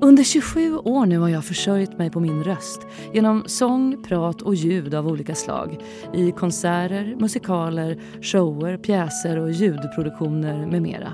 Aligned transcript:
Under 0.00 0.24
27 0.24 0.78
år 0.78 1.06
nu 1.06 1.18
har 1.18 1.28
jag 1.28 1.44
försörjt 1.44 1.98
mig 1.98 2.10
på 2.10 2.20
min 2.20 2.44
röst 2.44 2.86
genom 3.12 3.42
sång, 3.46 4.02
prat 4.02 4.42
och 4.42 4.54
ljud 4.54 4.94
av 4.94 5.08
olika 5.08 5.34
slag 5.34 5.78
i 6.14 6.32
konserter, 6.32 7.16
musikaler, 7.18 8.00
shower, 8.22 8.76
pjäser 8.76 9.38
och 9.38 9.50
ljudproduktioner 9.50 10.66
med 10.66 10.82
mera. 10.82 11.12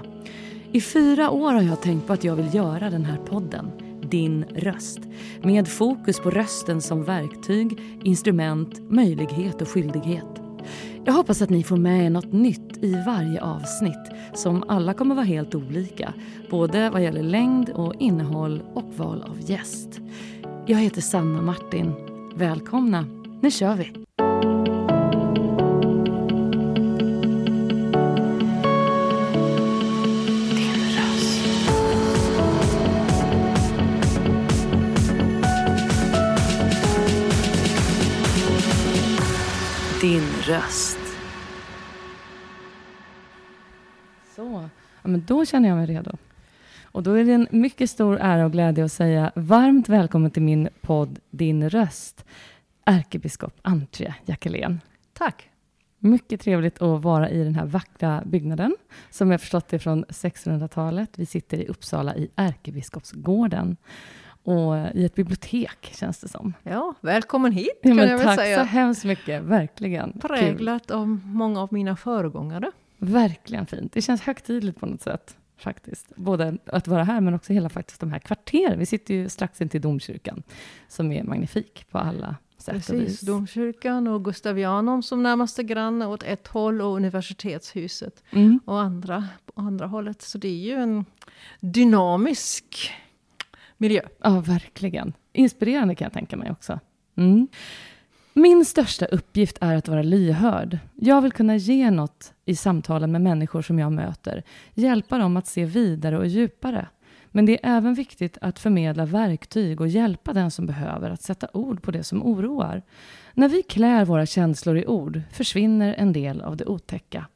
I 0.73 0.81
fyra 0.81 1.31
år 1.31 1.53
har 1.53 1.63
jag 1.63 1.83
tänkt 1.83 2.07
på 2.07 2.13
att 2.13 2.25
jag 2.25 2.37
vill 2.37 2.55
göra 2.55 2.91
den 2.91 3.05
här 3.05 3.17
podden, 3.17 3.71
Din 4.03 4.45
röst, 4.45 5.01
med 5.43 5.69
fokus 5.69 6.21
på 6.21 6.31
rösten 6.31 6.81
som 6.81 7.05
verktyg, 7.05 7.81
instrument, 8.03 8.91
möjlighet 8.91 9.63
och 9.63 9.69
skyldighet. 9.69 10.44
Jag 11.07 11.13
hoppas 11.13 11.43
att 11.43 11.51
ni 11.51 11.65
får 11.65 11.77
med 11.77 12.07
er 12.07 12.11
något 12.11 12.33
nytt 12.33 12.85
i 12.85 12.95
varje 13.07 13.41
avsnitt 13.43 14.11
som 14.35 14.65
alla 14.69 14.95
kommer 14.95 15.15
vara 15.15 15.25
helt 15.25 15.55
olika, 15.55 16.15
både 16.51 16.91
vad 16.91 17.03
gäller 17.03 17.23
längd 17.23 17.71
och 17.71 17.95
innehåll 17.99 18.63
och 18.75 18.95
val 18.97 19.23
av 19.23 19.51
gäst. 19.51 20.01
Jag 20.67 20.79
heter 20.79 21.01
Sanna 21.01 21.43
Martin. 21.43 21.93
Välkomna, 22.37 23.07
nu 23.41 23.51
kör 23.51 23.75
vi! 23.75 24.04
Röst. 40.47 40.99
Så, 44.37 44.69
ja, 45.03 45.09
men 45.09 45.25
då 45.27 45.45
känner 45.45 45.69
jag 45.69 45.77
mig 45.77 45.87
redo. 45.87 46.17
Och 46.83 47.03
då 47.03 47.13
är 47.13 47.25
det 47.25 47.33
en 47.33 47.49
mycket 47.51 47.91
stor 47.91 48.19
ära 48.21 48.45
och 48.45 48.53
glädje 48.53 48.85
att 48.85 48.93
säga 48.93 49.33
varmt 49.35 49.89
välkommen 49.89 50.31
till 50.31 50.43
min 50.43 50.69
podd 50.81 51.19
Din 51.31 51.71
röst, 51.71 52.25
ärkebiskop 52.85 53.55
Antje 53.63 54.15
Jackelén. 54.25 54.81
Tack. 55.13 55.51
Mycket 55.99 56.41
trevligt 56.41 56.83
att 56.83 57.03
vara 57.03 57.31
i 57.31 57.45
den 57.45 57.55
här 57.55 57.67
vackra 57.67 58.23
byggnaden, 58.27 58.77
som 59.11 59.31
jag 59.31 59.41
förstått 59.41 59.73
är 59.73 59.79
från 59.79 60.05
1600-talet. 60.05 61.11
Vi 61.17 61.27
sitter 61.27 61.59
i 61.59 61.67
Uppsala 61.67 62.17
i 62.17 62.29
Ärkebiskopsgården 62.37 63.77
och 64.45 64.77
i 64.95 65.05
ett 65.05 65.15
bibliotek, 65.15 65.91
känns 65.95 66.19
det 66.21 66.29
som. 66.29 66.55
Ja, 66.63 66.95
välkommen 67.01 67.53
hit 67.53 67.79
Ja, 67.83 67.89
kan 67.91 67.99
jag 67.99 68.07
väl 68.19 68.27
tack 68.27 68.35
så 68.39 68.43
säga. 68.43 68.63
hemskt 68.63 69.05
mycket, 69.05 69.43
verkligen. 69.43 70.13
Kul. 70.13 70.21
Präglat 70.21 70.91
av 70.91 71.09
många 71.25 71.61
av 71.63 71.73
mina 71.73 71.97
föregångare. 71.97 72.71
Verkligen 72.99 73.67
fint. 73.67 73.93
Det 73.93 74.03
känns 74.03 74.23
högtidligt 74.23 74.81
på 74.81 74.87
något 74.87 75.03
sätt. 75.03 75.37
Faktiskt. 75.57 76.17
Både 76.17 76.57
att 76.67 76.89
vara 76.89 77.05
här, 77.05 77.21
men 77.21 77.35
också 77.35 77.53
hela 77.53 77.69
faktiskt 77.69 78.01
de 78.01 78.11
här 78.13 78.19
kvarteren. 78.19 78.79
Vi 78.79 78.87
sitter 78.87 79.15
ju 79.15 79.29
strax 79.29 79.61
intill 79.61 79.81
domkyrkan, 79.81 80.43
som 80.89 81.13
är 81.13 81.23
magnifik 81.23 81.87
på 81.91 81.99
alla 81.99 82.37
sätt 82.59 82.75
och 82.75 82.81
Precis, 82.81 83.09
vis. 83.09 83.21
domkyrkan 83.21 84.09
och 84.09 84.25
Gustavianum 84.25 85.03
som 85.03 85.23
närmaste 85.23 85.63
granne 85.63 86.07
åt 86.07 86.23
ett 86.23 86.47
håll 86.49 86.81
och 86.83 86.97
universitetshuset 86.97 88.23
Mm. 88.31 88.61
och 88.65 88.81
andra 88.81 89.25
på 89.47 89.53
andra 89.61 89.87
hållet. 89.87 90.23
Så 90.23 90.39
det 90.39 90.49
är 90.49 90.53
ju 90.67 90.73
en 90.73 91.05
dynamisk 91.61 92.91
miljö. 93.77 94.01
Ja, 94.23 94.41
verkligen. 94.41 95.13
Inspirerande 95.33 95.95
kan 95.95 96.05
jag 96.05 96.13
tänka 96.13 96.37
mig 96.37 96.51
också. 96.51 96.81
Mm. 97.17 97.49
Min 98.37 98.65
största 98.65 99.07
uppgift 99.07 99.59
är 99.61 99.77
att 99.77 99.89
vara 99.89 100.03
lyhörd. 100.03 100.79
Jag 100.95 101.23
vill 101.23 101.33
kunna 101.33 101.57
ge 101.57 101.91
något 101.91 102.33
i 102.45 102.57
samtalen 102.57 103.13
med 103.13 103.21
människor 103.21 103.63
som 103.63 103.79
jag 103.79 103.93
möter. 103.93 104.43
Hjälpa 104.75 105.19
dem 105.19 105.37
att 105.37 105.47
se 105.47 105.65
vidare 105.65 106.19
och 106.19 106.27
djupare. 106.27 106.89
Men 107.27 107.47
det 107.47 107.53
är 107.53 107.77
även 107.77 107.95
viktigt 107.95 108.39
att 108.41 108.59
förmedla 108.59 109.05
verktyg 109.05 109.81
och 109.81 109.89
hjälpa 109.89 110.33
den 110.33 110.51
som 110.51 110.67
behöver 110.67 111.11
att 111.11 111.23
sätta 111.23 111.49
ord 111.53 111.83
på 111.83 111.91
det 111.91 112.05
som 112.05 112.23
oroar. 112.23 112.83
När 113.33 113.49
vi 113.49 113.63
klär 113.63 114.05
våra 114.05 114.27
känslor 114.27 114.79
i 114.79 114.87
ord 114.87 115.23
försvinner 115.33 115.95
en 115.95 116.13
del 116.13 116.41
av 116.41 116.57
det 116.57 116.67
otäcka. 116.67 117.27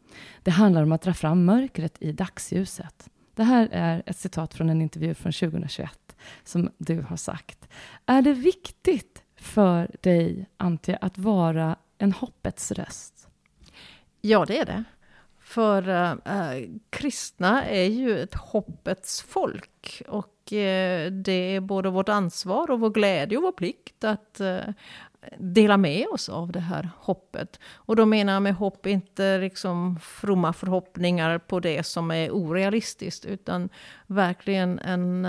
Det 0.42 0.50
handlar 0.50 0.82
om 0.82 0.92
att 0.92 1.02
dra 1.02 1.14
fram 1.14 1.44
mörkret 1.44 1.96
i 2.00 2.12
dagsljuset. 2.12 3.08
Det 3.34 3.44
här 3.44 3.68
är 3.72 4.02
ett 4.06 4.18
citat 4.18 4.54
från 4.54 4.70
en 4.70 4.82
intervju 4.82 5.14
från 5.14 5.32
2021 5.32 6.07
som 6.44 6.70
du 6.78 7.02
har 7.02 7.16
sagt. 7.16 7.68
Är 8.06 8.22
det 8.22 8.32
viktigt 8.32 9.22
för 9.36 9.96
dig, 10.00 10.48
Antje, 10.56 10.96
att 11.00 11.18
vara 11.18 11.76
en 11.98 12.12
hoppets 12.12 12.72
röst? 12.72 13.28
Ja, 14.20 14.44
det 14.44 14.58
är 14.58 14.66
det. 14.66 14.84
För 15.40 15.88
äh, 15.88 16.68
kristna 16.90 17.64
är 17.64 17.84
ju 17.84 18.20
ett 18.22 18.34
hoppets 18.34 19.22
folk. 19.22 20.02
Och 20.08 20.52
äh, 20.52 21.12
det 21.12 21.32
är 21.56 21.60
både 21.60 21.90
vårt 21.90 22.08
ansvar 22.08 22.70
och 22.70 22.80
vår 22.80 22.90
glädje 22.90 23.38
och 23.38 23.42
vår 23.42 23.52
plikt 23.52 24.04
att 24.04 24.40
äh, 24.40 24.58
dela 25.38 25.76
med 25.76 26.06
oss 26.08 26.28
av 26.28 26.52
det 26.52 26.60
här 26.60 26.90
hoppet. 26.96 27.60
Och 27.74 27.96
då 27.96 28.06
menar 28.06 28.32
jag 28.32 28.42
med 28.42 28.54
hopp 28.54 28.86
inte 28.86 29.38
liksom 29.38 29.98
fromma 30.00 30.52
förhoppningar 30.52 31.38
på 31.38 31.60
det 31.60 31.86
som 31.86 32.10
är 32.10 32.30
orealistiskt, 32.30 33.24
utan 33.24 33.68
verkligen 34.06 34.78
en, 34.78 35.26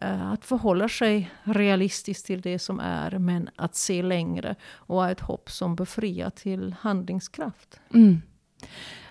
att 0.00 0.44
förhålla 0.44 0.88
sig 0.88 1.30
realistiskt 1.42 2.26
till 2.26 2.40
det 2.40 2.58
som 2.58 2.80
är, 2.80 3.18
men 3.18 3.50
att 3.56 3.76
se 3.76 4.02
längre 4.02 4.54
och 4.72 4.96
ha 4.96 5.10
ett 5.10 5.20
hopp 5.20 5.50
som 5.50 5.76
befriar 5.76 6.30
till 6.30 6.74
handlingskraft. 6.80 7.80
Mm. 7.94 8.22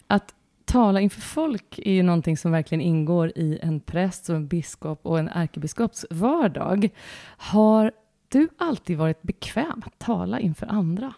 Att 0.07 0.35
tala 0.65 1.01
inför 1.01 1.21
folk 1.21 1.79
är 1.79 1.91
ju 1.91 2.03
någonting 2.03 2.37
som 2.37 2.51
verkligen 2.51 2.81
ingår 2.81 3.31
i 3.35 3.59
en 3.61 3.79
präst 3.79 4.29
och 4.29 4.35
en 4.35 4.47
biskop 4.47 5.05
och 5.05 5.19
en 5.19 5.29
ärkebiskops 5.29 6.05
vardag. 6.09 6.89
Har 7.37 7.91
du 8.27 8.49
alltid 8.57 8.97
varit 8.97 9.21
bekväm 9.21 9.83
att 9.85 9.99
tala 9.99 10.39
inför 10.39 10.67
andra? 10.67 11.13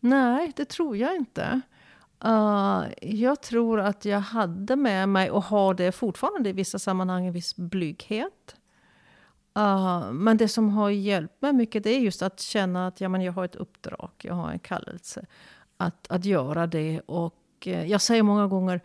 Nej, 0.00 0.52
det 0.56 0.64
tror 0.64 0.96
jag 0.96 1.16
inte. 1.16 1.60
Uh, 2.24 2.84
jag 3.02 3.42
tror 3.42 3.80
att 3.80 4.04
jag 4.04 4.20
hade 4.20 4.76
med 4.76 5.08
mig, 5.08 5.30
och 5.30 5.42
har 5.42 5.74
det 5.74 5.92
fortfarande 5.92 6.48
i 6.48 6.52
vissa 6.52 6.78
sammanhang, 6.78 7.26
en 7.26 7.32
viss 7.32 7.56
blyghet. 7.56 8.56
Uh, 9.58 10.12
men 10.12 10.36
det 10.36 10.48
som 10.48 10.68
har 10.68 10.90
hjälpt 10.90 11.42
mig 11.42 11.52
mycket 11.52 11.84
det 11.84 11.90
är 11.90 12.00
just 12.00 12.22
att 12.22 12.40
känna 12.40 12.86
att 12.86 13.00
ja, 13.00 13.08
men 13.08 13.22
jag 13.22 13.32
har 13.32 13.44
ett 13.44 13.56
uppdrag, 13.56 14.10
jag 14.22 14.34
har 14.34 14.50
en 14.50 14.58
kallelse 14.58 15.26
att, 15.76 16.06
att 16.10 16.24
göra 16.24 16.66
det. 16.66 17.00
Och 17.00 17.34
uh, 17.66 17.86
jag 17.86 18.00
säger 18.00 18.22
många 18.22 18.46
gånger, 18.46 18.80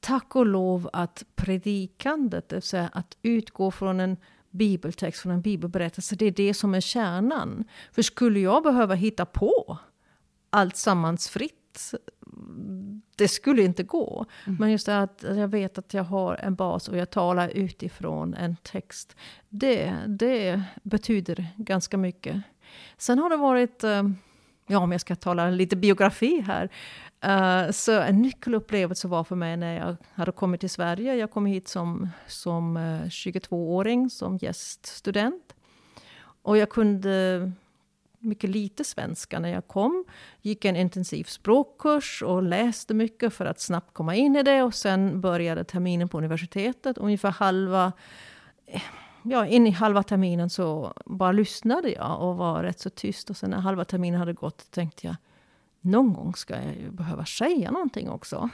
tack 0.00 0.36
och 0.36 0.46
lov 0.46 0.90
att 0.92 1.24
predikandet, 1.34 2.48
det 2.48 2.56
vill 2.56 2.62
säga 2.62 2.90
att 2.92 3.16
utgå 3.22 3.70
från 3.70 4.00
en 4.00 4.16
bibeltext, 4.50 5.20
från 5.22 5.32
en 5.32 5.40
bibelberättelse, 5.40 6.16
det 6.16 6.26
är 6.26 6.30
det 6.30 6.54
som 6.54 6.74
är 6.74 6.80
kärnan. 6.80 7.64
För 7.92 8.02
skulle 8.02 8.40
jag 8.40 8.62
behöva 8.62 8.94
hitta 8.94 9.26
på 9.26 9.78
allt 10.50 10.76
sammans 10.76 11.28
fritt, 11.28 11.92
det 13.16 13.28
skulle 13.28 13.62
inte 13.62 13.82
gå. 13.82 14.26
Mm. 14.46 14.56
Men 14.60 14.70
just 14.70 14.86
det 14.86 14.98
att 14.98 15.24
jag 15.36 15.48
vet 15.48 15.78
att 15.78 15.94
jag 15.94 16.04
har 16.04 16.34
en 16.34 16.54
bas 16.54 16.88
och 16.88 16.96
jag 16.96 17.10
talar 17.10 17.48
utifrån 17.48 18.34
en 18.34 18.56
text. 18.62 19.16
Det, 19.48 19.94
det 20.06 20.62
betyder 20.82 21.46
ganska 21.56 21.96
mycket. 21.96 22.42
Sen 22.96 23.18
har 23.18 23.30
det 23.30 23.36
varit, 23.36 23.82
ja 24.66 24.78
om 24.78 24.92
jag 24.92 25.00
ska 25.00 25.16
tala 25.16 25.50
lite 25.50 25.76
biografi 25.76 26.40
här. 26.40 26.70
Uh, 27.26 27.70
så 27.70 28.00
en 28.00 28.22
nyckelupplevelse 28.22 29.08
var 29.08 29.24
för 29.24 29.36
mig 29.36 29.56
när 29.56 29.78
jag 29.78 29.96
hade 30.12 30.32
kommit 30.32 30.60
till 30.60 30.70
Sverige. 30.70 31.14
Jag 31.14 31.30
kom 31.30 31.46
hit 31.46 31.68
som, 31.68 32.08
som 32.26 32.76
uh, 32.76 33.02
22-åring, 33.02 34.10
som 34.10 34.36
gäststudent. 34.36 35.54
Och 36.42 36.56
jag 36.58 36.70
kunde 36.70 37.52
mycket 38.24 38.50
lite 38.50 38.84
svenska 38.84 39.38
när 39.38 39.48
jag 39.48 39.68
kom. 39.68 40.04
Gick 40.42 40.64
en 40.64 40.76
intensiv 40.76 41.24
språkkurs 41.24 42.22
och 42.22 42.42
läste 42.42 42.94
mycket 42.94 43.34
för 43.34 43.46
att 43.46 43.60
snabbt 43.60 43.94
komma 43.94 44.14
in 44.14 44.36
i 44.36 44.42
det. 44.42 44.62
Och 44.62 44.74
sen 44.74 45.20
började 45.20 45.64
terminen 45.64 46.08
på 46.08 46.18
universitetet. 46.18 46.98
Ungefär 46.98 47.30
halva, 47.30 47.92
eh, 48.66 48.82
ja, 49.22 49.46
in 49.46 49.66
i 49.66 49.70
halva 49.70 50.02
terminen 50.02 50.50
så 50.50 50.92
bara 51.06 51.32
lyssnade 51.32 51.90
jag 51.90 52.20
och 52.20 52.36
var 52.36 52.62
rätt 52.62 52.80
så 52.80 52.90
tyst. 52.90 53.30
Och 53.30 53.36
sen 53.36 53.50
när 53.50 53.58
halva 53.58 53.84
terminen 53.84 54.20
hade 54.20 54.32
gått 54.32 54.70
tänkte 54.70 55.06
jag 55.06 55.16
någon 55.80 56.12
gång 56.12 56.34
ska 56.34 56.54
jag 56.54 56.76
ju 56.76 56.90
behöva 56.90 57.24
säga 57.24 57.70
någonting 57.70 58.10
också. 58.10 58.48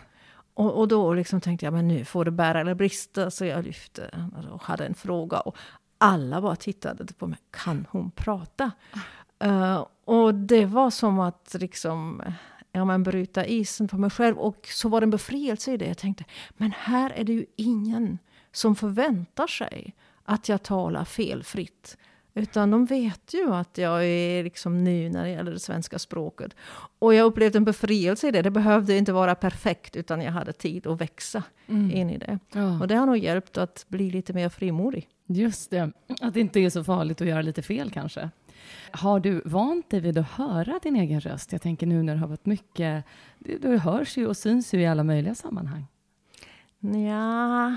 Och, 0.55 0.79
och 0.79 0.89
då 0.89 1.15
liksom 1.15 1.41
tänkte 1.41 1.67
jag, 1.67 1.73
men 1.73 1.89
nu 1.89 2.05
får 2.05 2.25
det 2.25 2.31
bära 2.31 2.61
eller 2.61 2.75
brista. 2.75 3.31
Så 3.31 3.45
jag 3.45 3.65
lyfte 3.65 4.11
alltså, 4.35 4.51
och 4.51 4.63
hade 4.63 4.87
en 4.87 4.95
fråga. 4.95 5.41
Och 5.41 5.57
alla 5.99 6.41
bara 6.41 6.57
tittade 6.57 7.15
på 7.15 7.27
mig. 7.27 7.39
Kan 7.51 7.87
hon 7.91 8.11
prata? 8.11 8.71
Uh, 9.45 9.87
och 10.05 10.35
det 10.35 10.67
var 10.67 10.91
som 10.91 11.21
att 11.21 11.57
liksom, 11.61 12.23
ja, 12.73 12.85
men 12.85 13.03
bryta 13.03 13.47
isen 13.47 13.89
för 13.89 13.97
mig 13.97 14.11
själv. 14.11 14.39
Och 14.39 14.67
så 14.67 14.89
var 14.89 15.01
det 15.01 15.05
en 15.05 15.11
befrielse 15.11 15.73
i 15.73 15.77
det. 15.77 15.87
Jag 15.87 15.99
tänkte, 15.99 16.25
men 16.51 16.73
här 16.77 17.11
är 17.11 17.25
det 17.25 17.33
ju 17.33 17.47
ingen 17.57 18.19
som 18.53 18.77
förväntar 18.77 19.47
sig 19.47 19.95
att 20.25 20.49
jag 20.49 20.63
talar 20.63 21.05
felfritt. 21.05 21.97
Utan 22.35 22.71
de 22.71 22.87
vet 22.87 23.35
ju 23.35 23.55
att 23.55 23.79
jag 23.79 24.05
är 24.05 24.45
liksom 24.45 24.85
ny 24.85 25.11
när 25.11 25.25
det 25.25 25.31
gäller 25.31 25.53
det 25.53 25.59
svenska 25.59 25.99
språket. 25.99 26.55
Och 26.99 27.15
jag 27.15 27.25
upplevde 27.27 27.59
en 27.59 27.65
befrielse 27.65 28.29
i 28.29 28.31
det. 28.31 28.43
Det 28.43 28.51
behövde 28.51 28.97
inte 28.97 29.13
vara 29.13 29.35
perfekt, 29.35 29.97
utan 29.97 30.21
jag 30.21 30.33
hade 30.33 30.53
tid 30.53 30.87
att 30.87 31.01
växa 31.01 31.43
mm. 31.67 31.91
in 31.91 32.11
i 32.11 32.19
det. 32.19 32.39
Ja. 32.53 32.81
Och 32.81 32.89
det 32.89 32.95
har 32.95 33.07
nog 33.07 33.19
hjälpt 33.19 33.59
att 33.59 33.85
bli 33.89 34.11
lite 34.11 34.33
mer 34.33 34.49
frimodig. 34.49 35.09
Just 35.27 35.71
det, 35.71 35.93
att 36.21 36.35
det 36.35 36.41
inte 36.41 36.61
är 36.61 36.71
så 36.71 36.85
farligt 36.85 37.21
att 37.21 37.27
göra 37.27 37.43
lite 37.43 37.63
fel 37.63 37.91
kanske. 37.91 38.31
Har 38.91 39.21
du 39.21 39.43
vant 39.45 39.91
dig 39.91 40.01
vid 40.01 40.19
att 40.19 40.31
höra 40.31 40.79
din 40.83 40.97
egen 40.97 41.21
röst? 41.21 41.53
Jag 41.53 41.63
tänker 41.63 41.87
nu 41.87 42.03
när 42.03 42.15
det 42.15 42.21
har 42.21 42.29
varit 42.29 42.47
mycket, 42.47 43.05
du 43.39 43.79
hörs 43.79 44.17
ju 44.17 44.27
och 44.27 44.37
syns 44.37 44.75
ju 44.75 44.81
i 44.81 44.87
alla 44.87 45.05
möjliga 45.05 45.35
sammanhang. 45.35 45.87
Ja, 46.81 47.77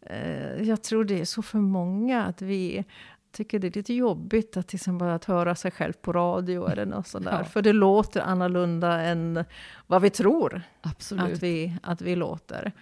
eh, 0.00 0.62
jag 0.62 0.82
tror 0.82 1.04
det 1.04 1.20
är 1.20 1.24
så 1.24 1.42
för 1.42 1.58
många 1.58 2.24
att 2.24 2.42
vi 2.42 2.84
tycker 3.32 3.58
det 3.58 3.66
är 3.66 3.72
lite 3.72 3.94
jobbigt 3.94 4.56
att, 4.56 4.72
liksom 4.72 4.98
bara 4.98 5.14
att 5.14 5.24
höra 5.24 5.54
sig 5.54 5.70
själv 5.70 5.92
på 5.92 6.12
radio 6.12 6.68
eller 6.68 6.86
något 6.86 7.06
sånt 7.06 7.24
där. 7.24 7.32
Ja. 7.38 7.44
För 7.44 7.62
det 7.62 7.72
låter 7.72 8.20
annorlunda 8.20 9.00
än 9.00 9.44
vad 9.86 10.02
vi 10.02 10.10
tror 10.10 10.62
Absolut. 10.80 11.32
Att, 11.32 11.42
vi, 11.42 11.76
att 11.82 12.00
vi 12.00 12.16
låter. 12.16 12.72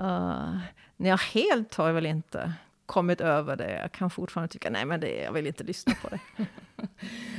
Uh, 0.00 0.58
jag 0.96 1.18
helt 1.18 1.74
har 1.74 1.86
jag 1.86 1.94
väl 1.94 2.06
inte 2.06 2.52
kommit 2.92 3.20
över 3.20 3.56
det. 3.56 3.80
Jag 3.80 3.92
kan 3.92 4.10
fortfarande 4.10 4.52
tycka, 4.52 4.70
nej 4.70 4.84
men 4.84 5.00
det, 5.00 5.22
jag 5.22 5.32
vill 5.32 5.46
inte 5.46 5.64
lyssna 5.64 5.94
på 6.02 6.08
det. 6.08 6.20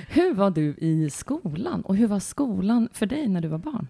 hur 0.10 0.34
var 0.34 0.52
du 0.52 0.76
i 0.78 1.10
skolan? 1.10 1.82
Och 1.82 1.96
hur 1.96 2.08
var 2.08 2.20
skolan 2.20 2.90
för 2.94 3.06
dig 3.06 3.28
när 3.28 3.42
du 3.42 3.48
var 3.48 3.58
barn? 3.58 3.88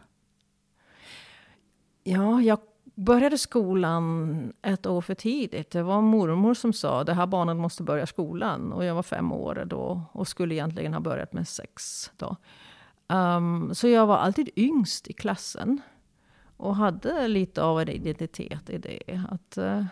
Ja, 2.04 2.42
jag 2.42 2.60
började 2.96 3.38
skolan 3.38 4.54
ett 4.62 4.86
år 4.86 5.02
för 5.02 5.16
tidigt. 5.16 5.72
Det 5.72 5.84
var 5.84 6.02
mormor 6.02 6.54
som 6.54 6.74
sa 6.74 7.04
det 7.04 7.14
här 7.14 7.28
barnet 7.28 7.58
måste 7.58 7.84
börja 7.84 8.06
skolan. 8.06 8.74
Och 8.74 8.86
jag 8.86 8.96
var 8.96 9.04
fem 9.04 9.32
år 9.32 9.64
då 9.66 10.02
och 10.12 10.28
skulle 10.28 10.56
egentligen 10.56 10.94
ha 10.94 11.00
börjat 11.00 11.34
med 11.34 11.48
sex. 11.48 12.12
Då. 12.18 12.36
Um, 13.08 13.76
så 13.76 13.88
jag 13.88 14.08
var 14.08 14.18
alltid 14.18 14.50
yngst 14.56 15.08
i 15.08 15.14
klassen. 15.14 15.82
Och 16.58 16.76
hade 16.76 17.28
lite 17.28 17.64
av 17.64 17.82
en 17.82 17.90
identitet 17.90 18.70
i 18.70 18.78
det. 18.78 19.22
Att, 19.30 19.58
uh, 19.58 19.86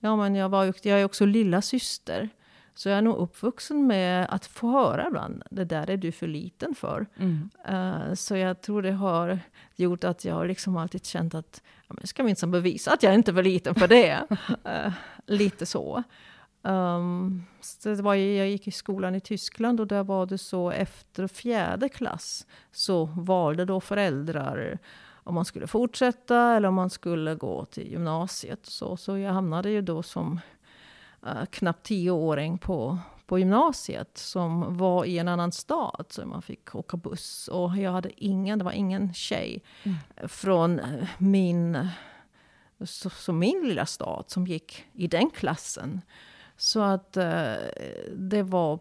ja, 0.00 0.16
men 0.16 0.34
jag, 0.34 0.48
var, 0.48 0.64
jag 0.82 1.00
är 1.00 1.04
också 1.04 1.24
lilla 1.24 1.62
syster. 1.62 2.28
Så 2.74 2.88
jag 2.88 2.98
är 2.98 3.02
nog 3.02 3.16
uppvuxen 3.16 3.86
med 3.86 4.26
att 4.30 4.46
få 4.46 4.70
höra 4.70 5.06
ibland, 5.08 5.42
det 5.50 5.64
där 5.64 5.90
är 5.90 5.96
du 5.96 6.12
för 6.12 6.26
liten 6.26 6.74
för. 6.74 7.06
Mm. 7.16 7.50
Uh, 7.70 8.14
så 8.14 8.36
jag 8.36 8.60
tror 8.60 8.82
det 8.82 8.92
har 8.92 9.38
gjort 9.76 10.04
att 10.04 10.24
jag 10.24 10.46
liksom 10.46 10.76
alltid 10.76 11.06
känt 11.06 11.34
att 11.34 11.62
ja, 11.88 11.96
jag 12.00 12.08
ska 12.08 12.22
minsann 12.22 12.50
bevisa 12.50 12.92
att 12.92 13.02
jag 13.02 13.14
inte 13.14 13.30
är 13.30 13.34
för 13.34 13.42
liten 13.42 13.74
för 13.74 13.88
det. 13.88 14.26
uh, 14.66 14.92
lite 15.26 15.66
så. 15.66 16.02
Um, 16.62 17.44
så 17.60 17.88
det 17.88 18.02
var, 18.02 18.14
jag 18.14 18.48
gick 18.48 18.68
i 18.68 18.70
skolan 18.70 19.14
i 19.14 19.20
Tyskland 19.20 19.80
och 19.80 19.86
där 19.86 20.04
var 20.04 20.26
det 20.26 20.38
så 20.38 20.70
efter 20.70 21.26
fjärde 21.26 21.88
klass 21.88 22.46
så 22.72 23.04
valde 23.04 23.64
då 23.64 23.80
föräldrar 23.80 24.78
om 25.28 25.34
man 25.34 25.44
skulle 25.44 25.66
fortsätta 25.66 26.56
eller 26.56 26.68
om 26.68 26.74
man 26.74 26.90
skulle 26.90 27.34
gå 27.34 27.64
till 27.64 27.90
gymnasiet. 27.90 28.66
Så, 28.66 28.96
så 28.96 29.18
jag 29.18 29.32
hamnade 29.32 29.70
ju 29.70 29.82
då 29.82 30.02
som 30.02 30.40
uh, 31.26 31.44
knappt 31.44 31.86
tioåring 31.86 32.58
på, 32.58 32.98
på 33.26 33.38
gymnasiet 33.38 34.18
som 34.18 34.76
var 34.76 35.04
i 35.04 35.18
en 35.18 35.28
annan 35.28 35.52
stad. 35.52 36.06
Så 36.08 36.26
man 36.26 36.42
fick 36.42 36.74
åka 36.74 36.96
buss. 36.96 37.48
Och 37.48 37.76
jag 37.76 37.92
hade 37.92 38.24
ingen, 38.24 38.58
det 38.58 38.64
var 38.64 38.72
ingen 38.72 39.14
tjej 39.14 39.62
mm. 39.82 39.98
från 40.28 40.78
eh, 40.78 41.08
min, 41.18 41.88
så, 42.84 43.10
så, 43.10 43.32
min 43.32 43.68
lilla 43.68 43.86
stad 43.86 44.24
som 44.26 44.46
gick 44.46 44.84
i 44.92 45.06
den 45.06 45.30
klassen. 45.30 46.00
Så 46.56 46.80
att 46.80 47.16
uh, 47.16 47.54
det 48.16 48.42
var 48.42 48.78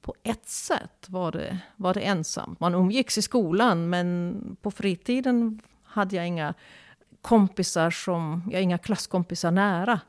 på 0.00 0.14
ett 0.22 0.48
sätt 0.48 1.06
var 1.08 1.32
det, 1.32 1.58
var 1.76 1.94
det 1.94 2.00
ensamt. 2.00 2.60
Man 2.60 2.74
umgicks 2.74 3.18
i 3.18 3.22
skolan 3.22 3.88
men 3.88 4.56
på 4.62 4.70
fritiden 4.70 5.60
hade 5.98 6.16
jag 6.16 6.26
inga 6.26 6.54
kompisar 7.22 7.90
som, 7.90 8.42
jag 8.52 8.62
inga 8.62 8.78
klasskompisar 8.78 9.50
nära. 9.50 10.00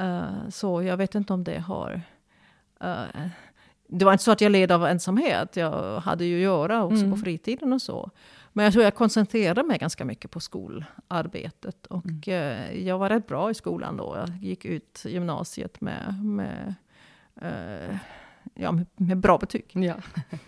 Uh, 0.00 0.48
så 0.50 0.82
jag 0.82 0.96
vet 0.96 1.14
inte 1.14 1.32
om 1.32 1.44
det 1.44 1.58
har... 1.58 2.02
Uh, 2.84 3.28
det 3.90 4.04
var 4.04 4.12
inte 4.12 4.24
så 4.24 4.32
att 4.32 4.40
jag 4.40 4.52
led 4.52 4.72
av 4.72 4.86
ensamhet. 4.86 5.56
Jag 5.56 6.00
hade 6.00 6.24
ju 6.24 6.36
att 6.36 6.42
göra 6.42 6.84
också 6.84 7.04
mm. 7.04 7.10
på 7.10 7.16
fritiden 7.16 7.72
och 7.72 7.82
så. 7.82 8.10
Men 8.52 8.64
jag 8.64 8.72
tror 8.72 8.84
jag 8.84 8.94
koncentrerade 8.94 9.62
mig 9.62 9.78
ganska 9.78 10.04
mycket 10.04 10.30
på 10.30 10.40
skolarbetet. 10.40 11.86
Och 11.86 12.04
mm. 12.06 12.20
uh, 12.28 12.86
jag 12.86 12.98
var 12.98 13.08
rätt 13.08 13.26
bra 13.26 13.50
i 13.50 13.54
skolan 13.54 13.96
då. 13.96 14.16
Jag 14.16 14.44
gick 14.44 14.64
ut 14.64 15.04
gymnasiet 15.04 15.80
med, 15.80 16.24
med 16.24 16.74
ja, 18.58 18.72
med, 18.72 18.86
med, 18.96 19.18
bra 19.18 19.38
betyg. 19.38 19.64
Ja. 19.72 19.94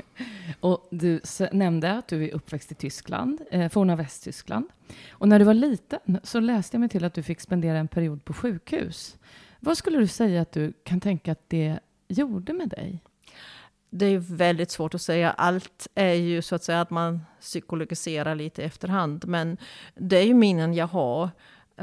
Och 0.60 0.88
du 0.90 1.20
nämnde 1.52 1.92
att 1.92 2.08
du 2.08 2.24
är 2.24 2.34
uppväxt 2.34 2.72
i 2.72 2.74
Tyskland, 2.74 3.40
eh, 3.50 3.68
forna 3.68 3.96
Västtyskland. 3.96 4.68
Och 5.10 5.28
när 5.28 5.38
du 5.38 5.44
var 5.44 5.54
liten 5.54 6.20
så 6.22 6.40
läste 6.40 6.74
jag 6.74 6.80
mig 6.80 6.88
till 6.88 7.04
att 7.04 7.14
du 7.14 7.22
fick 7.22 7.40
spendera 7.40 7.78
en 7.78 7.88
period 7.88 8.24
på 8.24 8.32
sjukhus. 8.32 9.16
Vad 9.60 9.78
skulle 9.78 9.98
du 9.98 10.06
säga 10.06 10.42
att 10.42 10.52
du 10.52 10.72
kan 10.84 11.00
tänka 11.00 11.32
att 11.32 11.48
det 11.48 11.78
gjorde 12.08 12.52
med 12.52 12.68
dig? 12.68 13.02
Det 13.90 14.06
är 14.06 14.18
väldigt 14.18 14.70
svårt 14.70 14.94
att 14.94 15.02
säga. 15.02 15.30
Allt 15.30 15.88
är 15.94 16.14
ju 16.14 16.42
så 16.42 16.54
att 16.54 16.64
säga 16.64 16.80
att 16.80 16.90
man 16.90 17.20
psykologiserar 17.40 18.34
lite 18.34 18.64
efterhand. 18.64 19.24
Men 19.26 19.56
det 19.94 20.18
är 20.18 20.24
ju 20.24 20.34
minnen 20.34 20.74
jag 20.74 20.86
har 20.86 21.30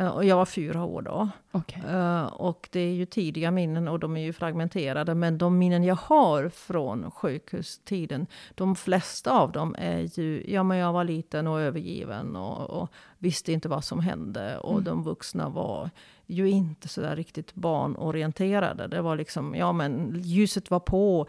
och 0.05 0.25
jag 0.25 0.35
var 0.35 0.45
fyra 0.45 0.83
år 0.83 1.01
då. 1.01 1.29
Okay. 1.51 1.83
Eh, 1.91 2.25
och 2.25 2.69
det 2.71 2.79
är 2.79 2.93
ju 2.93 3.05
tidiga 3.05 3.51
minnen 3.51 3.87
och 3.87 3.99
de 3.99 4.17
är 4.17 4.21
ju 4.21 4.33
fragmenterade. 4.33 5.15
Men 5.15 5.37
de 5.37 5.57
minnen 5.57 5.83
jag 5.83 5.95
har 5.95 6.49
från 6.49 7.11
sjukhustiden, 7.11 8.27
de 8.55 8.75
flesta 8.75 9.31
av 9.31 9.51
dem 9.51 9.75
är 9.79 10.19
ju, 10.19 10.43
ja 10.47 10.63
men 10.63 10.77
jag 10.77 10.93
var 10.93 11.03
liten 11.03 11.47
och 11.47 11.61
övergiven 11.61 12.35
och, 12.35 12.69
och 12.69 12.89
visste 13.17 13.51
inte 13.51 13.69
vad 13.69 13.83
som 13.83 13.99
hände. 13.99 14.57
Och 14.57 14.71
mm. 14.71 14.83
de 14.83 15.03
vuxna 15.03 15.49
var 15.49 15.89
ju 16.25 16.49
inte 16.49 16.87
så 16.87 17.01
där 17.01 17.15
riktigt 17.15 17.53
barnorienterade. 17.53 18.87
Det 18.87 19.01
var 19.01 19.15
liksom, 19.15 19.55
ja 19.55 19.71
men 19.71 20.21
ljuset 20.21 20.71
var 20.71 20.79
på 20.79 21.27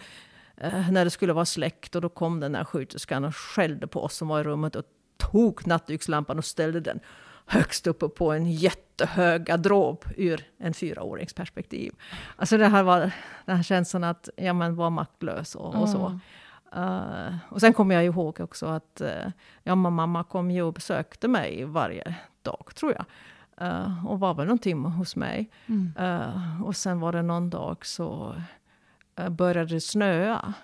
uh, 0.65 0.91
när 0.91 1.05
det 1.05 1.11
skulle 1.11 1.33
vara 1.33 1.45
släckt 1.45 1.95
och 1.95 2.03
då 2.03 2.09
kom 2.09 2.41
den 2.41 2.53
där 2.53 2.65
sjuksköterskan 2.65 3.25
och 3.25 3.37
skällde 3.37 3.87
på 3.87 4.03
oss 4.03 4.17
som 4.17 4.29
var 4.29 4.41
i 4.41 4.43
rummet 4.43 4.77
och 4.77 4.85
tog 5.17 5.67
nattdukslampan 5.67 6.39
och 6.39 6.45
ställde 6.45 6.81
den 6.81 7.01
högst 7.49 7.87
uppe 7.87 8.09
på 8.09 8.33
en 8.33 8.53
jättehög 8.53 9.45
garderob 9.45 10.05
ur 10.17 10.45
en 10.59 10.75
fyraårings 10.75 11.33
perspektiv. 11.33 11.95
Alltså 12.37 12.59
det 12.59 12.67
här 12.67 12.83
var 12.83 13.11
den 13.45 13.57
här 13.57 13.63
känslan 13.63 14.05
att 14.05 14.29
ja, 14.37 14.53
men 14.53 14.77
vara 14.77 14.91
maktlös 14.91 15.55
och, 15.55 15.75
och 15.75 15.89
så. 15.89 16.21
Uh, 16.77 17.37
och 17.49 17.61
sen 17.61 17.73
kommer 17.73 17.95
jag 17.95 18.05
ihåg 18.05 18.41
också 18.41 18.67
att 18.67 19.03
uh, 19.05 19.33
ja, 19.63 19.75
mamma 19.75 20.25
kom 20.25 20.51
ju 20.51 20.63
och 20.63 20.73
besökte 20.73 21.29
mig 21.29 21.65
varje 21.65 22.15
dag, 22.43 22.71
tror 22.75 22.93
jag. 22.93 23.05
Uh, 23.69 24.07
och 24.07 24.21
var 24.21 24.35
väl 24.35 24.47
någon 24.47 24.59
timme 24.59 24.89
hos 24.89 25.17
mig. 25.17 25.51
Mm. 25.67 25.93
och 26.65 26.77
sen 26.77 27.01
var 27.01 27.13
det 27.13 27.23
någon 27.23 27.51
dag 27.51 27.87
så 27.87 28.43
började 29.31 29.75
det 29.75 29.81
snöa. 29.81 30.55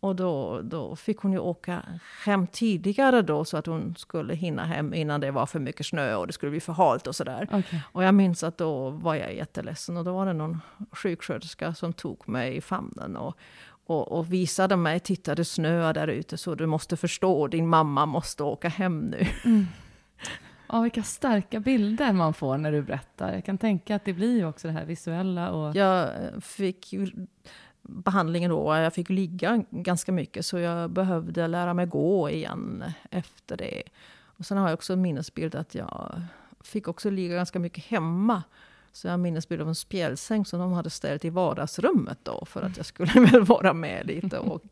Och 0.00 0.16
då, 0.16 0.60
då 0.62 0.96
fick 0.96 1.18
hon 1.18 1.32
ju 1.32 1.38
åka 1.38 1.82
hem 2.24 2.46
tidigare 2.46 3.22
då 3.22 3.44
så 3.44 3.56
att 3.56 3.66
hon 3.66 3.94
skulle 3.98 4.34
hinna 4.34 4.64
hem 4.64 4.94
innan 4.94 5.20
det 5.20 5.30
var 5.30 5.46
för 5.46 5.60
mycket 5.60 5.86
snö 5.86 6.14
och 6.14 6.26
det 6.26 6.32
skulle 6.32 6.50
bli 6.50 6.60
för 6.60 6.72
halt 6.72 7.06
och 7.06 7.16
sådär. 7.16 7.48
Okay. 7.52 7.80
Och 7.92 8.04
jag 8.04 8.14
minns 8.14 8.42
att 8.42 8.58
då 8.58 8.90
var 8.90 9.14
jag 9.14 9.34
jätteledsen 9.34 9.96
och 9.96 10.04
då 10.04 10.12
var 10.12 10.26
det 10.26 10.32
någon 10.32 10.60
sjuksköterska 10.92 11.74
som 11.74 11.92
tog 11.92 12.28
mig 12.28 12.56
i 12.56 12.60
famnen 12.60 13.16
och, 13.16 13.36
och, 13.86 14.12
och 14.12 14.32
visade 14.32 14.76
mig, 14.76 15.00
titta 15.00 15.34
det 15.34 15.44
snöar 15.44 15.94
där 15.94 16.08
ute 16.08 16.36
så 16.36 16.54
du 16.54 16.66
måste 16.66 16.96
förstå, 16.96 17.46
din 17.46 17.68
mamma 17.68 18.06
måste 18.06 18.42
åka 18.42 18.68
hem 18.68 19.00
nu. 19.00 19.26
Mm. 19.44 19.66
Ja, 20.68 20.80
vilka 20.80 21.02
starka 21.02 21.60
bilder 21.60 22.12
man 22.12 22.34
får 22.34 22.58
när 22.58 22.72
du 22.72 22.82
berättar. 22.82 23.34
Jag 23.34 23.44
kan 23.44 23.58
tänka 23.58 23.96
att 23.96 24.04
det 24.04 24.12
blir 24.12 24.36
ju 24.36 24.46
också 24.46 24.68
det 24.68 24.74
här 24.74 24.84
visuella. 24.84 25.50
Och... 25.50 25.76
Jag 25.76 26.10
fick 26.42 26.94
behandlingen 27.88 28.50
då. 28.50 28.74
Jag 28.74 28.94
fick 28.94 29.08
ligga 29.08 29.64
ganska 29.70 30.12
mycket 30.12 30.46
så 30.46 30.58
jag 30.58 30.90
behövde 30.90 31.46
lära 31.46 31.74
mig 31.74 31.86
gå 31.86 32.30
igen 32.30 32.84
efter 33.10 33.56
det. 33.56 33.82
Och 34.22 34.46
sen 34.46 34.58
har 34.58 34.68
jag 34.68 34.74
också 34.74 34.92
en 34.92 35.02
minnesbild 35.02 35.54
att 35.54 35.74
jag 35.74 36.22
fick 36.60 36.88
också 36.88 37.10
ligga 37.10 37.34
ganska 37.34 37.58
mycket 37.58 37.84
hemma. 37.84 38.42
Så 38.92 39.06
jag 39.06 39.12
har 39.12 39.14
en 39.14 39.22
minnesbild 39.22 39.62
av 39.62 39.68
en 39.68 39.74
spjälsäng 39.74 40.44
som 40.44 40.60
de 40.60 40.72
hade 40.72 40.90
ställt 40.90 41.24
i 41.24 41.30
vardagsrummet 41.30 42.18
då 42.22 42.44
för 42.44 42.62
att 42.62 42.76
jag 42.76 42.86
skulle 42.86 43.20
väl 43.32 43.44
vara 43.44 43.72
med 43.72 44.06
lite. 44.06 44.38
Och, 44.38 44.64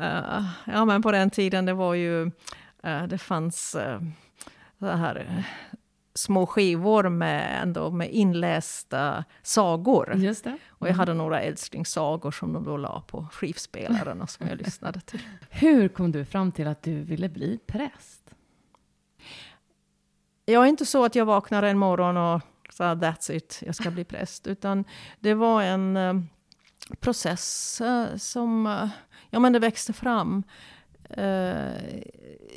uh, 0.00 0.44
ja 0.64 0.84
men 0.84 1.02
på 1.02 1.12
den 1.12 1.30
tiden 1.30 1.66
det 1.66 1.74
var 1.74 1.94
ju, 1.94 2.24
uh, 2.86 3.06
det 3.08 3.18
fanns 3.18 3.76
uh, 3.78 4.00
så 4.78 4.86
här 4.86 5.44
små 6.16 6.46
skivor 6.46 7.08
med, 7.08 7.62
ändå 7.62 7.90
med 7.90 8.10
inlästa 8.10 9.24
sagor. 9.42 10.14
Just 10.16 10.44
det. 10.44 10.50
Mm. 10.50 10.60
Och 10.70 10.88
jag 10.88 10.94
hade 10.94 11.14
några 11.14 11.40
älsklingssagor 11.40 12.30
som 12.30 12.52
de 12.52 12.64
då 12.64 12.76
la 12.76 13.00
på 13.00 13.28
skivspelaren 13.32 14.22
och 14.22 14.30
som 14.30 14.48
jag 14.48 14.58
lyssnade 14.58 15.00
till. 15.00 15.20
Hur 15.50 15.88
kom 15.88 16.12
du 16.12 16.24
fram 16.24 16.52
till 16.52 16.66
att 16.66 16.82
du 16.82 17.02
ville 17.02 17.28
bli 17.28 17.58
präst? 17.66 18.22
Jag 20.44 20.64
är 20.64 20.68
inte 20.68 20.86
så 20.86 21.04
att 21.04 21.14
jag 21.14 21.24
vaknade 21.24 21.68
en 21.68 21.78
morgon 21.78 22.16
och 22.16 22.42
sa 22.70 22.94
that's 22.94 23.32
it, 23.32 23.62
jag 23.66 23.74
ska 23.74 23.90
bli 23.90 24.04
präst. 24.04 24.46
Utan 24.46 24.84
det 25.20 25.34
var 25.34 25.62
en, 25.62 25.96
eh, 25.96 26.14
process 27.00 27.80
eh, 27.80 28.16
som 28.16 28.66
eh, 28.66 28.88
ja, 29.30 29.38
men 29.38 29.52
det 29.52 29.58
växte 29.58 29.92
fram. 29.92 30.42
Eh, 31.10 32.00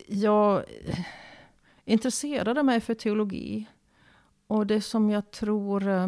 jag 0.07 0.63
intresserade 1.89 2.63
mig 2.63 2.79
för 2.79 2.93
teologi. 2.93 3.65
Och 4.47 4.67
det 4.67 4.81
som 4.81 5.09
jag 5.09 5.31
tror 5.31 5.87
eh, 5.87 6.07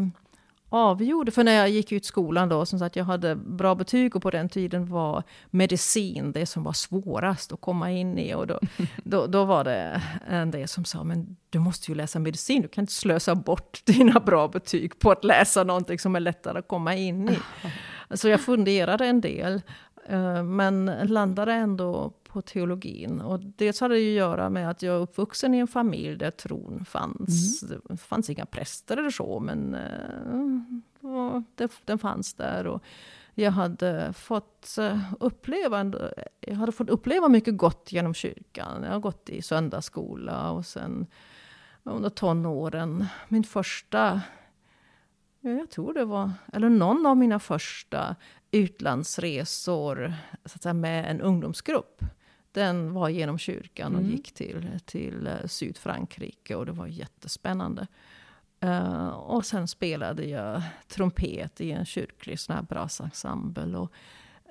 avgjorde, 0.70 1.32
för 1.32 1.44
när 1.44 1.52
jag 1.52 1.70
gick 1.70 1.92
ut 1.92 2.06
skolan 2.06 2.50
då, 2.50 2.66
som 2.66 2.80
sagt 2.80 2.96
jag 2.96 3.06
hade 3.06 3.36
bra 3.36 3.76
betyg 3.76 4.16
och 4.16 4.22
på 4.22 4.32
den 4.32 4.50
tiden 4.50 4.86
var 4.86 5.24
medicin 5.50 6.32
det 6.32 6.46
som 6.46 6.64
var 6.64 6.74
svårast 6.74 7.52
att 7.52 7.62
komma 7.62 7.92
in 7.92 8.18
i. 8.18 8.34
Och 8.34 8.48
då, 8.48 8.60
då, 9.04 9.28
då 9.28 9.46
var 9.46 9.64
det 9.64 10.02
en 10.28 10.52
del 10.52 10.68
som 10.68 10.86
sa, 10.86 11.04
men 11.04 11.38
du 11.50 11.60
måste 11.60 11.92
ju 11.92 11.96
läsa 11.96 12.20
medicin, 12.20 12.62
du 12.62 12.68
kan 12.68 12.82
inte 12.82 12.94
slösa 12.94 13.36
bort 13.36 13.82
dina 13.86 14.20
bra 14.20 14.48
betyg 14.48 15.00
på 15.00 15.12
att 15.12 15.24
läsa 15.24 15.64
någonting 15.64 16.00
som 16.00 16.16
är 16.16 16.20
lättare 16.20 16.60
att 16.60 16.68
komma 16.68 16.96
in 16.96 17.30
i. 17.30 17.38
Så 18.18 18.28
jag 18.28 18.42
funderade 18.42 19.06
en 19.06 19.22
del, 19.22 19.62
men 20.44 20.86
landade 20.86 21.54
ändå 21.54 22.14
på 22.24 22.42
teologin. 22.42 23.22
Och 23.22 23.40
dels 23.40 23.82
hade 23.82 23.96
det 23.96 24.10
att 24.10 24.16
göra 24.16 24.50
med 24.50 24.70
att 24.70 24.82
jag 24.82 24.96
är 24.96 25.00
uppvuxen 25.00 25.54
i 25.54 25.58
en 25.58 25.68
familj 25.68 26.18
där 26.18 26.32
tron 26.32 26.86
fanns. 26.86 27.64
Mm. 27.64 27.82
Det 27.90 27.98
fanns 27.98 28.30
inga 28.30 28.46
präster 28.46 28.98
eller 28.98 29.10
så, 29.10 29.40
men 29.40 29.78
det, 31.56 31.72
den 31.86 32.00
fanns 32.00 32.34
där. 32.34 32.68
Och 32.68 32.84
jag 33.34 33.52
hade 33.52 34.14
fått 34.14 34.78
uh, 34.80 35.14
uppleva 35.20 35.92
jag 36.40 36.56
hade 36.56 36.72
fått 36.72 36.90
uppleva 36.90 37.28
mycket 37.28 37.58
gott 37.58 37.92
genom 37.92 38.14
kyrkan. 38.14 38.84
Jag 38.84 38.92
har 38.92 39.00
gått 39.00 39.30
i 39.30 39.42
söndagsskola 39.42 40.52
och 40.52 40.66
sen 40.66 41.08
under 41.84 42.10
tonåren, 42.10 43.06
min 43.28 43.44
första 43.44 44.22
jag 45.42 45.70
tror 45.70 45.94
det 45.94 46.06
var, 46.06 46.32
eller 46.54 46.70
någon 46.70 47.06
av 47.06 47.18
mina 47.18 47.40
första 47.40 48.16
utlandsresor 48.52 50.14
så 50.46 50.56
att 50.56 50.64
säga, 50.64 50.74
med 50.74 51.12
en 51.12 51.22
ungdomsgrupp. 51.22 52.02
Den 52.52 52.94
var 52.94 53.10
genom 53.10 53.38
kyrkan 53.38 53.96
och 53.96 54.02
mm. 54.02 54.12
gick 54.12 54.32
till, 54.32 54.80
till 54.86 55.28
uh, 55.28 55.48
Sydfrankrike 55.48 56.56
och 56.56 56.66
det 56.66 56.72
var 56.72 56.88
jättespännande. 56.88 57.88
Uh, 58.66 59.08
och 59.08 59.46
sen 59.46 59.68
spelade 59.68 60.26
jag 60.26 60.62
trumpet 60.88 61.62
i 61.62 61.72
en 61.72 61.86
kyrklig 61.86 62.40
sån 62.40 62.56
här 62.56 62.64
brasensemble. 62.64 63.78
Och, 63.78 63.92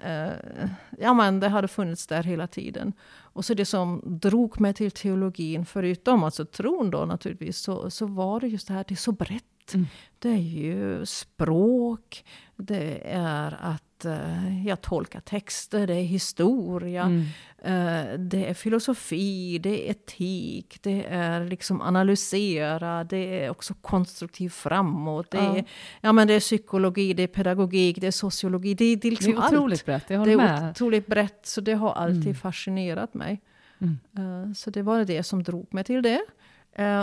uh, 0.06 0.70
ja, 0.98 1.14
men 1.14 1.40
det 1.40 1.48
hade 1.48 1.68
funnits 1.68 2.06
där 2.06 2.22
hela 2.22 2.46
tiden. 2.46 2.92
Och 3.10 3.44
så 3.44 3.54
det 3.54 3.64
som 3.64 4.02
drog 4.04 4.60
mig 4.60 4.74
till 4.74 4.90
teologin, 4.90 5.66
förutom 5.66 6.24
alltså 6.24 6.44
tron 6.44 6.90
då 6.90 7.04
naturligtvis, 7.04 7.58
så, 7.58 7.90
så 7.90 8.06
var 8.06 8.40
det 8.40 8.48
just 8.48 8.68
det 8.68 8.74
här, 8.74 8.84
det 8.88 8.94
är 8.94 8.96
så 8.96 9.12
brett. 9.12 9.74
Mm. 9.74 9.86
Det 10.18 10.28
är 10.28 10.36
ju 10.36 11.06
språk, 11.06 12.24
det 12.56 13.00
är 13.14 13.58
att 13.60 13.84
uh, 14.06 14.66
jag 14.66 14.80
tolkar 14.80 15.20
texter, 15.20 15.86
det 15.86 15.94
är 15.94 16.02
historia, 16.02 17.02
mm. 17.02 17.20
uh, 17.20 18.18
det 18.18 18.50
är 18.50 18.54
filosofi, 18.54 19.58
det 19.58 19.88
är 19.88 19.90
etik, 19.90 20.78
det 20.82 21.04
är 21.04 21.44
liksom 21.44 21.80
analysera, 21.80 23.04
det 23.04 23.44
är 23.44 23.50
också 23.50 23.74
konstruktiv 23.74 24.48
framåt, 24.48 25.30
det, 25.30 25.38
ja. 25.38 25.56
är, 25.56 25.64
ja, 26.00 26.12
men 26.12 26.28
det 26.28 26.34
är 26.34 26.40
psykologi, 26.40 27.14
det 27.14 27.22
är 27.22 27.26
pedagogik, 27.26 28.00
det 28.00 28.06
är 28.06 28.10
sociologi, 28.10 28.74
det, 28.74 28.96
det 28.96 29.08
är 29.08 29.10
liksom 29.10 29.32
Det 29.34 29.38
är 29.38 29.46
otroligt 29.46 29.80
allt. 29.80 29.86
brett, 29.86 30.10
jag 30.10 30.24
Det 30.24 30.32
är 30.32 30.36
med. 30.36 30.70
otroligt 30.70 31.06
brett, 31.06 31.46
så 31.46 31.60
det 31.60 31.74
har 31.74 31.92
alltid 31.92 32.22
mm. 32.22 32.34
fascinerat 32.34 33.14
mig. 33.14 33.40
Mm. 33.78 33.98
Uh, 34.18 34.52
så 34.52 34.70
det 34.70 34.82
var 34.82 35.04
det 35.04 35.22
som 35.22 35.42
drog 35.42 35.74
mig 35.74 35.84
till 35.84 36.02
det. 36.02 36.22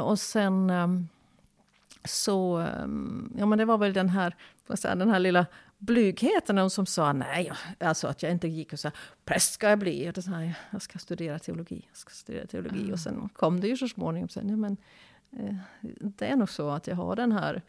och 0.01 0.19
sen 0.19 0.69
um, 0.69 1.07
så, 2.07 2.59
um, 2.83 3.33
ja 3.37 3.45
men 3.45 3.57
det 3.57 3.65
var 3.65 3.77
väl 3.77 3.93
den 3.93 4.09
här, 4.09 4.35
den 4.81 5.09
här 5.09 5.19
lilla 5.19 5.45
blygheten. 5.77 6.69
Som 6.69 6.86
sa 6.86 7.13
nej, 7.13 7.51
alltså 7.79 8.07
att 8.07 8.24
jag 8.24 8.31
inte 8.31 8.48
gick 8.48 8.74
och 8.74 8.79
sa 8.79 8.91
präst 9.25 9.53
ska 9.53 9.69
jag 9.69 9.79
bli. 9.79 10.10
Och 10.10 10.13
då 10.13 10.22
sa 10.22 10.31
jag, 10.31 10.53
jag 10.72 10.81
ska 10.81 11.00
studera 11.00 11.39
teologi. 11.39 11.86
Jag 11.88 11.98
ska 11.98 12.10
studera 12.10 12.48
teologi. 12.48 12.79
Mm. 12.79 12.93
Och 12.93 13.00
sen 13.00 13.29
kom 13.34 13.60
det 13.60 13.67
ju 13.67 13.77
så 13.77 13.88
småningom. 13.88 14.29
Sen, 14.29 14.50
ja, 14.50 14.55
men, 14.55 14.77
eh, 15.31 15.55
det 16.00 16.25
är 16.25 16.36
nog 16.36 16.50
så 16.50 16.69
att 16.69 16.88
jag 16.88 16.96
har 16.96 17.15
den 17.15 17.31
här 17.31 17.62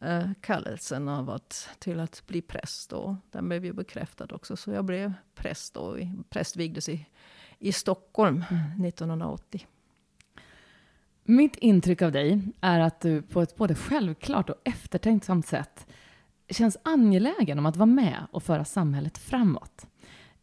eh, 0.00 0.30
kallelsen 0.40 1.08
av 1.08 1.30
att, 1.30 1.68
till 1.78 2.00
att 2.00 2.22
bli 2.26 2.42
präst. 2.42 2.92
Och 2.92 3.14
den 3.30 3.48
blev 3.48 3.64
ju 3.64 3.72
bekräftad 3.72 4.28
också. 4.30 4.56
Så 4.56 4.70
jag 4.70 4.84
blev 4.84 5.12
präst 5.34 5.76
och 5.76 5.98
prästvigdes 6.28 6.88
i, 6.88 7.06
i 7.58 7.72
Stockholm 7.72 8.44
mm. 8.50 8.84
1980. 8.84 9.66
Mitt 11.28 11.56
intryck 11.56 12.02
av 12.02 12.12
dig 12.12 12.40
är 12.60 12.80
att 12.80 13.00
du 13.00 13.22
på 13.22 13.42
ett 13.42 13.56
både 13.56 13.74
självklart 13.74 14.50
och 14.50 14.56
eftertänksamt 14.64 15.46
sätt 15.46 15.86
känns 16.48 16.76
angelägen 16.82 17.58
om 17.58 17.66
att 17.66 17.76
vara 17.76 17.86
med 17.86 18.26
och 18.30 18.42
föra 18.42 18.64
samhället 18.64 19.18
framåt. 19.18 19.86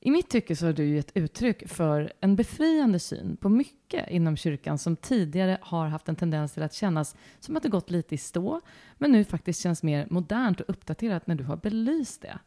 I 0.05 0.12
mitt 0.12 0.29
tycke 0.29 0.55
så 0.55 0.65
har 0.65 0.74
du 0.74 1.00
ett 1.00 1.12
uttryck 1.13 1.69
för 1.69 2.13
en 2.19 2.36
befriande 2.36 3.00
syn 3.00 3.38
på 3.38 3.50
mycket 3.50 4.10
inom 4.10 4.38
kyrkan 4.38 4.77
som 4.77 4.95
tidigare 4.95 5.57
har 5.62 5.88
haft 5.88 6.10
en 6.10 6.15
tendens 6.15 6.53
till 6.53 6.63
att 6.63 6.74
kännas 6.74 7.15
som 7.39 7.57
att 7.57 7.63
det 7.63 7.69
gått 7.69 7.89
lite 7.89 8.15
i 8.15 8.17
stå, 8.17 8.62
men 8.98 9.12
nu 9.12 9.24
faktiskt 9.24 9.62
känns 9.62 9.83
mer 9.83 10.07
modernt 10.10 10.62
och 10.62 10.69
uppdaterat 10.69 11.27
när 11.27 11.36
du 11.36 11.43
har 11.43 11.57
belyst 11.57 12.22
det. 12.22 12.39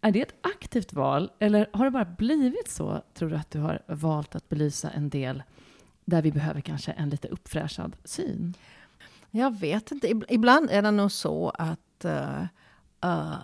Är 0.00 0.10
det 0.10 0.22
ett 0.22 0.34
aktivt 0.40 0.92
val, 0.92 1.30
eller 1.38 1.70
har 1.72 1.84
det 1.84 1.90
bara 1.90 2.04
blivit 2.04 2.70
så, 2.70 3.02
tror 3.14 3.30
du, 3.30 3.36
att 3.36 3.50
du 3.50 3.58
har 3.58 3.82
valt 3.86 4.34
att 4.34 4.48
belysa 4.48 4.90
en 4.90 5.10
del 5.10 5.42
där 6.04 6.22
vi 6.22 6.32
behöver 6.32 6.60
kanske 6.60 6.92
en 6.92 7.10
lite 7.10 7.28
uppfräschad 7.28 7.96
syn? 8.04 8.54
Jag 9.30 9.60
vet 9.60 9.90
inte. 9.90 10.20
Ibland 10.28 10.70
är 10.70 10.82
det 10.82 10.90
nog 10.90 11.12
så 11.12 11.50
att 11.50 12.04
uh 12.04 12.44
uh, 13.04 13.34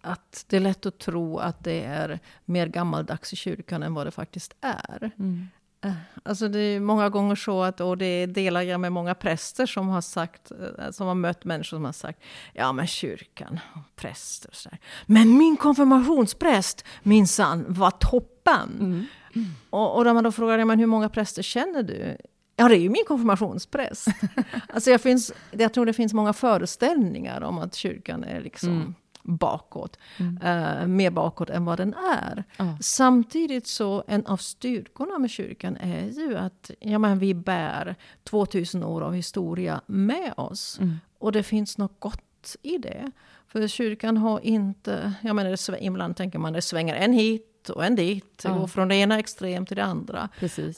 att 0.00 0.44
det 0.48 0.56
är 0.56 0.60
lätt 0.60 0.86
att 0.86 0.98
tro 0.98 1.38
att 1.38 1.64
det 1.64 1.84
är 1.84 2.20
mer 2.44 2.66
gammaldags 2.66 3.32
i 3.32 3.36
kyrkan 3.36 3.82
än 3.82 3.94
vad 3.94 4.06
det 4.06 4.10
faktiskt 4.10 4.54
är. 4.60 5.10
Mm. 5.18 5.46
Uh, 5.86 5.92
alltså 6.22 6.48
det 6.48 6.58
är 6.58 6.80
många 6.80 7.08
gånger 7.08 7.34
så 7.34 7.62
att, 7.62 7.80
och 7.80 7.98
det 7.98 8.26
delar 8.26 8.62
jag 8.62 8.80
med 8.80 8.92
många 8.92 9.14
präster 9.14 9.66
som 9.66 9.88
har 9.88 10.00
sagt, 10.00 10.52
uh, 10.52 10.90
som 10.90 11.06
har 11.06 11.14
mött 11.14 11.44
människor 11.44 11.76
som 11.76 11.84
har 11.84 11.92
sagt, 11.92 12.22
ja 12.52 12.72
men 12.72 12.86
kyrkan, 12.86 13.60
präster 13.96 14.48
och 14.48 14.54
sådär. 14.54 14.78
Men 15.06 15.38
min 15.38 15.56
konfirmationspräst 15.56 16.84
minsann 17.02 17.64
var 17.68 17.90
toppen. 17.90 18.70
Mm. 18.80 19.06
Mm. 19.34 19.50
Och, 19.70 19.96
och 19.96 20.04
när 20.04 20.14
man 20.14 20.24
då 20.24 20.32
frågar, 20.32 20.64
men 20.64 20.78
hur 20.78 20.86
många 20.86 21.08
präster 21.08 21.42
känner 21.42 21.82
du? 21.82 22.16
Ja, 22.56 22.68
det 22.68 22.76
är 22.76 22.80
ju 22.80 22.88
min 22.88 23.04
konfirmationspräst. 23.06 24.08
alltså 24.68 24.90
jag, 24.90 25.00
finns, 25.00 25.32
jag 25.50 25.74
tror 25.74 25.86
det 25.86 25.92
finns 25.92 26.14
många 26.14 26.32
föreställningar 26.32 27.40
om 27.40 27.58
att 27.58 27.74
kyrkan 27.74 28.24
är 28.24 28.40
liksom 28.40 28.70
mm. 28.70 28.94
bakåt. 29.22 29.98
Mm. 30.16 30.36
Uh, 30.42 30.86
mer 30.86 31.10
bakåt 31.10 31.50
än 31.50 31.64
vad 31.64 31.78
den 31.78 31.94
är. 31.94 32.44
Mm. 32.58 32.74
Samtidigt 32.80 33.66
så, 33.66 34.04
en 34.06 34.26
av 34.26 34.36
styrkorna 34.36 35.18
med 35.18 35.30
kyrkan 35.30 35.76
är 35.76 36.20
ju 36.20 36.36
att 36.36 36.70
ja, 36.80 36.98
men 36.98 37.18
vi 37.18 37.34
bär 37.34 37.96
2000 38.24 38.84
år 38.84 39.00
av 39.00 39.14
historia 39.14 39.80
med 39.86 40.34
oss. 40.36 40.78
Mm. 40.80 40.96
Och 41.18 41.32
det 41.32 41.42
finns 41.42 41.78
något 41.78 42.00
gott 42.00 42.56
i 42.62 42.78
det. 42.78 43.10
För 43.48 43.68
kyrkan 43.68 44.16
har 44.16 44.40
inte, 44.40 45.12
jag 45.22 45.36
menar, 45.36 45.58
ibland 45.80 46.16
tänker 46.16 46.38
man 46.38 46.52
det 46.52 46.62
svänger 46.62 46.94
en 46.94 47.12
hit 47.12 47.53
och 47.70 47.84
en 47.84 47.94
dit. 47.94 48.42
Ja. 48.44 48.58
Går 48.58 48.66
från 48.66 48.88
det 48.88 48.96
ena 48.96 49.18
extrem 49.18 49.66
till 49.66 49.76
det 49.76 49.84
andra. 49.84 50.28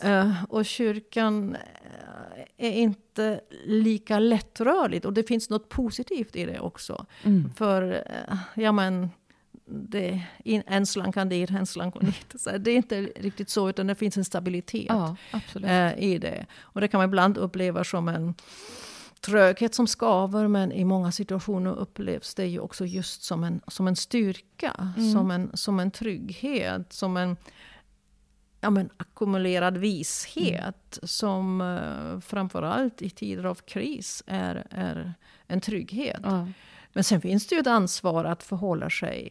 Uh, 0.04 0.44
och 0.44 0.66
kyrkan 0.66 1.56
eh, 2.56 2.66
är 2.66 2.72
inte 2.72 3.40
lika 3.64 4.18
lättrörligt. 4.18 5.04
Och 5.04 5.12
det 5.12 5.22
finns 5.22 5.50
något 5.50 5.68
positivt 5.68 6.36
i 6.36 6.44
det 6.44 6.60
också. 6.60 7.06
Mm. 7.22 7.50
För, 7.56 7.92
uh, 7.92 8.38
ja 8.54 8.72
men, 8.72 9.10
det, 9.68 10.22
in, 10.44 10.62
en 10.66 10.86
slang 10.86 11.12
kan 11.12 11.28
dit, 11.28 11.50
en 11.50 11.66
slang 11.66 11.92
kan 11.92 12.04
dit. 12.04 12.40
Så 12.40 12.58
det 12.58 12.70
är 12.70 12.76
inte 12.76 13.00
riktigt 13.00 13.50
så, 13.50 13.68
utan 13.68 13.86
det 13.86 13.94
finns 13.94 14.16
en 14.16 14.24
stabilitet 14.24 14.86
ja, 14.88 15.16
uh, 15.56 15.98
i 15.98 16.18
det. 16.18 16.46
Och 16.60 16.80
det 16.80 16.88
kan 16.88 16.98
man 16.98 17.08
ibland 17.08 17.38
uppleva 17.38 17.84
som 17.84 18.08
en 18.08 18.34
tröghet 19.20 19.74
som 19.74 19.86
skaver, 19.86 20.48
men 20.48 20.72
i 20.72 20.84
många 20.84 21.12
situationer 21.12 21.74
upplevs 21.74 22.34
det 22.34 22.46
ju 22.46 22.60
också 22.60 22.86
just 22.86 23.22
som 23.22 23.44
en, 23.44 23.60
som 23.68 23.88
en 23.88 23.96
styrka, 23.96 24.92
mm. 24.96 25.12
som, 25.12 25.30
en, 25.30 25.50
som 25.54 25.80
en 25.80 25.90
trygghet, 25.90 26.92
som 26.92 27.16
en 27.16 27.36
ja, 28.60 28.70
men, 28.70 28.90
ackumulerad 28.96 29.76
vishet 29.76 30.98
mm. 30.98 31.08
som 31.08 31.60
uh, 31.60 32.20
framförallt 32.20 33.02
i 33.02 33.10
tider 33.10 33.44
av 33.44 33.54
kris 33.54 34.22
är, 34.26 34.66
är 34.70 35.14
en 35.46 35.60
trygghet. 35.60 36.20
Ja. 36.22 36.48
Men 36.92 37.04
sen 37.04 37.20
finns 37.20 37.46
det 37.46 37.54
ju 37.54 37.60
ett 37.60 37.66
ansvar 37.66 38.24
att 38.24 38.42
förhålla 38.42 38.90
sig 38.90 39.30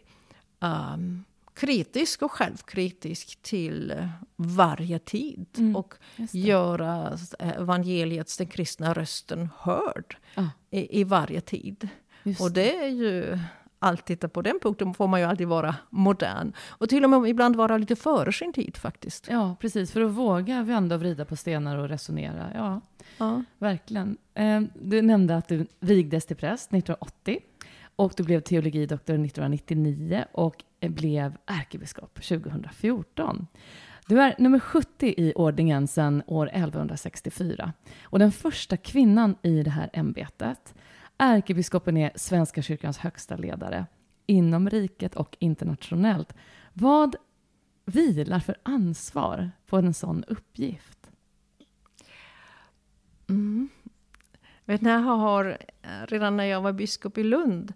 um, 0.59 1.23
kritisk 1.55 2.21
och 2.21 2.31
självkritisk 2.31 3.39
till 3.41 4.07
varje 4.35 4.99
tid. 4.99 5.45
Mm, 5.57 5.75
och 5.75 5.93
göra 6.31 7.17
evangeliets, 7.39 8.37
den 8.37 8.47
kristna 8.47 8.93
rösten, 8.93 9.49
hörd 9.57 10.17
ah. 10.35 10.47
i, 10.69 11.01
i, 11.01 11.03
varje 11.03 11.41
tid. 11.41 11.89
Just 12.23 12.41
och 12.41 12.51
det 12.51 12.75
är 12.75 12.87
ju 12.87 13.39
alltid, 13.79 14.33
på 14.33 14.41
den 14.41 14.59
punkten 14.61 14.93
får 14.93 15.07
man 15.07 15.19
ju 15.19 15.25
alltid 15.25 15.47
vara 15.47 15.75
modern. 15.89 16.53
Och 16.67 16.89
till 16.89 17.03
och 17.03 17.09
med 17.09 17.29
ibland 17.29 17.55
vara 17.55 17.77
lite 17.77 17.95
före 17.95 18.33
sin 18.33 18.53
tid 18.53 18.77
faktiskt. 18.77 19.27
Ja, 19.29 19.55
precis. 19.59 19.91
För 19.91 20.01
att 20.01 20.11
våga 20.11 20.63
vända 20.63 20.95
och 20.95 21.01
vrida 21.01 21.25
på 21.25 21.35
stenar 21.35 21.77
och 21.77 21.89
resonera. 21.89 22.51
Ja, 22.53 22.81
ja. 23.17 23.43
verkligen. 23.57 24.17
Eh, 24.33 24.61
du 24.81 25.01
nämnde 25.01 25.35
att 25.37 25.47
du 25.47 25.67
vigdes 25.79 26.25
till 26.25 26.35
präst 26.35 26.73
1980. 26.73 27.39
Och 27.95 28.13
du 28.17 28.23
blev 28.23 28.39
teologidoktor 28.39 29.13
1999 29.13 30.25
och 30.31 30.63
Eh, 30.85 30.91
blev 30.91 31.37
ärkebiskop 31.45 32.13
2014. 32.13 33.47
Du 34.07 34.21
är 34.21 34.35
nummer 34.37 34.59
70 34.59 35.13
i 35.17 35.33
ordningen 35.35 35.87
sedan 35.87 36.23
år 36.27 36.49
1164 36.53 37.73
och 38.03 38.19
den 38.19 38.31
första 38.31 38.77
kvinnan 38.77 39.35
i 39.41 39.63
det 39.63 39.69
här 39.69 39.89
ämbetet. 39.93 40.75
Ärkebiskopen 41.17 41.97
är 41.97 42.11
Svenska 42.15 42.61
kyrkans 42.61 42.97
högsta 42.97 43.35
ledare 43.35 43.85
inom 44.25 44.69
riket 44.69 45.15
och 45.15 45.37
internationellt. 45.39 46.33
Vad 46.73 47.15
vilar 47.85 48.39
för 48.39 48.55
ansvar 48.63 49.51
på 49.65 49.77
en 49.77 49.93
sån 49.93 50.23
uppgift? 50.23 51.11
Mm. 53.29 53.69
Vet 54.65 54.81
ni, 54.81 54.89
jag 54.89 54.99
har, 54.99 55.57
eh, 55.81 56.07
redan 56.07 56.37
när 56.37 56.43
jag 56.43 56.61
var 56.61 56.73
biskop 56.73 57.17
i 57.17 57.23
Lund, 57.23 57.73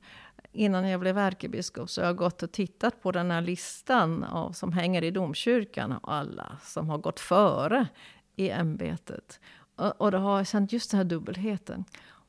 innan 0.51 0.89
jag 0.89 0.99
blev 0.99 1.17
ärkebiskop, 1.17 1.89
så 1.89 2.01
har 2.01 2.05
jag 2.05 2.15
gått 2.15 2.43
och 2.43 2.51
tittat 2.51 3.01
på 3.01 3.11
den 3.11 3.31
här 3.31 3.41
listan 3.41 4.23
av, 4.23 4.51
som 4.51 4.73
hänger 4.73 5.03
i 5.03 5.11
domkyrkan, 5.11 5.91
och 5.91 6.13
alla 6.13 6.57
som 6.63 6.89
har 6.89 6.97
gått 6.97 7.19
före 7.19 7.87
i 8.35 8.49
ämbetet. 8.49 9.39
Och, 9.75 10.01
och 10.01 10.11
då 10.11 10.17
har 10.17 10.37
jag 10.37 10.47
känt 10.47 10.73
just 10.73 10.91
den 10.91 10.97
här 10.97 11.05
dubbelheten. 11.05 11.85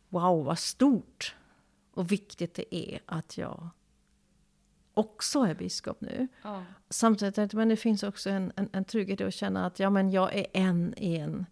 Wow, 0.09 0.45
vad 0.45 0.59
stort 0.59 1.35
och 1.95 2.13
viktigt 2.13 2.55
det 2.55 2.75
är 2.77 3.01
att 3.07 3.39
jag 3.39 3.69
också 4.95 5.41
är 5.41 5.55
biskop 5.55 6.01
nu. 6.01 6.29
Ja. 6.43 6.65
Samtidigt 6.91 7.53
men 7.53 7.69
det 7.69 7.77
finns 7.77 8.03
också 8.03 8.31
en, 8.31 8.53
en, 8.57 8.69
en 8.73 8.85
trygghet 8.85 9.21
i 9.21 9.25
att 9.25 9.35
känna 9.35 9.67
att 9.67 9.79
ja, 9.79 9.91
men 9.91 10.11
jag 10.11 10.35
är 10.35 10.47
en 10.53 10.95
i 10.97 11.17
en, 11.17 11.47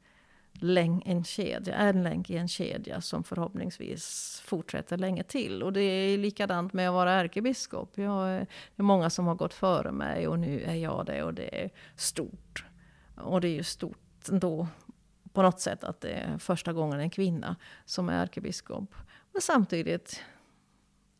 länk, 0.60 1.02
en 1.06 1.24
kedja, 1.24 1.74
en 1.74 2.02
länk 2.02 2.30
i 2.30 2.36
en 2.36 2.48
kedja 2.48 3.00
som 3.00 3.24
förhoppningsvis 3.24 4.42
fortsätter 4.44 4.96
länge 4.96 5.22
till. 5.22 5.62
Och 5.62 5.72
det 5.72 5.80
är 5.80 6.18
likadant 6.18 6.72
med 6.72 6.88
att 6.88 6.94
vara 6.94 7.12
ärkebiskop. 7.12 7.98
Jag 7.98 8.46
det 8.76 8.82
är 8.82 8.82
många 8.82 9.10
som 9.10 9.26
har 9.26 9.34
gått 9.34 9.54
före 9.54 9.92
mig 9.92 10.28
och 10.28 10.38
nu 10.38 10.62
är 10.62 10.74
jag 10.74 11.06
det 11.06 11.22
och 11.22 11.34
det 11.34 11.64
är 11.64 11.70
stort. 11.96 12.64
Och 13.16 13.40
det 13.40 13.48
är 13.48 13.54
ju 13.54 13.62
stort 13.62 14.28
ändå 14.28 14.68
på 15.32 15.42
något 15.42 15.60
sätt 15.60 15.84
att 15.84 16.00
det 16.00 16.10
är 16.10 16.38
första 16.38 16.72
gången 16.72 17.00
en 17.00 17.10
kvinna 17.10 17.56
som 17.84 18.08
är 18.08 18.22
ärkebiskop. 18.22 18.94
Men 19.32 19.42
samtidigt, 19.42 20.22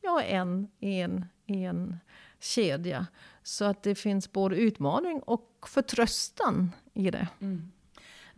jag 0.01 0.25
är 0.25 0.29
en 0.29 0.69
i 0.81 1.01
en, 1.01 1.25
i 1.47 1.65
en 1.65 1.99
kedja. 2.41 3.07
Så 3.43 3.65
att 3.65 3.83
det 3.83 3.95
finns 3.95 4.33
både 4.33 4.57
utmaning 4.57 5.21
och 5.21 5.67
förtröstan 5.67 6.73
i 6.95 7.11
det. 7.11 7.29
Mm. 7.41 7.73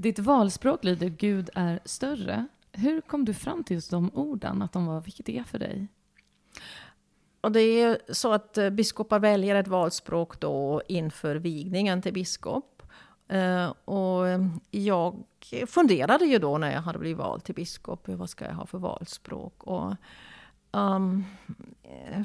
Ditt 0.00 0.18
valspråk 0.18 0.84
lyder 0.84 1.08
Gud 1.08 1.50
är 1.54 1.80
större. 1.84 2.46
Hur 2.72 3.00
kom 3.00 3.24
du 3.24 3.34
fram 3.34 3.64
till 3.64 3.74
just 3.74 3.90
de 3.90 4.10
orden, 4.14 4.62
att 4.62 4.72
de 4.72 4.86
var 4.86 5.00
viktiga 5.00 5.44
för 5.44 5.58
dig? 5.58 5.88
Och 7.40 7.52
det 7.52 7.60
är 7.60 7.98
så 8.08 8.32
att 8.32 8.58
eh, 8.58 8.70
biskopar 8.70 9.18
väljer 9.18 9.54
ett 9.54 9.68
valspråk 9.68 10.40
då 10.40 10.82
inför 10.88 11.36
vigningen 11.36 12.02
till 12.02 12.12
biskop. 12.12 12.82
Uh, 13.32 13.68
och 13.84 14.26
jag 14.70 15.24
funderade 15.66 16.24
ju 16.24 16.38
då 16.38 16.58
när 16.58 16.72
jag 16.72 16.82
hade 16.82 16.98
blivit 16.98 17.18
vald 17.18 17.44
till 17.44 17.54
biskop, 17.54 18.08
vad 18.08 18.30
ska 18.30 18.44
jag 18.44 18.54
ha 18.54 18.66
för 18.66 18.78
valspråk? 18.78 19.64
Och 19.64 19.94
um, 20.70 21.24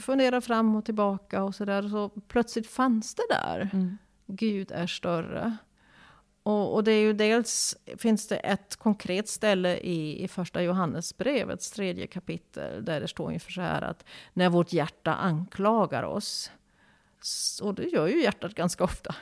funderade 0.01 0.41
fram 0.41 0.75
och 0.75 0.86
tillbaka 0.86 1.44
och 1.44 1.55
sådär. 1.55 1.89
Så 1.89 2.10
plötsligt 2.10 2.67
fanns 2.67 3.15
det 3.15 3.27
där. 3.29 3.70
Mm. 3.74 3.98
Gud 4.27 4.72
är 4.72 4.88
större. 4.88 5.58
Och, 6.45 6.73
och, 6.73 6.83
det 6.83 6.91
är 6.91 7.01
ju 7.01 7.13
dels 7.13 7.77
finns 7.97 8.27
det 8.27 8.35
ett 8.35 8.75
konkret 8.75 9.27
ställe 9.27 9.77
i, 9.77 10.23
i 10.23 10.27
första 10.27 10.61
Johannesbrevets 10.61 11.71
tredje 11.71 12.07
kapitel. 12.07 12.85
Där 12.85 13.01
det 13.01 13.07
står 13.07 13.27
ungefär 13.27 13.51
så 13.51 13.61
här 13.61 13.81
att 13.81 14.05
när 14.33 14.49
vårt 14.49 14.73
hjärta 14.73 15.13
anklagar 15.13 16.03
oss. 16.03 16.51
Och 17.61 17.75
det 17.75 17.83
gör 17.83 18.07
ju 18.07 18.23
hjärtat 18.23 18.55
ganska 18.55 18.83
ofta. 18.83 19.15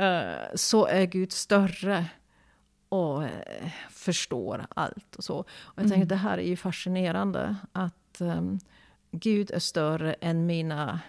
Uh, 0.00 0.54
så 0.54 0.86
är 0.86 1.04
Gud 1.04 1.32
större 1.32 2.06
och 2.88 3.22
uh, 3.22 3.28
förstår 3.90 4.66
allt 4.68 5.16
och 5.16 5.24
så. 5.24 5.36
Och 5.38 5.48
jag 5.76 5.84
mm. 5.84 5.90
tänker 5.90 6.06
det 6.06 6.16
här 6.16 6.38
är 6.38 6.48
ju 6.48 6.56
fascinerande. 6.56 7.56
Att 7.72 8.20
um, 8.20 8.58
Gud 9.10 9.50
är 9.50 9.58
större 9.58 10.12
än 10.12 10.46
mina 10.46 11.00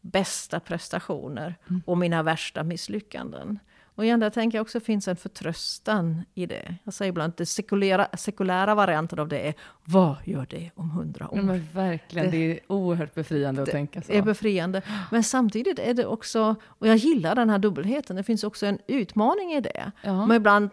bästa 0.00 0.60
prestationer 0.60 1.54
mm. 1.68 1.82
och 1.86 1.98
mina 1.98 2.22
värsta 2.22 2.62
misslyckanden. 2.62 3.58
Och 3.96 4.04
igen, 4.04 4.20
där 4.20 4.30
tänker 4.30 4.58
jag 4.58 4.62
också 4.62 4.80
finns 4.80 5.08
en 5.08 5.16
förtröstan 5.16 6.24
i 6.34 6.46
det. 6.46 6.74
Jag 6.84 6.94
säger 6.94 7.08
ibland 7.08 7.30
att 7.30 7.36
den 7.36 7.46
sekulära, 7.46 8.08
sekulära 8.16 8.74
varianten 8.74 9.18
av 9.18 9.28
det 9.28 9.48
är, 9.48 9.54
vad 9.84 10.16
gör 10.24 10.46
det 10.50 10.70
om 10.74 10.90
hundra 10.90 11.30
år? 11.30 11.36
Men 11.36 11.68
verkligen, 11.72 12.30
det, 12.30 12.36
det 12.36 12.52
är 12.52 12.60
oerhört 12.72 13.14
befriande 13.14 13.62
att 13.62 13.70
tänka 13.70 14.02
så. 14.02 14.12
Det 14.12 14.18
är 14.18 14.22
befriande. 14.22 14.82
Men 15.10 15.24
samtidigt 15.24 15.78
är 15.78 15.94
det 15.94 16.06
också, 16.06 16.56
och 16.64 16.88
jag 16.88 16.96
gillar 16.96 17.34
den 17.34 17.50
här 17.50 17.58
dubbelheten, 17.58 18.16
det 18.16 18.22
finns 18.22 18.44
också 18.44 18.66
en 18.66 18.78
utmaning 18.86 19.52
i 19.52 19.60
det. 19.60 19.92
Ja. 20.02 20.26
Men 20.26 20.36
ibland, 20.36 20.70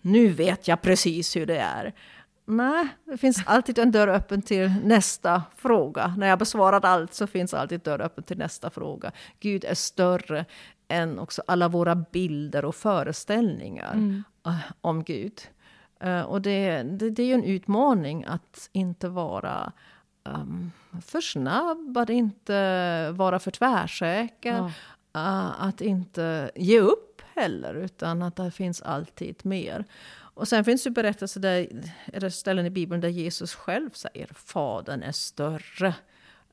nu 0.00 0.28
vet 0.28 0.68
jag 0.68 0.82
precis 0.82 1.36
hur 1.36 1.46
det 1.46 1.58
är. 1.58 1.94
Nej, 2.48 2.88
det 3.04 3.16
finns 3.16 3.42
alltid 3.46 3.78
en 3.78 3.90
dörr 3.90 4.08
öppen 4.08 4.42
till 4.42 4.74
nästa 4.84 5.42
fråga. 5.56 6.14
När 6.18 6.26
jag 6.26 6.38
besvarat 6.38 6.84
allt 6.84 7.14
så 7.14 7.26
finns 7.26 7.54
alltid 7.54 7.80
dörr 7.80 8.00
öppen 8.00 8.24
till 8.24 8.38
nästa 8.38 8.70
fråga. 8.70 9.12
Gud 9.40 9.64
är 9.64 9.74
större 9.74 10.44
än 10.88 11.18
också 11.18 11.42
alla 11.46 11.68
våra 11.68 11.94
bilder 11.94 12.64
och 12.64 12.74
föreställningar 12.74 13.92
mm. 13.92 14.24
Eh, 14.46 14.58
om 14.80 15.04
Gud. 15.04 15.40
Uh, 16.04 16.20
och 16.20 16.42
det, 16.42 16.82
det, 16.82 17.10
det, 17.10 17.22
är 17.22 17.26
ju 17.26 17.34
en 17.34 17.44
utmaning 17.44 18.24
att 18.24 18.68
inte 18.72 19.08
vara 19.08 19.72
um, 20.24 20.72
för 21.02 21.20
snabb, 21.20 21.98
att 21.98 22.10
inte 22.10 23.10
vara 23.10 23.38
för 23.38 23.50
tvärsäker. 23.50 24.54
Ja. 24.54 24.64
Uh, 25.16 25.62
att 25.62 25.80
inte 25.80 26.50
ge 26.54 26.80
upp 26.80 27.22
heller, 27.34 27.74
utan 27.74 28.22
att 28.22 28.36
det 28.36 28.50
finns 28.50 28.82
alltid 28.82 29.36
mer. 29.42 29.84
Och 30.36 30.48
sen 30.48 30.64
finns 30.64 30.84
det 30.84 30.90
berättelser 30.90 31.40
där, 31.40 31.68
eller 32.12 32.30
ställen 32.30 32.66
i 32.66 32.70
Bibeln 32.70 33.00
där 33.00 33.08
Jesus 33.08 33.54
själv 33.54 33.90
säger 33.90 34.26
Fadern 34.34 35.02
är 35.02 35.12
större. 35.12 35.94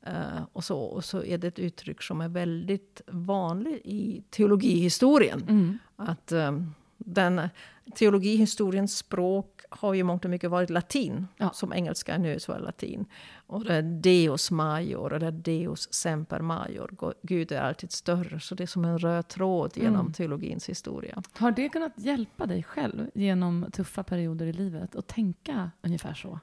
Uh, 0.07 0.45
och, 0.53 0.63
så, 0.63 0.79
och 0.79 1.05
så 1.05 1.23
är 1.23 1.37
det 1.37 1.47
ett 1.47 1.59
uttryck 1.59 2.01
som 2.01 2.21
är 2.21 2.29
väldigt 2.29 3.01
vanligt 3.07 3.81
i 3.85 4.23
teologihistorien. 4.29 5.41
Mm. 5.41 5.77
Att 5.95 6.31
um, 6.31 6.73
den 6.97 7.49
teologihistoriens 7.95 8.97
språk 8.97 9.61
har 9.69 9.93
ju 9.93 10.03
mångt 10.03 10.25
och 10.25 10.31
mycket 10.31 10.49
varit 10.49 10.69
latin. 10.69 11.27
Ja. 11.37 11.49
Som 11.53 11.73
engelska 11.73 12.17
nu 12.17 12.39
så 12.39 12.51
är 12.51 12.59
latin. 12.59 13.05
Och 13.35 13.65
det 13.65 13.73
är 13.73 13.81
Deus 13.81 14.51
major 14.51 15.13
och 15.13 15.19
det 15.19 15.27
är 15.27 15.31
Deus 15.31 15.93
semper 15.93 16.39
major. 16.39 17.13
Gud 17.21 17.51
är 17.51 17.61
alltid 17.61 17.91
större. 17.91 18.39
Så 18.39 18.55
det 18.55 18.63
är 18.63 18.67
som 18.67 18.85
en 18.85 18.99
röd 18.99 19.27
tråd 19.27 19.71
genom 19.75 19.99
mm. 19.99 20.13
teologins 20.13 20.69
historia. 20.69 21.23
Har 21.33 21.51
det 21.51 21.69
kunnat 21.69 21.93
hjälpa 21.95 22.45
dig 22.45 22.63
själv 22.63 23.09
genom 23.13 23.65
tuffa 23.71 24.03
perioder 24.03 24.45
i 24.45 24.53
livet 24.53 24.95
att 24.95 25.07
tänka 25.07 25.71
ungefär 25.81 26.13
så? 26.13 26.39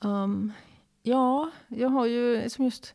Um, 0.00 0.52
ja, 1.04 1.50
jag 1.68 1.88
har 1.88 2.06
ju 2.06 2.50
som 2.50 2.64
just 2.64 2.94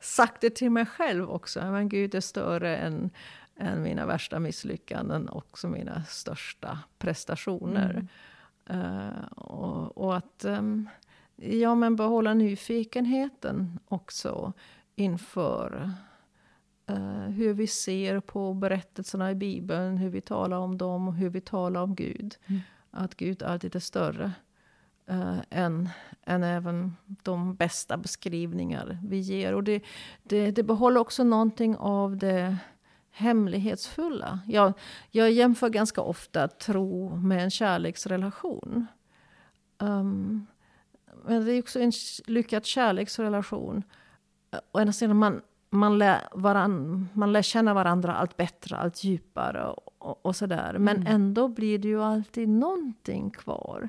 sagt 0.00 0.40
det 0.40 0.50
till 0.50 0.70
mig 0.70 0.86
själv 0.86 1.30
också. 1.30 1.70
Men 1.70 1.88
Gud 1.88 2.14
är 2.14 2.20
större 2.20 2.76
än 2.76 3.10
än 3.58 3.82
mina 3.82 4.06
värsta 4.06 4.38
misslyckanden 4.38 5.28
och 5.28 5.36
också 5.36 5.68
mina 5.68 6.04
största 6.04 6.78
prestationer. 6.98 7.90
Mm. 7.90 8.08
Uh, 8.86 9.24
och, 9.32 9.98
och, 9.98 10.16
att 10.16 10.44
um, 10.44 10.88
ja, 11.36 11.74
men 11.74 11.96
behålla 11.96 12.34
nyfikenheten 12.34 13.78
också 13.88 14.52
inför 14.96 15.92
uh, 16.90 17.28
hur 17.28 17.54
vi 17.54 17.66
ser 17.66 18.20
på 18.20 18.54
berättelserna 18.54 19.30
i 19.30 19.34
Bibeln, 19.34 19.98
hur 19.98 20.10
vi 20.10 20.20
talar 20.20 20.58
om 20.58 20.78
dem 20.78 21.08
och 21.08 21.14
hur 21.14 21.30
vi 21.30 21.40
talar 21.40 21.82
om 21.82 21.94
Gud. 21.94 22.36
Mm. 22.46 22.60
Att 22.90 23.14
Gud 23.14 23.42
alltid 23.42 23.76
är 23.76 23.80
större 23.80 24.32
uh, 25.10 25.38
än, 25.50 25.88
än 26.26 26.42
även 26.42 26.96
de 27.06 27.54
bästa 27.54 27.96
beskrivningar 27.96 28.98
vi 29.04 29.18
ger. 29.18 29.54
Och 29.54 29.64
det, 29.64 29.82
det, 30.22 30.50
det 30.50 30.62
behåller 30.62 31.00
också 31.00 31.24
någonting 31.24 31.76
av 31.76 32.16
det 32.16 32.56
hemlighetsfulla. 33.10 34.40
Jag, 34.46 34.72
jag 35.10 35.30
jämför 35.30 35.68
ganska 35.68 36.00
ofta 36.00 36.48
tro 36.48 37.16
med 37.16 37.44
en 37.44 37.50
kärleksrelation. 37.50 38.86
Um, 39.78 40.46
men 41.24 41.44
det 41.44 41.52
är 41.52 41.62
också 41.62 41.80
en 41.80 41.92
lyckad 42.26 42.64
kärleksrelation. 42.64 43.82
Å 44.72 44.80
ena 44.80 44.92
sidan 44.92 45.16
man, 45.16 45.40
man, 45.70 45.98
lär 45.98 46.28
varann, 46.32 47.08
man 47.12 47.32
lär 47.32 47.42
känna 47.42 47.74
varandra 47.74 48.14
allt 48.14 48.36
bättre, 48.36 48.76
allt 48.76 49.04
djupare 49.04 49.64
och, 49.64 49.94
och, 49.98 50.26
och 50.26 50.36
sådär. 50.36 50.78
Men 50.78 50.96
mm. 50.96 51.14
ändå 51.14 51.48
blir 51.48 51.78
det 51.78 51.88
ju 51.88 52.02
alltid 52.02 52.48
någonting 52.48 53.30
kvar. 53.30 53.88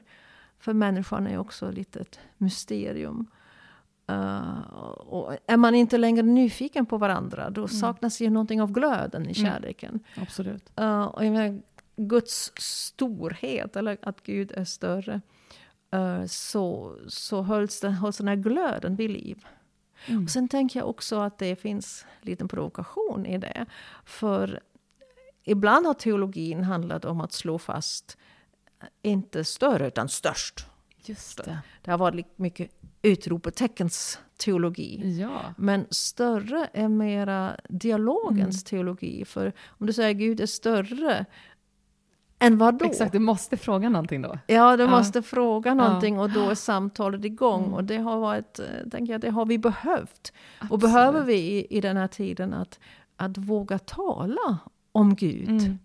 För 0.59 0.73
människan 0.73 1.27
är 1.27 1.37
också 1.37 1.69
ett 1.69 1.75
litet 1.75 2.19
mysterium. 2.37 3.27
Uh, 4.11 4.59
och 4.97 5.37
är 5.45 5.57
man 5.57 5.75
inte 5.75 5.97
längre 5.97 6.21
nyfiken 6.21 6.85
på 6.85 6.97
varandra, 6.97 7.49
då 7.49 7.61
mm. 7.61 7.67
saknas 7.67 8.21
ju 8.21 8.29
någonting 8.29 8.61
av 8.61 8.71
glöden 8.71 9.21
i 9.21 9.39
mm. 9.39 9.51
kärleken. 9.51 9.89
Mm. 9.89 10.03
Absolut. 10.27 10.71
Uh, 10.79 11.01
och 11.01 11.25
jag 11.25 11.33
menar, 11.33 11.61
Guds 11.95 12.51
storhet, 12.57 13.75
eller 13.75 13.97
att 14.01 14.23
Gud 14.23 14.51
är 14.51 14.65
större, 14.65 15.21
uh, 15.95 16.25
så, 16.25 16.95
så 17.07 17.41
hålls 17.41 17.79
den, 17.79 17.93
hålls 17.93 18.17
den 18.17 18.27
här 18.27 18.35
glöden 18.35 18.95
vid 18.95 19.09
liv. 19.09 19.45
Mm. 20.05 20.23
Och 20.23 20.29
sen 20.29 20.47
tänker 20.47 20.79
jag 20.79 20.89
också 20.89 21.19
att 21.19 21.37
det 21.37 21.55
finns 21.55 22.05
en 22.21 22.29
liten 22.29 22.47
provokation 22.47 23.25
i 23.25 23.37
det. 23.37 23.65
För 24.05 24.59
ibland 25.43 25.85
har 25.85 25.93
teologin 25.93 26.63
handlat 26.63 27.05
om 27.05 27.21
att 27.21 27.33
slå 27.33 27.59
fast 27.59 28.17
inte 29.01 29.43
större 29.43 29.87
utan 29.87 30.09
störst. 30.09 30.65
Just 31.05 31.45
det. 31.45 31.59
det 31.81 31.91
har 31.91 31.97
varit 31.97 32.37
mycket 32.37 32.71
utropsteckens 33.01 34.19
teologi. 34.37 35.17
Ja. 35.21 35.53
Men 35.57 35.85
större 35.89 36.69
är 36.73 36.87
mera 36.87 37.55
dialogens 37.69 38.55
mm. 38.55 38.63
teologi. 38.63 39.25
För 39.25 39.53
om 39.67 39.87
du 39.87 39.93
säger 39.93 40.13
Gud 40.13 40.39
är 40.39 40.45
större, 40.45 41.25
än 42.39 42.57
vad 42.57 42.77
då? 42.77 42.85
Exakt, 42.85 43.11
du 43.11 43.19
måste 43.19 43.57
fråga 43.57 43.89
någonting 43.89 44.21
då. 44.21 44.37
Ja, 44.47 44.77
du 44.77 44.83
ja. 44.83 44.89
måste 44.89 45.21
fråga 45.21 45.73
någonting 45.73 46.15
ja. 46.15 46.21
och 46.21 46.29
då 46.29 46.49
är 46.49 46.55
samtalet 46.55 47.25
igång. 47.25 47.61
Mm. 47.61 47.73
Och 47.73 47.83
det 47.83 47.97
har 47.97 48.19
varit, 48.19 48.59
eh, 48.59 48.89
tänker 48.91 49.13
jag, 49.13 49.21
det 49.21 49.29
har 49.29 49.45
vi 49.45 49.57
behövt. 49.57 50.33
Absolut. 50.57 50.71
Och 50.71 50.79
behöver 50.79 51.23
vi 51.23 51.35
i, 51.35 51.77
i 51.77 51.81
den 51.81 51.97
här 51.97 52.07
tiden 52.07 52.53
att, 52.53 52.79
att 53.15 53.37
våga 53.37 53.79
tala 53.79 54.57
om 54.91 55.15
Gud. 55.15 55.49
Mm. 55.49 55.79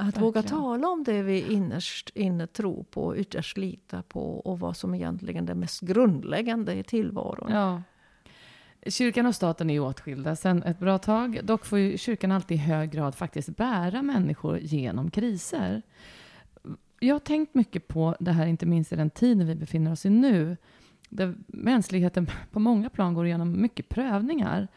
Att 0.00 0.06
Verkligen. 0.06 0.24
våga 0.24 0.42
tala 0.42 0.88
om 0.88 1.04
det 1.04 1.22
vi 1.22 1.52
innerst 1.52 2.10
inne 2.14 2.46
tror 2.46 2.82
på, 2.82 3.16
ytterst 3.16 3.56
litar 3.56 4.02
på 4.02 4.38
och 4.38 4.60
vad 4.60 4.76
som 4.76 4.94
egentligen 4.94 5.44
är 5.44 5.46
det 5.46 5.54
mest 5.54 5.80
grundläggande 5.80 6.74
i 6.74 6.82
tillvaron. 6.82 7.52
Ja. 7.52 7.82
Kyrkan 8.86 9.26
och 9.26 9.34
staten 9.34 9.70
är 9.70 9.80
åtskilda 9.80 10.36
sedan 10.36 10.62
ett 10.62 10.78
bra 10.78 10.98
tag. 10.98 11.40
Dock 11.44 11.66
får 11.66 11.78
ju 11.78 11.98
kyrkan 11.98 12.32
alltid 12.32 12.56
i 12.56 12.60
hög 12.60 12.90
grad 12.90 13.14
faktiskt 13.14 13.56
bära 13.56 14.02
människor 14.02 14.58
genom 14.58 15.10
kriser. 15.10 15.82
Jag 17.00 17.14
har 17.14 17.20
tänkt 17.20 17.54
mycket 17.54 17.88
på 17.88 18.16
det 18.20 18.32
här, 18.32 18.46
inte 18.46 18.66
minst 18.66 18.92
i 18.92 18.96
den 18.96 19.10
tiden 19.10 19.46
vi 19.46 19.54
befinner 19.54 19.92
oss 19.92 20.06
i 20.06 20.10
nu, 20.10 20.56
där 21.08 21.34
mänskligheten 21.46 22.30
på 22.50 22.60
många 22.60 22.90
plan 22.90 23.14
går 23.14 23.26
igenom 23.26 23.62
mycket 23.62 23.88
prövningar. 23.88 24.68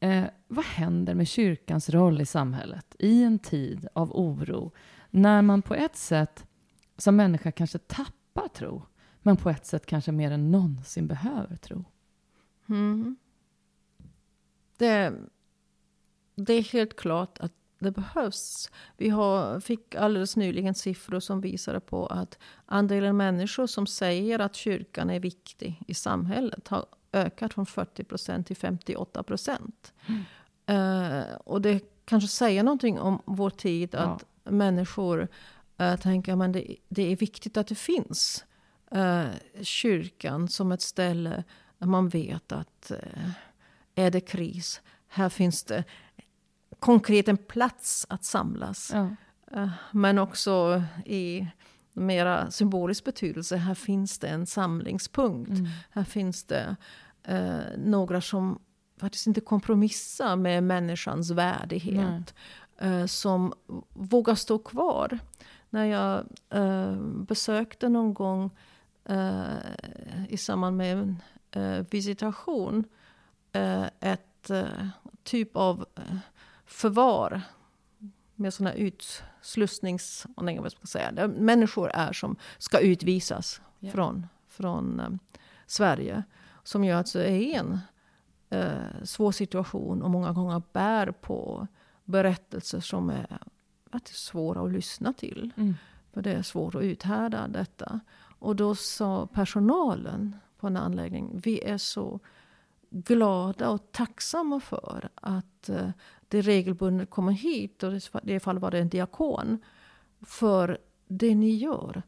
Eh, 0.00 0.24
vad 0.48 0.64
händer 0.64 1.14
med 1.14 1.28
kyrkans 1.28 1.90
roll 1.90 2.20
i 2.20 2.26
samhället 2.26 2.96
i 2.98 3.22
en 3.22 3.38
tid 3.38 3.88
av 3.92 4.12
oro, 4.12 4.72
när 5.10 5.42
man 5.42 5.62
på 5.62 5.74
ett 5.74 5.96
sätt 5.96 6.46
som 6.96 7.16
människa 7.16 7.52
kanske 7.52 7.78
tappar 7.78 8.48
tro, 8.48 8.82
men 9.22 9.36
på 9.36 9.50
ett 9.50 9.66
sätt 9.66 9.86
kanske 9.86 10.12
mer 10.12 10.30
än 10.30 10.50
någonsin 10.50 11.06
behöver 11.06 11.56
tro? 11.56 11.84
Mm. 12.68 13.16
Det, 14.76 15.12
det 16.34 16.52
är 16.52 16.62
helt 16.62 16.96
klart 16.96 17.38
att 17.38 17.52
det 17.78 17.90
behövs. 17.90 18.70
Vi 18.96 19.08
har, 19.08 19.60
fick 19.60 19.94
alldeles 19.94 20.36
nyligen 20.36 20.74
siffror 20.74 21.20
som 21.20 21.40
visade 21.40 21.80
på 21.80 22.06
att 22.06 22.38
andelen 22.66 23.16
människor 23.16 23.66
som 23.66 23.86
säger 23.86 24.38
att 24.38 24.56
kyrkan 24.56 25.10
är 25.10 25.20
viktig 25.20 25.82
i 25.86 25.94
samhället 25.94 26.68
har 26.68 26.86
ökat 27.12 27.54
från 27.54 27.66
40 27.66 28.04
procent 28.04 28.46
till 28.46 28.56
58 28.56 29.22
procent. 29.22 29.92
Mm. 30.06 30.24
Uh, 30.70 31.34
och 31.34 31.62
det 31.62 31.80
kanske 32.04 32.28
säger 32.28 32.62
någonting 32.62 32.98
om 33.00 33.22
vår 33.24 33.50
tid, 33.50 33.94
att 33.94 34.24
ja. 34.44 34.50
människor 34.50 35.28
uh, 35.80 35.96
tänker 35.96 36.44
att 36.44 36.52
det, 36.52 36.76
det 36.88 37.12
är 37.12 37.16
viktigt 37.16 37.56
att 37.56 37.66
det 37.66 37.74
finns 37.74 38.44
uh, 38.94 39.26
kyrkan 39.62 40.48
som 40.48 40.72
ett 40.72 40.82
ställe 40.82 41.44
där 41.78 41.86
man 41.86 42.08
vet 42.08 42.52
att 42.52 42.92
är 43.94 44.10
det 44.10 44.20
kris, 44.20 44.80
här 45.08 45.28
finns 45.28 45.64
det 45.64 45.84
konkret 46.78 47.28
en 47.28 47.36
plats 47.36 48.06
att 48.08 48.24
samlas. 48.24 48.92
Ja. 48.94 49.08
Men 49.92 50.18
också 50.18 50.82
i 51.06 51.46
mera 51.98 52.50
symbolisk 52.50 53.04
betydelse, 53.04 53.56
här 53.56 53.74
finns 53.74 54.18
det 54.18 54.28
en 54.28 54.46
samlingspunkt. 54.46 55.50
Mm. 55.50 55.66
Här 55.90 56.04
finns 56.04 56.44
det 56.44 56.76
eh, 57.22 57.60
några 57.76 58.20
som 58.20 58.58
faktiskt 59.00 59.26
inte 59.26 59.40
kompromissar 59.40 60.36
med 60.36 60.62
människans 60.62 61.30
värdighet. 61.30 62.34
Eh, 62.78 63.06
som 63.06 63.52
vågar 63.88 64.34
stå 64.34 64.58
kvar. 64.58 65.18
När 65.70 65.84
jag 65.84 66.24
eh, 66.50 66.96
besökte 67.02 67.88
någon 67.88 68.14
gång 68.14 68.50
eh, 69.04 69.42
i 70.28 70.36
samband 70.36 70.76
med 70.76 70.98
en 70.98 71.22
eh, 71.50 71.86
visitation 71.90 72.84
ett 74.00 74.22
Eh, 74.50 74.88
typ 75.22 75.56
av 75.56 75.86
förvar 76.66 77.42
med 78.34 78.54
sådana 78.54 78.74
utslussnings... 79.40 80.26
Vad 80.36 80.72
ska 80.72 80.86
säga, 80.86 81.12
där 81.12 81.28
människor 81.28 81.90
är 81.94 82.12
som 82.12 82.36
ska 82.58 82.78
utvisas 82.78 83.60
yeah. 83.80 83.94
från, 83.94 84.26
från 84.48 85.00
um, 85.00 85.18
Sverige. 85.66 86.22
Som 86.62 86.84
gör 86.84 87.00
att 87.00 87.12
det 87.12 87.30
är 87.30 87.58
en 87.58 87.78
uh, 88.54 89.04
svår 89.04 89.32
situation 89.32 90.02
och 90.02 90.10
många 90.10 90.32
gånger 90.32 90.62
bär 90.72 91.10
på 91.10 91.66
berättelser 92.04 92.80
som 92.80 93.10
är 93.10 93.38
svåra 94.04 94.62
att 94.62 94.72
lyssna 94.72 95.12
till. 95.12 95.52
Mm. 95.56 95.74
För 96.12 96.22
det 96.22 96.32
är 96.32 96.42
svårt 96.42 96.74
att 96.74 96.82
uthärda 96.82 97.48
detta. 97.48 98.00
Och 98.38 98.56
då 98.56 98.74
sa 98.74 99.26
personalen 99.26 100.36
på 100.58 100.66
en 100.66 100.76
anläggning, 100.76 101.40
vi 101.44 101.64
är 101.64 101.78
så 101.78 102.20
glada 102.90 103.70
och 103.70 103.92
tacksamma 103.92 104.60
för 104.60 105.08
att 105.14 105.68
eh, 105.68 105.90
det 106.28 106.40
regelbundet 106.40 107.10
kommer 107.10 107.32
hit. 107.32 107.82
Och 107.82 107.92
i 107.94 108.00
det 108.22 108.40
fallet 108.40 108.62
var 108.62 108.70
det 108.70 108.78
en 108.78 108.88
diakon. 108.88 109.58
För 110.20 110.78
det 111.08 111.34
ni 111.34 111.50
gör, 111.50 112.02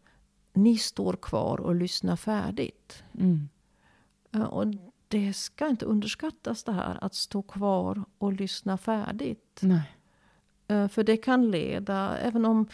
ni 0.53 0.79
står 0.79 1.13
kvar 1.13 1.61
och 1.61 1.75
lyssnar 1.75 2.17
färdigt. 2.17 3.03
Mm. 3.19 3.49
Och 4.51 4.67
det 5.09 5.33
ska 5.33 5.69
inte 5.69 5.87
underskattas 5.87 6.65
det 6.65 6.73
här 6.73 7.05
att 7.05 7.15
stå 7.15 7.43
kvar 7.43 8.05
och 8.19 8.33
lyssna 8.33 8.79
färdigt. 8.79 9.61
Nej. 9.63 9.97
Eh, 10.69 10.89
för 10.89 11.05
det 11.05 11.17
kan 11.17 11.51
leda, 11.51 12.19
även 12.19 12.45
om 12.45 12.69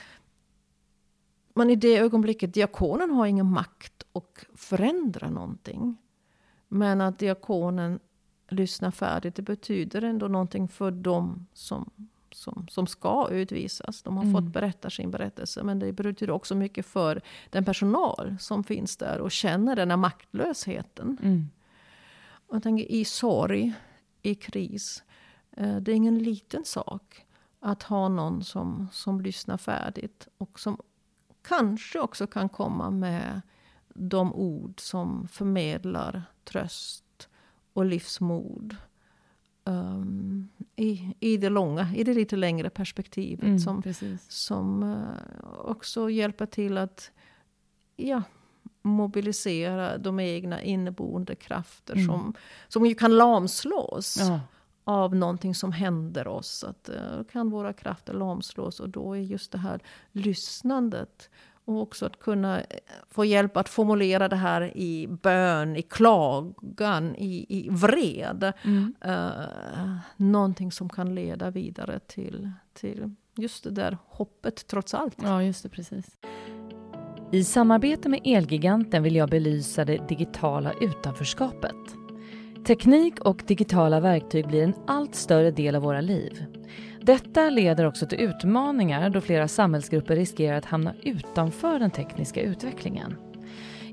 man 1.55 1.71
i 1.71 1.77
det 1.77 1.97
ögonblicket, 1.97 2.55
diakonen 2.55 3.11
har 3.11 3.27
ingen 3.27 3.51
makt 3.51 4.03
att 4.12 4.45
förändra 4.55 5.31
någonting. 5.31 5.97
Men 6.69 7.01
att 7.01 7.19
diakonen 7.19 8.01
lyssnar 8.49 8.91
färdigt, 8.91 9.35
det 9.35 9.43
betyder 9.43 10.03
ändå 10.03 10.29
någonting 10.29 10.69
för 10.69 10.91
dem 10.91 11.47
som, 11.53 11.91
som, 12.31 12.67
som 12.71 12.87
ska 12.87 13.29
utvisas. 13.31 14.03
De 14.03 14.17
har 14.17 14.25
mm. 14.25 14.35
fått 14.35 14.53
berätta 14.53 14.91
sin 14.91 15.11
berättelse. 15.11 15.63
Men 15.63 15.79
det 15.79 15.93
betyder 15.93 16.31
också 16.31 16.55
mycket 16.55 16.87
för 16.87 17.23
den 17.51 17.65
personal 17.65 18.37
som 18.41 18.65
finns 18.65 18.97
där 18.97 19.21
och 19.21 19.31
känner 19.31 19.77
den 19.77 19.91
här 19.91 19.97
maktlösheten. 19.97 21.19
Mm. 21.23 21.49
Jag 22.51 22.63
tänker 22.63 22.85
i 22.85 23.05
sorg, 23.05 23.73
i 24.23 24.35
kris. 24.35 25.03
Eh, 25.57 25.77
det 25.77 25.93
är 25.93 25.97
ingen 25.97 26.19
liten 26.19 26.65
sak 26.65 27.27
att 27.61 27.83
ha 27.83 28.09
någon 28.09 28.45
som, 28.45 28.89
som 28.93 29.21
lyssnar 29.21 29.57
färdigt. 29.57 30.29
Och 30.39 30.61
som 30.61 30.81
kanske 31.43 31.99
också 32.01 32.27
kan 32.27 32.49
komma 32.49 32.91
med 32.91 33.43
de 33.99 34.35
ord 34.35 34.81
som 34.81 35.29
förmedlar 35.29 36.23
tröst 36.45 37.29
och 37.73 37.85
livsmod. 37.85 38.77
Um, 39.65 40.49
i, 40.77 41.15
I 41.21 41.37
det 41.37 41.49
långa, 41.49 41.95
i 41.95 42.05
det 42.05 42.15
lite 42.15 42.37
längre 42.37 42.71
perspektivet. 42.71 43.45
Mm, 43.45 43.59
som, 43.59 43.83
som 44.29 44.83
uh, 44.83 45.61
också 45.65 46.11
hjälper 46.11 46.47
till 46.47 46.79
att 46.79 47.11
ja, 47.97 48.23
mobilisera 48.83 49.99
de 49.99 50.21
egna 50.21 50.63
inneboende 50.63 51.35
krafter 51.35 51.95
mm. 51.95 52.07
som, 52.07 52.35
som 52.69 52.87
ju 52.87 52.95
kan 52.95 53.17
lamslås. 53.17 54.17
Ja. 54.21 54.41
av 54.85 55.17
någonting 55.17 55.55
som 55.55 55.73
händer 55.73 56.29
oss. 56.29 56.65
Att, 56.65 56.91
uh, 56.95 57.25
kan 57.25 57.51
våra 57.51 57.73
krafter 57.73 58.15
lamslås 58.15 58.81
och 58.81 58.89
då 58.89 59.17
är 59.17 59.21
just 59.21 59.53
det 59.53 59.59
här 59.59 59.81
lyssnandet 60.13 61.31
och 61.67 61.81
också 61.83 62.07
att 62.07 62.21
kunna 62.21 62.61
eh, 62.61 62.65
få 63.11 63.25
hjälp 63.25 63.57
att 63.57 63.69
formulera 63.69 64.29
det 64.29 64.37
här 64.37 64.77
i 64.77 65.07
bön, 65.23 65.77
i 65.77 65.83
klagan, 65.83 67.17
i, 67.17 67.47
i 67.49 67.69
vred. 67.71 68.53
Mm. 68.63 68.95
Uh, 69.07 69.97
någonting 70.17 70.73
som 70.73 70.89
kan 70.89 71.15
leda 71.15 71.51
vidare 71.51 71.99
till, 71.99 72.51
till 72.73 73.15
just 73.37 73.65
det 73.65 73.71
där 73.71 73.99
hoppet 74.07 74.67
trots 74.67 74.95
allt. 74.95 75.17
Ja, 75.23 75.43
just 75.43 75.63
det, 75.63 75.69
precis. 75.69 76.17
I 77.33 77.45
samarbete 77.45 78.09
med 78.09 78.21
Elgiganten 78.25 79.03
vill 79.03 79.17
jag 79.17 79.31
belysa 79.31 79.85
det 79.85 80.09
digitala 80.09 80.73
utanförskapet. 80.81 81.96
Teknik 82.67 83.21
och 83.21 83.43
digitala 83.47 84.01
verktyg 84.01 84.47
blir 84.47 84.63
en 84.63 84.75
allt 84.87 85.15
större 85.15 85.51
del 85.51 85.75
av 85.75 85.83
våra 85.83 86.01
liv. 86.01 86.45
Detta 87.01 87.51
leder 87.51 87.87
också 87.87 88.07
till 88.07 88.21
utmaningar 88.21 89.11
då 89.11 89.21
flera 89.21 89.49
samhällsgrupper 89.49 90.17
riskerar 90.17 90.57
att 90.57 90.65
hamna 90.65 90.95
utanför 91.03 91.79
den 91.79 91.91
tekniska 91.91 92.43
utvecklingen. 92.43 93.17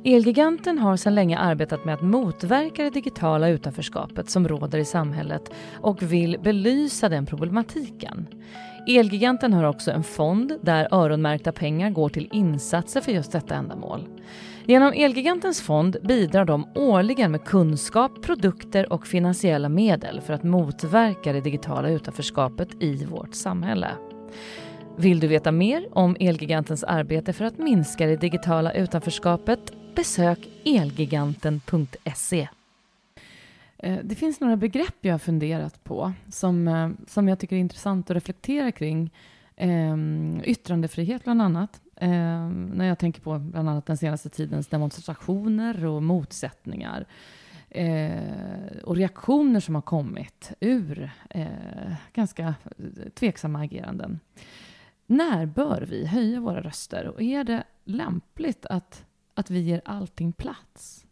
Elgiganten 0.04 0.80
har 0.80 0.98
sedan 0.98 1.16
länge 1.16 1.38
arbetat 1.38 1.86
med 1.86 1.94
att 1.94 2.02
motverka 2.02 2.84
det 2.84 2.90
digitala 2.90 3.50
utanförskapet 3.50 4.30
som 4.30 4.48
råder 4.48 4.80
i 4.80 4.86
samhället 4.86 5.52
och 5.74 6.04
vill 6.04 6.40
belysa 6.44 7.10
den 7.10 7.26
problematiken. 7.26 8.28
Elgiganten 8.88 9.54
har 9.54 9.64
också 9.64 9.92
en 9.92 10.04
fond 10.04 10.54
där 10.62 10.88
öronmärkta 10.92 11.52
pengar 11.52 11.90
går 11.90 12.10
till 12.10 12.30
insatser 12.32 13.02
för 13.02 13.12
just 13.12 13.32
detta 13.32 13.56
ändamål. 13.56 14.08
Genom 14.66 14.94
Elgigantens 14.94 15.62
fond 15.62 15.98
bidrar 16.04 16.46
de 16.46 16.68
årligen 16.76 17.32
med 17.32 17.44
kunskap, 17.44 18.22
produkter 18.22 18.94
och 18.94 19.08
finansiella 19.08 19.70
medel 19.70 20.22
för 20.22 20.34
att 20.34 20.44
motverka 20.44 21.34
det 21.34 21.42
digitala 21.42 21.90
utanförskapet 21.90 22.84
i 22.84 23.06
vårt 23.06 23.34
samhälle. 23.36 23.92
Vill 24.98 25.20
du 25.20 25.28
veta 25.28 25.52
mer 25.52 25.88
om 25.92 26.18
Elgigantens 26.20 26.84
arbete 26.84 27.34
för 27.34 27.46
att 27.46 27.58
minska 27.58 28.06
det 28.06 28.16
digitala 28.16 28.74
utanförskapet? 28.74 29.74
Besök 29.96 30.40
elgiganten.se. 30.66 32.48
Eh, 33.78 33.98
det 34.04 34.16
finns 34.16 34.40
några 34.40 34.56
begrepp 34.56 34.96
jag 35.02 35.14
har 35.14 35.20
funderat 35.20 35.84
på 35.84 36.14
som, 36.32 36.68
eh, 36.68 36.90
som 37.08 37.28
jag 37.28 37.40
tycker 37.40 37.56
är 37.56 37.60
intressant 37.60 38.10
att 38.10 38.16
reflektera 38.16 38.72
kring. 38.72 39.12
Ehm, 39.56 40.42
yttrandefrihet 40.44 41.24
bland 41.24 41.42
annat. 41.42 41.83
Eh, 42.04 42.50
när 42.50 42.86
jag 42.86 43.00
tänker 43.00 43.22
på 43.22 43.40
bland 43.40 43.70
annat 43.70 43.86
den 43.86 43.98
senaste 43.98 44.30
tidens 44.30 44.68
demonstrationer 44.68 45.86
och 45.86 46.04
motsättningar. 46.04 47.08
Eh, 47.70 48.78
och 48.84 48.96
reaktioner 48.96 49.60
som 49.60 49.76
har 49.76 49.82
kommit 49.82 50.52
ur 50.60 51.12
eh, 51.30 51.94
ganska 52.14 52.56
tveksamma 53.14 53.60
ageranden. 53.60 54.20
När 55.06 55.46
bör 55.46 55.86
vi 55.90 56.06
höja 56.06 56.40
våra 56.40 56.62
röster? 56.62 57.08
Och 57.08 57.22
är 57.22 57.44
det 57.44 57.64
lämpligt 57.84 58.66
att, 58.66 59.06
att 59.34 59.50
vi 59.50 59.60
ger 59.60 59.82
allting 59.86 60.34
plats? 60.34 61.06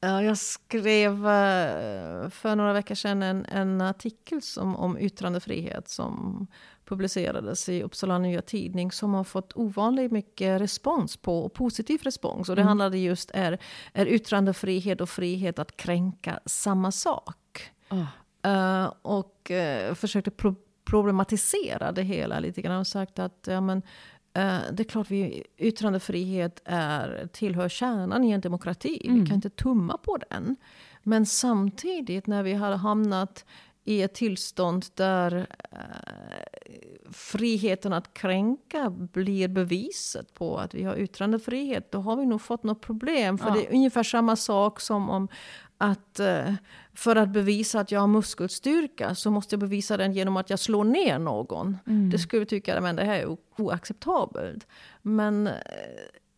Jag 0.00 0.38
skrev 0.38 1.12
eh, 1.12 2.28
för 2.28 2.56
några 2.56 2.72
veckor 2.72 2.94
sedan 2.94 3.22
en, 3.22 3.44
en 3.44 3.80
artikel 3.80 4.42
som, 4.42 4.76
om 4.76 4.98
yttrandefrihet 4.98 5.88
som 5.88 6.46
publicerades 6.88 7.68
i 7.68 7.82
Uppsala 7.82 8.18
Nya 8.18 8.42
Tidning 8.42 8.92
som 8.92 9.14
har 9.14 9.24
fått 9.24 9.52
ovanligt 9.56 10.12
mycket 10.12 10.60
respons 10.60 11.16
på, 11.16 11.44
och 11.44 11.52
positiv 11.52 12.00
respons. 12.02 12.48
Och 12.48 12.56
det 12.56 12.62
mm. 12.62 12.68
handlade 12.68 12.98
just 12.98 13.30
är, 13.34 13.58
är 13.92 14.06
yttrandefrihet 14.06 15.00
och 15.00 15.08
frihet 15.08 15.58
att 15.58 15.76
kränka 15.76 16.40
samma 16.46 16.92
sak? 16.92 17.70
Oh. 17.90 18.04
Uh, 18.46 18.92
och 19.02 19.50
uh, 19.50 19.94
försökte 19.94 20.30
pro 20.30 20.54
problematisera 20.84 21.92
det 21.92 22.02
hela 22.02 22.40
lite 22.40 22.62
grann 22.62 22.80
och 22.80 22.86
sagt 22.86 23.18
att 23.18 23.46
ja, 23.50 23.60
men, 23.60 23.82
Eh, 24.38 24.58
det 24.72 24.82
är 24.82 24.84
klart 24.84 25.10
vi, 25.10 25.44
yttrandefrihet 25.56 26.62
är, 26.64 27.28
tillhör 27.32 27.68
kärnan 27.68 28.24
i 28.24 28.30
en 28.30 28.40
demokrati. 28.40 29.00
Mm. 29.04 29.20
Vi 29.20 29.26
kan 29.26 29.34
inte 29.34 29.50
tumma 29.50 29.98
på 29.98 30.18
den. 30.30 30.56
Men 31.02 31.26
samtidigt 31.26 32.26
när 32.26 32.42
vi 32.42 32.52
har 32.52 32.76
hamnat 32.76 33.44
i 33.84 34.02
ett 34.02 34.14
tillstånd 34.14 34.84
där 34.94 35.46
friheten 37.12 37.92
att 37.92 38.14
kränka 38.14 38.90
blir 38.90 39.48
beviset 39.48 40.34
på 40.34 40.58
att 40.58 40.74
vi 40.74 40.84
har 40.84 40.96
yttrandefrihet, 40.96 41.92
då 41.92 41.98
har 41.98 42.16
vi 42.16 42.26
nog 42.26 42.40
fått 42.40 42.62
något 42.62 42.80
problem. 42.80 43.38
För 43.38 43.48
ja. 43.48 43.54
det 43.54 43.66
är 43.66 43.72
ungefär 43.72 44.02
samma 44.02 44.36
sak 44.36 44.80
som 44.80 45.10
om 45.10 45.28
att 45.78 46.20
eh, 46.20 46.54
för 46.94 47.16
att 47.16 47.28
bevisa 47.28 47.80
att 47.80 47.92
jag 47.92 48.00
har 48.00 48.06
muskelstyrka 48.06 49.14
så 49.14 49.30
måste 49.30 49.54
jag 49.54 49.60
bevisa 49.60 49.96
den 49.96 50.12
genom 50.12 50.36
att 50.36 50.50
jag 50.50 50.58
slår 50.58 50.84
ner 50.84 51.18
någon. 51.18 51.76
Mm. 51.86 52.10
Det 52.10 52.18
skulle 52.18 52.40
vi 52.40 52.46
tycka 52.46 52.78
att 52.78 52.96
det 52.96 53.04
här 53.04 53.20
är 53.20 53.36
oacceptabelt. 53.56 54.66
Men 55.02 55.46
eh, 55.46 55.52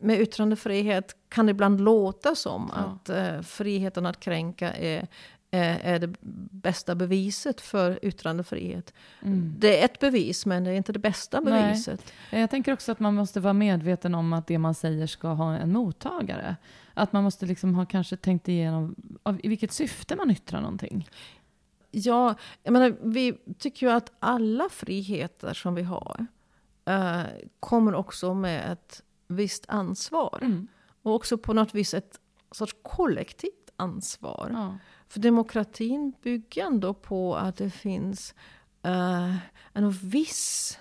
med 0.00 0.20
yttrandefrihet 0.20 1.16
kan 1.28 1.46
det 1.46 1.50
ibland 1.50 1.80
låta 1.80 2.35
som 2.35 2.72
ja. 2.74 2.80
att 2.80 3.11
uh, 3.11 3.42
friheten 3.42 4.06
att 4.06 4.20
kränka 4.20 4.72
är, 4.72 5.09
är, 5.50 5.98
det 5.98 6.14
bästa 6.50 6.94
beviset 6.94 7.60
för 7.60 7.98
yttrandefrihet. 8.02 8.94
Mm. 9.22 9.54
Det 9.58 9.80
är 9.80 9.84
ett 9.84 9.98
bevis, 9.98 10.46
men 10.46 10.64
det 10.64 10.70
är 10.70 10.74
inte 10.74 10.92
det 10.92 10.98
bästa 10.98 11.40
beviset. 11.40 12.12
Nej. 12.32 12.40
Jag 12.40 12.50
tänker 12.50 12.72
också 12.72 12.92
att 12.92 13.00
man 13.00 13.14
måste 13.14 13.40
vara 13.40 13.52
medveten 13.52 14.14
om 14.14 14.32
att 14.32 14.46
det 14.46 14.58
man 14.58 14.74
säger 14.74 15.06
ska 15.06 15.28
ha 15.28 15.54
en 15.54 15.72
mottagare. 15.72 16.56
Att 16.94 17.12
man 17.12 17.24
måste 17.24 17.46
liksom 17.46 17.74
ha 17.74 17.86
kanske 17.86 18.16
tänkt 18.16 18.48
igenom 18.48 18.94
av, 19.22 19.40
i 19.42 19.48
vilket 19.48 19.72
syfte 19.72 20.16
man 20.16 20.30
yttrar 20.30 20.60
någonting. 20.60 21.08
Ja, 21.90 22.34
jag 22.62 22.72
menar, 22.72 22.96
vi 23.02 23.38
tycker 23.58 23.86
ju 23.86 23.92
att 23.92 24.12
alla 24.18 24.68
friheter 24.68 25.54
som 25.54 25.74
vi 25.74 25.82
har 25.82 26.26
eh, 26.84 27.22
kommer 27.60 27.94
också 27.94 28.34
med 28.34 28.72
ett 28.72 29.02
visst 29.28 29.64
ansvar. 29.68 30.38
Mm. 30.42 30.68
Och 31.02 31.14
också 31.14 31.38
på 31.38 31.52
något 31.52 31.74
vis 31.74 31.94
ett 31.94 32.20
sorts 32.50 32.76
kollektivt 32.82 33.70
ansvar. 33.76 34.50
Ja. 34.52 34.78
För 35.11 35.20
demokratin 35.20 36.12
bygger 36.23 36.64
ändå 36.64 36.94
på 36.94 37.37
att 37.37 37.57
det 37.57 37.70
finns 37.70 38.35
eh, 38.83 39.37
en 39.73 39.90
viss 39.90 40.79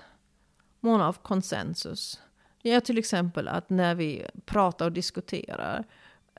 mån 0.80 1.02
av 1.02 1.14
konsensus. 1.14 2.22
Det 2.62 2.72
är 2.72 2.80
till 2.80 2.98
exempel 2.98 3.48
att 3.48 3.70
när 3.70 3.96
vi 3.96 4.26
pratar 4.46 4.86
och 4.86 4.92
diskuterar 4.92 5.86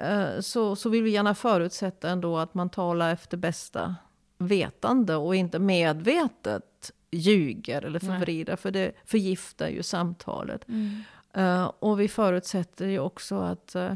Eh, 0.01 0.41
så, 0.41 0.77
så 0.77 0.89
vill 0.89 1.03
vi 1.03 1.11
gärna 1.11 1.35
förutsätta 1.35 2.11
ändå 2.11 2.39
att 2.39 2.55
man 2.55 2.71
talar 2.71 3.13
efter 3.13 3.37
bästa 3.37 3.97
vetande 4.39 5.17
och 5.17 5.37
inte 5.37 5.59
medvetet 5.59 6.93
ljuger 7.11 7.83
eller 7.83 7.99
förvrider. 7.99 8.57
För 8.57 8.71
det 8.71 8.93
förgiftar 9.05 9.69
ju 9.69 9.83
samtalet. 9.83 10.69
Mm. 10.69 11.03
Uh, 11.37 11.65
och 11.79 12.01
vi 12.01 12.09
förutsätter 12.09 12.87
ju 12.87 12.99
också 12.99 13.39
att 13.39 13.77
uh, 13.77 13.93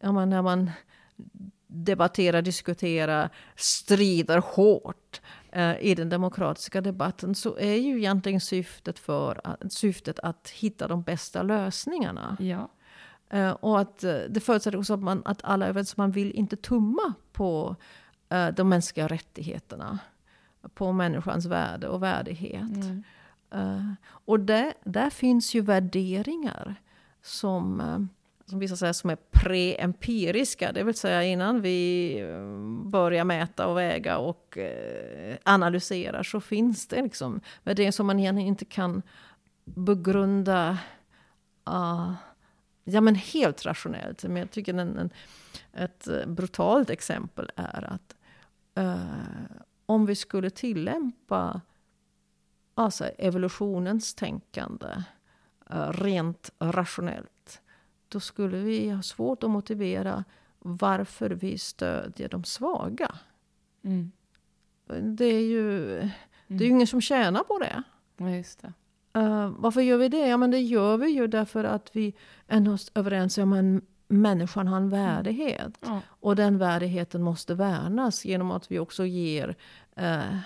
ja, 0.00 0.12
man, 0.12 0.30
när 0.30 0.42
man 0.42 0.70
debatterar, 1.72 2.42
diskuterar, 2.42 3.30
strider 3.56 4.38
hårt 4.38 5.20
uh, 5.56 5.80
i 5.80 5.94
den 5.94 6.08
demokratiska 6.08 6.80
debatten 6.80 7.34
så 7.34 7.56
är 7.56 7.74
ju 7.74 7.98
egentligen 7.98 8.40
syftet, 8.40 8.98
för, 8.98 9.56
syftet 9.68 10.18
att 10.18 10.50
hitta 10.50 10.88
de 10.88 11.02
bästa 11.02 11.42
lösningarna. 11.42 12.36
Ja. 12.40 12.68
Uh, 13.34 13.50
och 13.50 13.80
att, 13.80 14.04
uh, 14.04 14.20
det 14.28 14.40
förutsätter 14.40 14.78
också 14.78 14.94
att, 14.94 15.02
man, 15.02 15.22
att 15.24 15.44
alla 15.44 15.64
är 15.64 15.70
överens 15.70 15.96
man 15.96 16.10
vill 16.10 16.32
inte 16.32 16.56
tumma 16.56 17.14
på 17.32 17.76
de 18.54 18.68
mänskliga 18.68 19.08
rättigheterna. 19.08 19.98
På 20.74 20.92
människans 20.92 21.46
värde 21.46 21.88
och 21.88 22.02
värdighet. 22.02 22.84
Mm. 23.52 23.96
och 24.02 24.40
där, 24.40 24.72
där 24.84 25.10
finns 25.10 25.54
ju 25.54 25.60
värderingar 25.60 26.74
som, 27.22 27.80
som 28.46 28.58
vissa 28.58 28.76
säger 28.76 28.92
som 28.92 29.10
är 29.10 29.16
pre-empiriska. 29.30 30.72
Det 30.72 30.82
vill 30.82 30.94
säga 30.94 31.22
innan 31.22 31.60
vi 31.60 32.18
eh, 32.20 32.90
börjar 32.90 33.24
mäta 33.24 33.66
och 33.66 33.78
väga 33.78 34.18
och 34.18 34.58
eh, 34.58 35.36
analysera 35.42 36.24
så 36.24 36.40
finns 36.40 36.86
det 36.86 37.02
liksom 37.02 37.40
värderingar 37.62 37.92
som 37.92 38.06
man 38.06 38.20
egentligen 38.20 38.48
inte 38.48 38.64
kan 38.64 39.02
begrunda 39.64 40.78
ah, 41.64 42.14
Ja, 42.84 43.00
men 43.00 43.14
helt 43.14 43.66
rationellt. 43.66 44.24
Men 44.24 44.36
jag 44.36 44.50
tycker 44.50 44.74
en, 44.74 44.98
en, 44.98 45.10
ett 45.72 46.08
eh, 46.08 46.26
brutalt 46.26 46.90
exempel 46.90 47.50
är 47.56 47.84
att 47.84 48.14
uh, 48.78 48.96
om 49.86 50.06
vi 50.06 50.14
skulle 50.14 50.50
tillämpa 50.50 51.60
alltså 52.74 53.04
evolutionens 53.04 54.14
tänkande 54.14 55.04
uh, 55.74 55.92
rent 55.92 56.50
rationellt, 56.58 57.61
då 58.12 58.20
skulle 58.20 58.56
vi 58.56 58.90
ha 58.90 59.02
svårt 59.02 59.42
att 59.42 59.50
motivera 59.50 60.24
varför 60.58 61.30
vi 61.30 61.58
stödjer 61.58 62.28
de 62.28 62.44
svaga. 62.44 63.14
Mm. 63.84 64.12
Det 65.16 65.24
är 65.24 65.40
ju 65.40 65.98
mm. 65.98 66.10
det 66.46 66.64
är 66.64 66.68
ingen 66.68 66.86
som 66.86 67.00
tjänar 67.00 67.44
på 67.44 67.58
det. 67.58 67.82
Ja, 68.16 68.30
just 68.30 68.62
det. 68.62 68.72
Uh, 69.20 69.54
varför 69.58 69.80
gör 69.80 69.98
vi 69.98 70.08
det? 70.08 70.28
Ja, 70.28 70.36
men 70.36 70.50
det 70.50 70.60
gör 70.60 70.96
vi 70.96 71.10
ju 71.10 71.26
därför 71.26 71.64
att 71.64 71.96
vi 71.96 72.14
är 72.46 72.98
överens 72.98 73.38
om 73.38 73.52
att 73.52 73.84
människan 74.08 74.68
har 74.68 74.76
en 74.76 74.82
mm. 74.82 75.06
värdighet. 75.06 75.86
Mm. 75.86 76.00
Och 76.06 76.36
den 76.36 76.58
värdigheten 76.58 77.22
måste 77.22 77.54
värnas 77.54 78.24
genom 78.24 78.50
att 78.50 78.70
vi 78.70 78.78
också 78.78 79.06
ger 79.06 79.56
uh, 80.00 80.36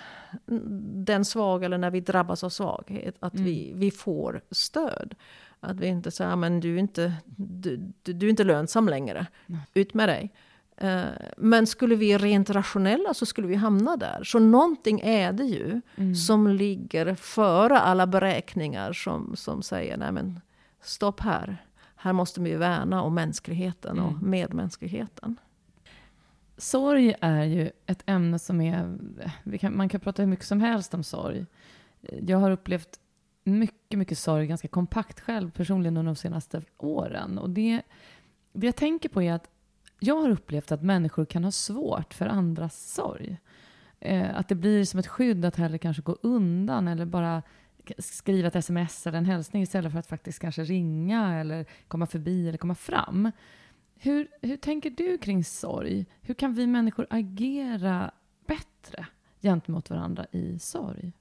den 1.05 1.25
svaga, 1.25 1.65
eller 1.65 1.77
när 1.77 1.91
vi 1.91 1.99
drabbas 1.99 2.43
av 2.43 2.49
svaghet, 2.49 3.15
att 3.19 3.33
mm. 3.33 3.45
vi, 3.45 3.71
vi 3.75 3.91
får 3.91 4.41
stöd. 4.51 5.15
Att 5.59 5.79
vi 5.79 5.87
inte 5.87 6.11
säger, 6.11 6.35
men 6.35 6.59
du 6.59 6.75
är 6.75 6.79
inte, 6.79 7.13
du, 7.35 7.93
du, 8.03 8.13
du 8.13 8.25
är 8.25 8.29
inte 8.29 8.43
lönsam 8.43 8.89
längre. 8.89 9.27
Mm. 9.47 9.61
Ut 9.73 9.93
med 9.93 10.09
dig. 10.09 10.33
Eh, 10.77 11.05
men 11.37 11.67
skulle 11.67 11.95
vi 11.95 12.17
rent 12.17 12.49
rationella 12.49 13.13
så 13.13 13.25
skulle 13.25 13.47
vi 13.47 13.55
hamna 13.55 13.97
där. 13.97 14.23
Så 14.23 14.39
någonting 14.39 14.99
är 14.99 15.31
det 15.33 15.43
ju 15.43 15.81
mm. 15.95 16.15
som 16.15 16.47
ligger 16.47 17.15
före 17.15 17.79
alla 17.79 18.07
beräkningar 18.07 18.93
som, 18.93 19.35
som 19.35 19.61
säger 19.61 19.97
nej 19.97 20.11
men 20.11 20.41
stopp 20.81 21.19
här. 21.19 21.57
Här 21.95 22.13
måste 22.13 22.41
vi 22.41 22.55
värna 22.55 23.01
om 23.01 23.15
mänskligheten 23.15 23.99
och 23.99 24.11
mm. 24.11 24.29
medmänskligheten. 24.29 25.35
Sorg 26.57 27.15
är 27.21 27.43
ju 27.43 27.71
ett 27.85 28.03
ämne 28.05 28.39
som 28.39 28.61
är... 28.61 28.97
Kan, 29.59 29.77
man 29.77 29.89
kan 29.89 29.99
prata 29.99 30.21
hur 30.21 30.29
mycket 30.29 30.45
som 30.45 30.61
helst 30.61 30.93
om 30.93 31.03
sorg. 31.03 31.45
Jag 32.01 32.37
har 32.37 32.51
upplevt 32.51 32.99
mycket, 33.47 33.99
mycket 33.99 34.17
sorg 34.17 34.47
ganska 34.47 34.67
kompakt 34.67 35.19
själv 35.19 35.51
personligen 35.51 35.97
under 35.97 36.13
de 36.13 36.15
senaste 36.15 36.61
åren. 36.77 37.37
Och 37.37 37.49
det, 37.49 37.81
det 38.53 38.65
jag 38.65 38.75
tänker 38.75 39.09
på 39.09 39.21
är 39.21 39.33
att 39.33 39.49
jag 39.99 40.21
har 40.21 40.29
upplevt 40.29 40.71
att 40.71 40.83
människor 40.83 41.25
kan 41.25 41.43
ha 41.43 41.51
svårt 41.51 42.13
för 42.13 42.25
andras 42.25 42.93
sorg. 42.93 43.37
Eh, 43.99 44.37
att 44.37 44.47
det 44.47 44.55
blir 44.55 44.85
som 44.85 44.99
ett 44.99 45.07
skydd 45.07 45.45
att 45.45 45.55
hellre 45.55 45.77
kanske 45.77 46.01
gå 46.01 46.17
undan 46.21 46.87
eller 46.87 47.05
bara 47.05 47.43
skriva 47.97 48.47
ett 48.47 48.55
sms 48.55 49.07
eller 49.07 49.17
en 49.17 49.25
hälsning 49.25 49.63
istället 49.63 49.91
för 49.91 49.99
att 49.99 50.07
faktiskt 50.07 50.39
kanske 50.39 50.63
ringa 50.63 51.39
eller 51.39 51.65
komma 51.87 52.07
förbi 52.07 52.47
eller 52.47 52.57
komma 52.57 52.75
fram. 52.75 53.31
Hur, 53.95 54.27
hur 54.41 54.57
tänker 54.57 54.89
du 54.89 55.17
kring 55.17 55.43
sorg? 55.43 56.05
Hur 56.21 56.33
kan 56.33 56.53
vi 56.53 56.67
människor 56.67 57.07
agera 57.09 58.11
bättre 58.47 59.05
gentemot 59.41 59.89
varandra 59.89 60.25
i 60.31 60.59
sorg? 60.59 61.13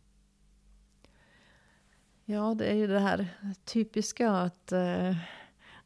Ja, 2.29 2.55
det 2.55 2.67
är 2.67 2.75
ju 2.75 2.87
det 2.87 2.99
här 2.99 3.29
typiska 3.65 4.31
att 4.31 4.73
eh, 4.73 5.17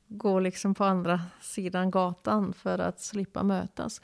gå 0.08 0.40
liksom 0.40 0.74
på 0.74 0.84
andra 0.84 1.20
sidan 1.40 1.90
gatan 1.90 2.52
för 2.52 2.78
att 2.78 3.00
slippa 3.00 3.42
mötas. 3.42 4.00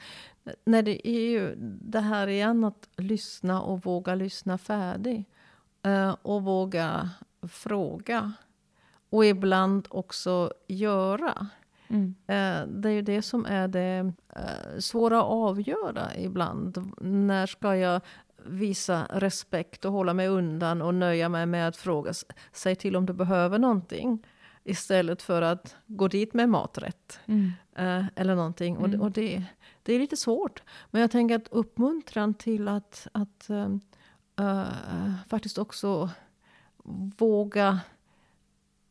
Nej, 0.65 0.83
det 0.83 1.07
är 1.07 1.29
ju 1.29 1.55
det 1.81 1.99
här 1.99 2.27
igen 2.27 2.63
att 2.63 2.89
lyssna 2.97 3.61
och 3.61 3.85
våga 3.85 4.15
lyssna 4.15 4.57
färdig. 4.57 5.25
Eh, 5.83 6.15
och 6.21 6.43
våga 6.43 7.09
fråga. 7.47 8.33
Och 9.09 9.25
ibland 9.25 9.87
också 9.89 10.53
göra. 10.67 11.47
Mm. 11.87 12.15
Eh, 12.27 12.67
det 12.67 12.89
är 12.89 12.93
ju 12.93 13.01
det 13.01 13.21
som 13.21 13.45
är 13.45 13.67
det 13.67 14.13
eh, 14.35 14.79
svåra 14.79 15.19
att 15.19 15.25
avgöra 15.25 16.15
ibland. 16.15 16.91
När 17.01 17.45
ska 17.45 17.75
jag 17.75 18.01
visa 18.45 19.07
respekt 19.09 19.85
och 19.85 19.91
hålla 19.91 20.13
mig 20.13 20.27
undan 20.27 20.81
och 20.81 20.95
nöja 20.95 21.29
mig 21.29 21.45
med 21.45 21.67
att 21.67 21.77
fråga, 21.77 22.13
säg 22.51 22.75
till 22.75 22.95
om 22.95 23.05
du 23.05 23.13
behöver 23.13 23.59
någonting. 23.59 24.25
Istället 24.63 25.21
för 25.21 25.41
att 25.41 25.75
gå 25.87 26.07
dit 26.07 26.33
med 26.33 26.49
maträtt. 26.49 27.19
Mm. 27.25 27.51
Eh, 27.75 28.05
eller 28.15 28.35
någonting. 28.35 28.75
Mm. 28.75 28.83
Och, 28.83 28.89
det, 28.89 28.97
och 28.97 29.11
det, 29.11 29.43
det, 29.83 29.93
är 29.93 29.99
lite 29.99 30.17
svårt. 30.17 30.63
Men 30.91 31.01
jag 31.01 31.11
tänker 31.11 31.35
att 31.35 31.47
uppmuntran 31.51 32.33
till 32.33 32.67
att, 32.67 33.07
att 33.11 33.47
uh, 34.39 35.13
faktiskt 35.27 35.57
också 35.57 36.09
våga 37.17 37.79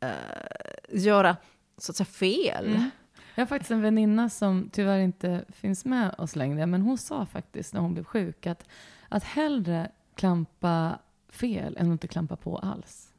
uh, 0.04 0.98
göra 1.02 1.36
så 1.78 1.92
att 1.92 1.96
säga 1.96 2.06
fel. 2.06 2.66
Mm. 2.66 2.90
Jag 3.36 3.40
har 3.42 3.46
faktiskt 3.46 3.70
en 3.70 3.82
väninna 3.82 4.28
som 4.28 4.68
tyvärr 4.72 4.98
inte 4.98 5.44
finns 5.48 5.84
med 5.84 6.14
oss 6.18 6.36
längre, 6.36 6.66
men 6.66 6.82
hon 6.82 6.98
sa 6.98 7.26
faktiskt 7.26 7.74
när 7.74 7.80
hon 7.80 7.92
blev 7.92 8.04
sjuk 8.04 8.46
att, 8.46 8.68
att 9.08 9.24
hellre 9.24 9.90
klampa 10.14 10.98
fel 11.28 11.76
än 11.76 11.86
att 11.86 11.92
inte 11.92 12.08
klampa 12.08 12.36
på 12.36 12.58
alls. 12.58 13.12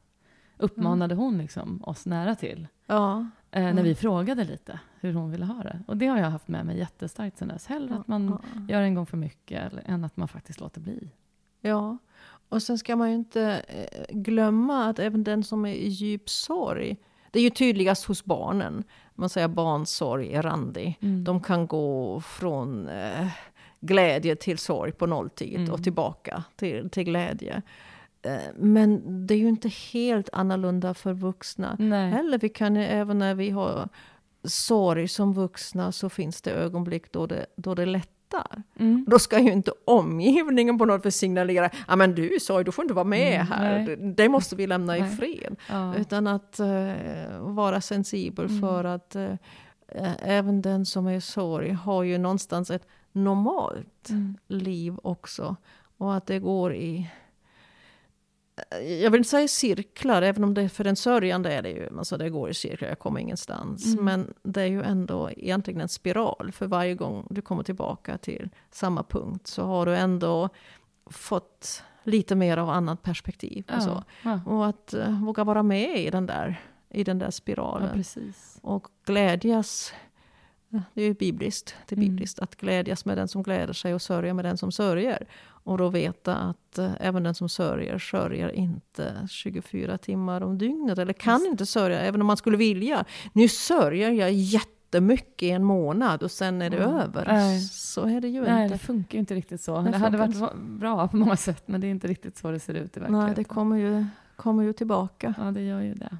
Uppmanade 0.56 1.14
mm. 1.14 1.24
hon 1.24 1.38
liksom 1.38 1.84
oss 1.84 2.06
nära 2.06 2.34
till. 2.34 2.68
Ja. 2.86 3.18
Eh, 3.50 3.62
när 3.62 3.70
mm. 3.70 3.84
vi 3.84 3.94
frågade 3.94 4.44
lite 4.44 4.80
hur 5.00 5.12
hon 5.12 5.30
ville 5.30 5.44
ha 5.44 5.62
det. 5.62 5.82
Och 5.86 5.96
det 5.96 6.06
har 6.06 6.18
jag 6.18 6.30
haft 6.30 6.48
med 6.48 6.66
mig 6.66 6.78
jättestarkt 6.78 7.38
sen 7.38 7.48
dess. 7.48 7.66
Hellre 7.66 7.94
ja, 7.94 8.00
att 8.00 8.08
man 8.08 8.38
ja. 8.54 8.60
gör 8.68 8.82
en 8.82 8.94
gång 8.94 9.06
för 9.06 9.16
mycket 9.16 9.72
än 9.84 10.04
att 10.04 10.16
man 10.16 10.28
faktiskt 10.28 10.60
låter 10.60 10.80
bli. 10.80 11.10
Ja, 11.60 11.98
och 12.48 12.62
sen 12.62 12.78
ska 12.78 12.96
man 12.96 13.08
ju 13.08 13.14
inte 13.14 13.62
eh, 13.68 14.16
glömma 14.16 14.84
att 14.84 14.98
även 14.98 15.24
den 15.24 15.44
som 15.44 15.66
är 15.66 15.74
i 15.74 15.88
djup 15.88 16.28
sorg 16.30 16.96
det 17.30 17.38
är 17.38 17.42
ju 17.42 17.50
tydligast 17.50 18.04
hos 18.04 18.24
barnen. 18.24 18.84
Man 19.14 19.28
säger 19.28 19.48
barnsorg 19.48 20.34
är 20.34 20.42
randig. 20.42 20.98
Mm. 21.00 21.24
De 21.24 21.40
kan 21.40 21.66
gå 21.66 22.20
från 22.20 22.88
eh, 22.88 23.26
glädje 23.80 24.36
till 24.36 24.58
sorg 24.58 24.92
på 24.92 25.06
nolltid 25.06 25.56
mm. 25.56 25.72
och 25.72 25.84
tillbaka 25.84 26.44
till, 26.56 26.90
till 26.90 27.04
glädje. 27.04 27.62
Eh, 28.22 28.38
men 28.56 29.26
det 29.26 29.34
är 29.34 29.38
ju 29.38 29.48
inte 29.48 29.68
helt 29.92 30.28
annorlunda 30.32 30.94
för 30.94 31.12
vuxna 31.12 31.76
Nej. 31.78 32.10
heller. 32.10 32.38
Vi 32.38 32.48
kan 32.48 32.76
även 32.76 33.18
när 33.18 33.34
vi 33.34 33.50
har 33.50 33.88
sorg 34.44 35.08
som 35.08 35.34
vuxna 35.34 35.92
så 35.92 36.08
finns 36.08 36.42
det 36.42 36.50
ögonblick 36.50 37.12
då 37.12 37.26
det, 37.26 37.46
då 37.56 37.74
det 37.74 37.86
lätt. 37.86 38.10
Mm. 38.78 39.04
Då 39.08 39.18
ska 39.18 39.38
ju 39.38 39.52
inte 39.52 39.72
omgivningen 39.84 40.78
på 40.78 40.84
något 40.84 41.06
vis 41.06 41.16
signalera, 41.16 41.70
ja 41.88 41.96
men 41.96 42.14
du 42.14 42.34
är 42.34 42.38
sorg, 42.38 42.64
du 42.64 42.72
får 42.72 42.84
inte 42.84 42.94
vara 42.94 43.04
med 43.04 43.34
mm, 43.34 43.46
här. 43.46 43.86
Nej. 43.86 43.96
Det 43.96 44.28
måste 44.28 44.56
vi 44.56 44.66
lämna 44.66 44.98
i 44.98 45.04
fred. 45.04 45.56
Ja. 45.68 45.94
Utan 45.94 46.26
att 46.26 46.60
uh, 46.60 47.40
vara 47.40 47.80
sensibel 47.80 48.46
mm. 48.46 48.60
för 48.60 48.84
att 48.84 49.16
uh, 49.16 49.34
även 50.22 50.62
den 50.62 50.86
som 50.86 51.06
är 51.06 51.20
sorg 51.20 51.70
har 51.70 52.02
ju 52.02 52.18
någonstans 52.18 52.70
ett 52.70 52.86
normalt 53.12 54.08
mm. 54.10 54.36
liv 54.46 54.96
också. 55.02 55.56
Och 55.96 56.14
att 56.14 56.26
det 56.26 56.38
går 56.38 56.74
i 56.74 57.10
jag 59.02 59.10
vill 59.10 59.18
inte 59.18 59.30
säga 59.30 59.48
cirklar, 59.48 60.22
även 60.22 60.44
om 60.44 60.54
det 60.54 60.68
för 60.68 60.84
den 60.84 60.96
sörjande 60.96 61.52
är 61.52 61.62
det 61.62 61.70
ju, 61.70 61.98
alltså 61.98 62.16
det 62.16 62.30
går 62.30 62.50
i 62.50 62.54
cirklar, 62.54 62.88
jag 62.88 62.98
kommer 62.98 63.20
ingenstans. 63.20 63.86
Mm. 63.86 64.04
Men 64.04 64.34
det 64.42 64.62
är 64.62 64.66
ju 64.66 64.82
ändå 64.82 65.30
egentligen 65.30 65.80
en 65.80 65.88
spiral, 65.88 66.52
för 66.52 66.66
varje 66.66 66.94
gång 66.94 67.26
du 67.30 67.42
kommer 67.42 67.62
tillbaka 67.62 68.18
till 68.18 68.50
samma 68.70 69.02
punkt 69.02 69.46
så 69.46 69.62
har 69.62 69.86
du 69.86 69.96
ändå 69.96 70.48
fått 71.06 71.82
lite 72.02 72.34
mer 72.34 72.56
av 72.56 72.70
annat 72.70 73.02
perspektiv. 73.02 73.64
Och, 73.76 73.82
så. 73.82 74.04
Ja. 74.22 74.40
och 74.46 74.66
att 74.66 74.94
uh, 74.94 75.24
våga 75.24 75.44
vara 75.44 75.62
med 75.62 76.00
i 76.00 76.10
den 76.10 76.26
där, 76.26 76.60
i 76.90 77.04
den 77.04 77.18
där 77.18 77.30
spiralen. 77.30 78.04
Ja, 78.14 78.22
och 78.62 78.88
glädjas 79.04 79.92
det 80.68 81.02
är 81.02 81.06
ju 81.06 81.14
bibliskt, 81.14 81.74
det 81.86 81.94
är 81.94 81.96
mm. 81.96 82.08
bibliskt 82.08 82.38
att 82.38 82.56
glädjas 82.56 83.04
med 83.04 83.18
den 83.18 83.28
som 83.28 83.42
gläder 83.42 83.72
sig 83.72 83.94
och 83.94 84.02
sörja 84.02 84.34
med 84.34 84.44
den 84.44 84.58
som 84.58 84.72
sörjer. 84.72 85.26
Och 85.46 85.78
då 85.78 85.88
veta 85.88 86.36
att 86.36 86.78
eh, 86.78 86.90
även 87.00 87.22
den 87.22 87.34
som 87.34 87.48
sörjer, 87.48 87.98
sörjer 87.98 88.48
inte 88.48 89.28
24 89.30 89.98
timmar 89.98 90.40
om 90.40 90.58
dygnet. 90.58 90.98
Eller 90.98 91.12
kan 91.12 91.46
inte 91.46 91.66
sörja, 91.66 92.00
även 92.00 92.20
om 92.20 92.26
man 92.26 92.36
skulle 92.36 92.56
vilja. 92.56 93.04
Nu 93.32 93.48
sörjer 93.48 94.10
jag 94.10 94.32
jättemycket 94.32 95.42
i 95.42 95.50
en 95.50 95.64
månad 95.64 96.22
och 96.22 96.30
sen 96.30 96.62
är 96.62 96.70
det 96.70 96.76
mm. 96.76 96.96
över. 96.96 97.24
Nej. 97.26 97.60
Så 97.60 98.06
är 98.06 98.20
det 98.20 98.28
ju 98.28 98.42
Nej, 98.42 98.62
inte. 98.62 98.74
det 98.74 98.78
funkar 98.78 99.14
ju 99.14 99.20
inte 99.20 99.34
riktigt 99.34 99.60
så. 99.60 99.80
Det, 99.80 99.90
det 99.90 99.96
hade 99.96 100.18
varit 100.18 100.54
bra 100.54 101.08
på 101.08 101.16
många 101.16 101.36
sätt, 101.36 101.62
men 101.66 101.80
det 101.80 101.86
är 101.86 101.90
inte 101.90 102.08
riktigt 102.08 102.36
så 102.36 102.50
det 102.50 102.60
ser 102.60 102.74
ut 102.74 102.96
i 102.96 103.00
verkligheten. 103.00 103.26
Nej, 103.26 103.34
det 103.36 103.44
kommer 103.44 103.76
ju, 103.76 104.06
kommer 104.36 104.62
ju 104.62 104.72
tillbaka. 104.72 105.34
Ja, 105.38 105.44
det 105.44 105.62
gör 105.62 105.80
ju 105.80 105.94
det. 105.94 106.18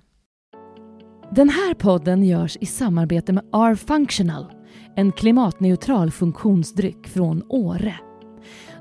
Den 1.31 1.49
här 1.49 1.75
podden 1.75 2.25
görs 2.25 2.57
i 2.61 2.67
samarbete 2.67 3.33
med 3.33 3.45
R-Functional, 3.53 4.53
en 4.97 5.12
klimatneutral 5.12 6.11
funktionsdryck 6.11 7.09
från 7.09 7.43
Åre. 7.49 7.95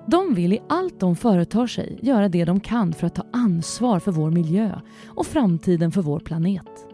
De 0.05 0.33
vill 0.33 0.53
i 0.53 0.59
allt 0.69 0.99
de 0.99 1.15
företar 1.15 1.67
sig 1.67 1.99
göra 2.01 2.29
det 2.29 2.45
de 2.45 2.59
kan 2.59 2.93
för 2.93 3.07
att 3.07 3.15
ta 3.15 3.23
ansvar 3.33 3.99
för 3.99 4.11
vår 4.11 4.31
miljö 4.31 4.79
och 5.07 5.25
framtiden 5.25 5.91
för 5.91 6.01
vår 6.01 6.19
planet. 6.19 6.87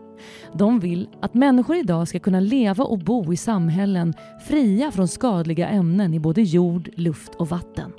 De 0.53 0.79
vill 0.79 1.09
att 1.21 1.33
människor 1.33 1.75
idag 1.75 2.07
ska 2.07 2.19
kunna 2.19 2.39
leva 2.39 2.83
och 2.83 2.99
bo 2.99 3.33
i 3.33 3.37
samhällen 3.37 4.13
fria 4.47 4.91
från 4.91 5.07
skadliga 5.07 5.67
ämnen 5.67 6.13
i 6.13 6.19
både 6.19 6.41
jord, 6.41 6.89
luft 6.95 7.35
och 7.35 7.49
vatten. 7.49 7.91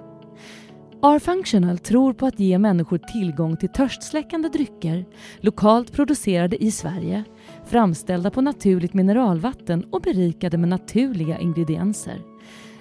R-Functional 1.05 1.79
tror 1.79 2.13
på 2.13 2.27
att 2.27 2.41
ge 2.41 2.59
människor 2.59 2.99
tillgång 2.99 3.57
till 3.57 3.69
törstsläckande 3.69 4.49
drycker, 4.49 5.07
lokalt 5.41 5.93
producerade 5.93 6.65
i 6.65 6.71
Sverige, 6.71 7.25
framställda 7.67 8.31
på 8.31 8.41
naturligt 8.41 8.95
mineralvatten 8.95 9.85
och 9.91 10.01
berikade 10.01 10.59
med 10.59 10.69
naturliga 10.69 11.39
ingredienser. 11.39 12.21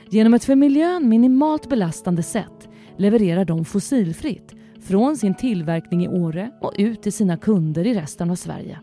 Genom 0.09 0.33
ett 0.33 0.43
för 0.43 0.55
miljön 0.55 1.09
minimalt 1.09 1.69
belastande 1.69 2.23
sätt 2.23 2.69
levererar 2.97 3.45
de 3.45 3.65
fossilfritt 3.65 4.55
från 4.81 5.17
sin 5.17 5.35
tillverkning 5.35 6.05
i 6.05 6.07
Åre 6.07 6.51
och 6.61 6.73
ut 6.77 7.01
till 7.01 7.13
sina 7.13 7.37
kunder 7.37 7.87
i 7.87 7.93
resten 7.93 8.31
av 8.31 8.35
Sverige. 8.35 8.79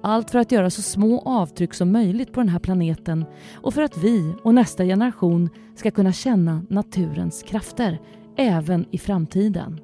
Allt 0.00 0.30
för 0.30 0.38
att 0.38 0.52
göra 0.52 0.70
så 0.70 0.82
små 0.82 1.20
avtryck 1.20 1.74
som 1.74 1.92
möjligt 1.92 2.32
på 2.32 2.40
den 2.40 2.48
här 2.48 2.58
planeten 2.58 3.24
och 3.54 3.74
för 3.74 3.82
att 3.82 3.96
vi 3.96 4.34
och 4.42 4.54
nästa 4.54 4.84
generation 4.84 5.48
ska 5.76 5.90
kunna 5.90 6.12
känna 6.12 6.62
naturens 6.68 7.42
krafter 7.42 8.00
även 8.36 8.86
i 8.90 8.98
framtiden. 8.98 9.80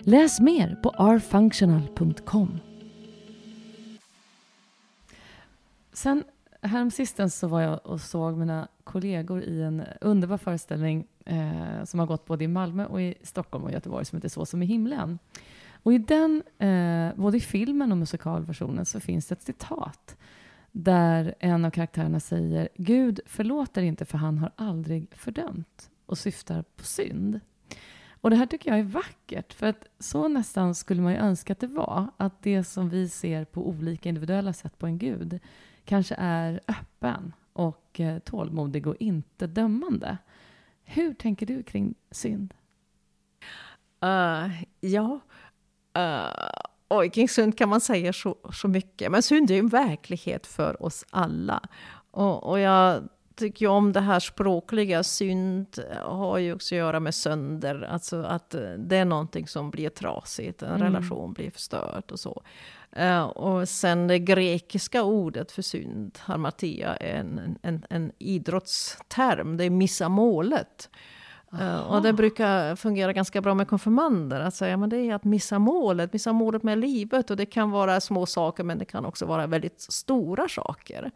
Läs 0.00 0.40
mer 0.40 0.76
på 0.82 0.88
rfunctional.com. 0.88 2.58
Sen 5.94 6.24
häromsistens 6.62 7.38
så 7.38 7.48
var 7.48 7.60
jag 7.60 7.86
och 7.86 8.00
såg 8.00 8.36
mina 8.36 8.68
kollegor 8.84 9.42
i 9.42 9.62
en 9.62 9.82
underbar 10.00 10.38
föreställning 10.38 11.06
eh, 11.26 11.84
som 11.84 12.00
har 12.00 12.06
gått 12.06 12.24
både 12.26 12.44
i 12.44 12.48
Malmö 12.48 12.86
och 12.86 13.02
i 13.02 13.14
Stockholm 13.22 13.64
och 13.64 13.72
Göteborg 13.72 14.04
som 14.04 14.16
heter 14.16 14.28
Så 14.28 14.46
som 14.46 14.62
i 14.62 14.66
himlen. 14.66 15.18
Och 15.82 15.92
i 15.92 15.98
den, 15.98 16.42
eh, 16.58 17.14
både 17.16 17.36
i 17.36 17.40
filmen 17.40 17.92
och 17.92 17.98
musikalversionen, 17.98 18.86
så 18.86 19.00
finns 19.00 19.26
det 19.26 19.32
ett 19.32 19.42
citat 19.42 20.16
där 20.72 21.34
en 21.40 21.64
av 21.64 21.70
karaktärerna 21.70 22.20
säger 22.20 22.68
Gud 22.76 23.20
förlåter 23.26 23.82
inte 23.82 24.04
för 24.04 24.18
han 24.18 24.38
har 24.38 24.52
aldrig 24.56 25.08
fördömt 25.14 25.90
och 26.06 26.18
syftar 26.18 26.64
på 26.76 26.84
synd. 26.84 27.40
Och 28.24 28.30
det 28.30 28.36
här 28.36 28.46
tycker 28.46 28.70
jag 28.70 28.78
är 28.78 28.84
vackert, 28.84 29.52
för 29.52 29.66
att 29.66 29.86
så 29.98 30.28
nästan 30.28 30.74
skulle 30.74 31.02
man 31.02 31.12
ju 31.12 31.18
önska 31.18 31.52
att 31.52 31.60
det 31.60 31.66
var. 31.66 32.06
Att 32.16 32.42
det 32.42 32.64
som 32.64 32.88
vi 32.88 33.08
ser 33.08 33.44
på 33.44 33.68
olika 33.68 34.08
individuella 34.08 34.52
sätt 34.52 34.78
på 34.78 34.86
en 34.86 34.98
gud 34.98 35.40
kanske 35.84 36.14
är 36.18 36.60
öppen 36.68 37.32
och 37.52 38.00
eh, 38.00 38.18
tålmodig 38.18 38.86
och 38.86 38.96
inte 39.00 39.46
dömande. 39.46 40.18
Hur 40.84 41.14
tänker 41.14 41.46
du 41.46 41.62
kring 41.62 41.94
synd? 42.10 42.54
Uh, 44.04 44.62
ja, 44.80 45.20
uh, 45.98 46.58
oj, 46.88 47.10
kring 47.10 47.28
synd 47.28 47.58
kan 47.58 47.68
man 47.68 47.80
säga 47.80 48.12
så, 48.12 48.36
så 48.52 48.68
mycket. 48.68 49.10
Men 49.10 49.22
synd 49.22 49.50
är 49.50 49.54
ju 49.54 49.60
en 49.60 49.68
verklighet 49.68 50.46
för 50.46 50.82
oss 50.82 51.04
alla. 51.10 51.60
Och, 52.10 52.50
och 52.50 52.60
jag 52.60 53.08
tycker 53.34 53.66
om 53.66 53.92
det 53.92 54.00
här 54.00 54.20
språkliga. 54.20 55.02
Synd 55.02 55.78
har 56.02 56.38
ju 56.38 56.54
också 56.54 56.74
att 56.74 56.78
göra 56.78 57.00
med 57.00 57.14
sönder. 57.14 57.88
Alltså 57.90 58.22
att 58.22 58.54
det 58.78 58.96
är 58.96 59.04
någonting 59.04 59.48
som 59.48 59.70
blir 59.70 59.88
trasigt. 59.88 60.62
En 60.62 60.68
mm. 60.68 60.82
relation 60.82 61.32
blir 61.32 61.50
förstörd 61.50 62.04
och 62.10 62.20
så. 62.20 62.42
Uh, 62.98 63.22
och 63.22 63.68
sen 63.68 64.06
det 64.06 64.18
grekiska 64.18 65.02
ordet 65.02 65.52
för 65.52 65.62
synd, 65.62 66.18
harmatia, 66.22 66.96
är 66.96 67.14
en, 67.14 67.58
en, 67.62 67.86
en 67.90 68.12
idrottsterm. 68.18 69.56
Det 69.56 69.64
är 69.64 69.70
missa 69.70 70.08
målet. 70.08 70.90
Uh, 71.60 71.76
och 71.76 72.02
det 72.02 72.12
brukar 72.12 72.76
fungera 72.76 73.12
ganska 73.12 73.40
bra 73.40 73.54
med 73.54 73.68
konfirmander. 73.68 74.40
Att 74.40 74.54
säga 74.54 74.76
men 74.76 74.90
det 74.90 74.96
är 74.96 75.14
att 75.14 75.24
missa 75.24 75.58
målet, 75.58 76.12
missa 76.12 76.32
målet 76.32 76.62
med 76.62 76.78
livet. 76.78 77.30
Och 77.30 77.36
det 77.36 77.46
kan 77.46 77.70
vara 77.70 78.00
små 78.00 78.26
saker 78.26 78.64
men 78.64 78.78
det 78.78 78.84
kan 78.84 79.04
också 79.04 79.26
vara 79.26 79.46
väldigt 79.46 79.80
stora 79.80 80.48
saker 80.48 81.10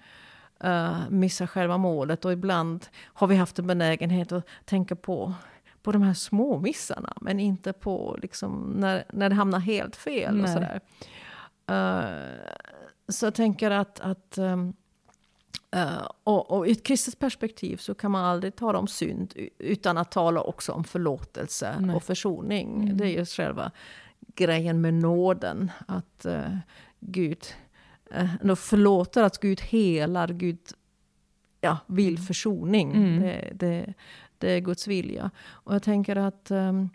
uh, 0.64 1.10
missar 1.10 1.46
själva 1.46 1.78
målet. 1.78 2.24
Och 2.24 2.32
ibland 2.32 2.86
har 3.04 3.26
vi 3.26 3.36
haft 3.36 3.58
en 3.58 3.66
benägenhet 3.66 4.32
att 4.32 4.48
tänka 4.64 4.96
på, 4.96 5.34
på 5.82 5.92
de 5.92 6.02
här 6.02 6.14
små 6.14 6.58
missarna, 6.58 7.12
men 7.20 7.40
inte 7.40 7.72
på 7.72 8.18
liksom, 8.22 8.74
när, 8.76 9.04
när 9.12 9.28
det 9.28 9.34
hamnar 9.34 9.58
helt 9.58 9.96
fel. 9.96 10.40
Och 10.40 10.48
sådär. 10.48 10.80
Uh, 11.70 12.38
så 13.08 13.26
jag 13.26 13.34
tänker 13.34 13.70
att, 13.70 14.00
att 14.00 14.38
um, 14.38 14.74
Uh, 15.76 16.08
och, 16.24 16.50
och, 16.50 16.68
i 16.68 16.70
ett 16.70 16.82
kristet 16.82 17.18
perspektiv 17.18 17.76
så 17.76 17.94
kan 17.94 18.10
man 18.10 18.24
aldrig 18.24 18.56
tala 18.56 18.78
om 18.78 18.86
synd 18.86 19.34
utan 19.58 19.98
att 19.98 20.10
tala 20.10 20.40
också 20.40 20.72
om 20.72 20.84
förlåtelse 20.84 21.76
Nej. 21.80 21.96
och 21.96 22.02
försoning. 22.02 22.82
Mm. 22.82 22.96
Det 22.96 23.04
är 23.04 23.18
ju 23.18 23.24
själva 23.24 23.70
grejen 24.34 24.80
med 24.80 24.94
nåden. 24.94 25.70
Att 25.86 26.26
uh, 26.28 26.56
Gud 27.00 27.44
eh, 28.10 28.54
förlåter 28.54 29.22
att 29.22 29.38
Gud 29.38 29.60
helar, 29.60 30.28
Gud 30.28 30.58
ja, 31.60 31.78
vill 31.86 32.14
mm. 32.14 32.26
försoning. 32.26 32.92
Mm. 32.92 33.20
Det, 33.20 33.52
det, 33.54 33.94
det, 34.38 34.50
är 34.50 34.60
Guds 34.60 34.86
vilja. 34.86 35.30
Och 35.46 35.74
jag 35.74 35.82
tänker 35.82 36.16
att 36.16 36.50
um, 36.50 36.90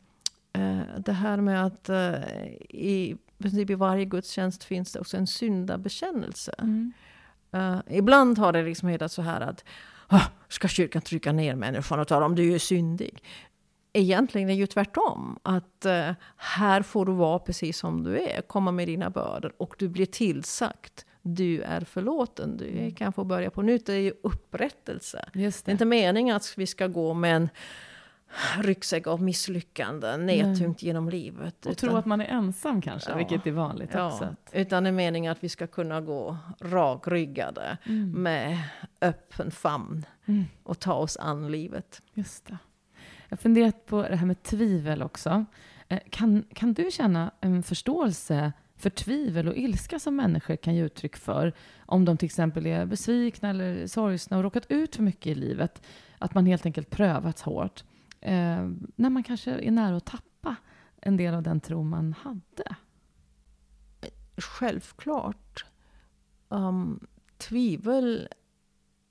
uh, 0.58 0.82
det 1.00 1.14
här 1.14 1.38
med 1.38 1.66
att 1.66 1.90
uh, 1.90 2.46
i 2.70 3.18
princip 3.44 3.70
i 3.70 3.76
varje 3.76 4.06
gudstjänst 4.06 4.64
finns 4.64 4.92
det 4.92 5.00
också 5.00 5.18
en 5.18 5.28
syndabekännelse. 5.28 6.56
Mm. 6.60 6.94
Uh, 7.56 7.80
ibland 7.90 8.38
har 8.38 8.54
det 8.54 8.64
liksom 8.64 8.90
hetat 8.90 9.12
så 9.12 9.22
här 9.22 9.42
att 9.42 9.64
oh, 10.10 10.28
ska 10.48 10.68
kyrkan 10.68 11.02
trycka 11.02 11.32
ner 11.32 11.56
människan 11.56 12.00
och 12.00 12.08
tala 12.08 12.26
om 12.26 12.36
du 12.36 12.54
är 12.54 12.60
syndig? 12.60 13.24
Egentligen 13.94 14.50
är 14.50 14.54
det 14.54 14.60
ju 14.60 14.68
tvärtom. 14.68 15.40
Att 15.44 15.86
uh, 15.86 16.12
här 16.38 16.82
får 16.82 17.06
du 17.06 17.12
vara 17.12 17.40
precis 17.40 17.78
som 17.78 18.04
du 18.04 18.20
är. 18.20 18.42
Komma 18.42 18.72
med 18.72 18.88
dina 18.88 19.10
bördor. 19.10 19.54
Och 19.58 19.76
du 19.78 19.88
blir 19.88 20.06
tillsagt. 20.06 21.06
Du 21.22 21.62
är 21.62 21.82
förlåten. 21.82 22.58
Du 22.58 22.70
mm. 22.70 22.96
kan 22.96 23.14
få 23.14 23.24
börja 23.24 23.50
på 23.50 23.62
nytt. 23.62 23.86
Det 23.86 23.94
är 23.94 24.00
ju 24.00 24.14
upprättelse. 24.24 25.30
Det. 25.34 25.40
det. 25.40 25.68
är 25.68 25.72
inte 25.72 25.86
meningen 25.86 26.36
att 26.36 26.54
vi 26.58 26.68
ska 26.68 26.88
gå 26.88 27.14
med 27.14 27.36
en 27.36 27.50
ryggsäck 28.62 29.08
av 29.08 29.22
misslyckanden 29.22 30.26
nedtyngt 30.26 30.60
mm. 30.60 30.76
genom 30.78 31.10
livet. 31.10 31.66
Och 31.66 31.72
utan, 31.72 31.90
tro 31.90 31.98
att 31.98 32.06
man 32.06 32.22
är 32.22 32.26
ensam 32.26 32.82
kanske, 32.82 33.12
ja, 33.12 33.18
vilket 33.18 33.48
är 33.48 33.52
vanligt 33.52 33.90
ja, 33.94 34.08
också. 34.08 34.36
Utan 34.52 34.84
det 34.84 34.90
är 34.90 34.92
meningen 34.92 35.32
att 35.32 35.44
vi 35.44 35.50
ska 35.50 35.68
kunna 35.68 36.02
gå 36.02 36.38
rakryggade 36.60 37.78
mm. 37.84 38.24
med 38.24 38.58
öppen 39.02 39.52
famn 39.52 40.06
mm. 40.26 40.46
och 40.64 40.80
ta 40.80 40.94
oss 40.94 41.18
an 41.18 41.52
livet. 41.52 42.02
Just 42.14 42.46
det. 42.46 42.58
Jag 43.30 43.38
har 43.38 43.42
funderat 43.42 43.86
på 43.86 44.02
det 44.02 44.16
här 44.16 44.26
med 44.26 44.44
tvivel 44.44 45.02
också. 45.02 45.46
Eh, 45.88 46.00
kan, 46.10 46.46
kan 46.54 46.74
du 46.74 46.92
känna 46.92 47.32
en 47.42 47.64
förståelse 47.64 48.54
för 48.76 48.90
tvivel 48.90 49.48
och 49.48 49.58
ilska 49.58 50.00
som 50.00 50.16
människor 50.16 50.56
kan 50.56 50.76
ge 50.76 50.84
uttryck 50.84 51.18
för 51.18 51.54
om 51.78 52.06
de 52.06 52.18
till 52.18 52.26
exempel 52.26 52.66
är 52.66 52.86
besvikna 52.86 53.50
eller 53.50 53.88
sorgsna 53.88 54.38
och 54.38 54.44
råkat 54.44 54.66
ut 54.70 54.96
för 54.96 55.04
mycket 55.04 55.28
i 55.28 55.36
livet? 55.36 55.82
Att 56.18 56.34
man 56.34 56.46
helt 56.46 56.66
enkelt 56.66 56.90
prövats 56.90 57.42
hårt. 57.42 57.84
Eh, 58.26 58.70
när 58.96 59.10
man 59.10 59.24
kanske 59.24 59.52
är 59.52 59.72
nära 59.72 59.96
att 59.96 60.06
tappa 60.06 60.56
en 61.02 61.18
del 61.18 61.34
av 61.34 61.44
den 61.44 61.60
tro 61.60 61.84
man 61.84 62.14
hade. 62.14 62.76
Självklart. 64.38 65.66
Um, 66.50 67.08
tvivel 67.38 68.28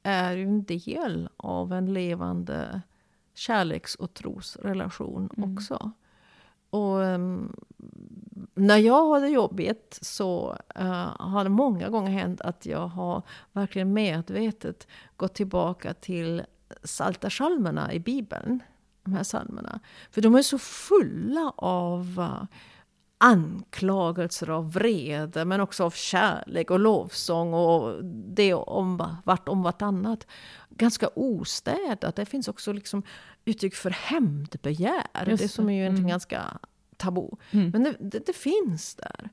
är 0.03 0.37
ju 0.37 0.43
en 0.43 0.65
del 0.65 1.29
av 1.37 1.73
en 1.73 1.93
levande 1.93 2.83
kärleks 3.35 3.95
och 3.95 4.15
trosrelation 4.15 5.31
mm. 5.37 5.55
också. 5.55 5.91
Och 6.71 6.97
um, 6.97 7.57
när 8.55 8.77
jag 8.77 9.15
hade 9.15 9.29
jobbigt 9.29 9.99
så 10.03 10.57
uh, 10.81 11.17
har 11.19 11.45
det 11.45 11.51
många 11.51 11.89
gånger 11.89 12.11
hänt 12.11 12.41
att 12.41 12.67
jag 12.67 12.89
har 12.89 13.23
verkligen 13.53 13.93
medvetet 13.93 14.87
gått 15.17 15.35
tillbaka 15.35 15.95
till 15.95 16.43
Psaltarpsalmerna 16.83 17.93
i 17.93 18.01
Bibeln. 18.01 18.63
De 19.05 19.13
här 19.13 19.25
psalmerna. 19.25 19.81
För 20.11 20.21
de 20.21 20.35
är 20.35 20.43
så 20.43 20.59
fulla 20.59 21.53
av 21.57 22.19
uh, 22.19 22.45
anklagelser 23.19 24.51
av 24.51 24.73
vrede, 24.73 25.45
men 25.45 25.61
också 25.61 25.85
av 25.85 25.91
kärlek 25.91 26.71
och 26.71 26.81
lovsång 26.81 27.55
och 27.55 28.05
det 28.05 28.55
om 28.55 29.17
vart 29.25 29.49
om 29.49 29.63
vartannat. 29.63 30.27
Ganska 30.71 31.09
ostädat. 31.15 32.17
Det 32.17 32.27
finns 32.27 32.49
också 32.49 32.73
liksom 32.73 33.03
uttryck 33.45 33.75
för 33.75 33.91
hämndbegär. 33.91 35.25
Det. 35.25 35.37
det 35.37 35.49
som 35.49 35.69
är 35.69 35.83
ju 35.83 35.87
mm. 35.87 36.09
ganska 36.09 36.59
tabu. 36.97 37.29
Mm. 37.51 37.71
Men 37.71 37.83
det, 37.83 37.97
det, 38.01 38.27
det, 38.27 38.37
finns 38.37 38.95
där. 38.95 39.31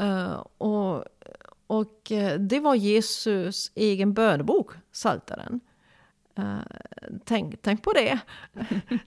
Uh, 0.00 0.44
och, 0.58 1.04
och 1.66 2.12
eh, 2.12 2.40
det 2.40 2.60
var 2.60 2.74
Jesus 2.74 3.72
egen 3.74 4.14
bönebok, 4.14 4.72
Saltaren. 4.92 5.60
Uh, 6.38 6.60
tänk, 7.24 7.62
tänk 7.62 7.82
på 7.82 7.92
det. 7.92 8.18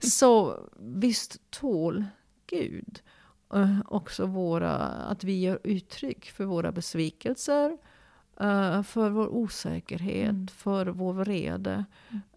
Så 0.00 0.60
visst 0.78 1.50
tål 1.50 2.04
Gud 2.46 3.00
uh, 3.54 3.80
också 3.88 4.26
våra, 4.26 4.76
att 4.86 5.24
vi 5.24 5.40
gör 5.40 5.58
uttryck 5.64 6.30
för 6.30 6.44
våra 6.44 6.72
besvikelser, 6.72 7.78
Uh, 8.40 8.82
för 8.82 9.10
vår 9.10 9.28
osäkerhet, 9.28 10.30
mm. 10.30 10.46
för 10.46 10.86
vår 10.86 11.12
vrede. 11.12 11.84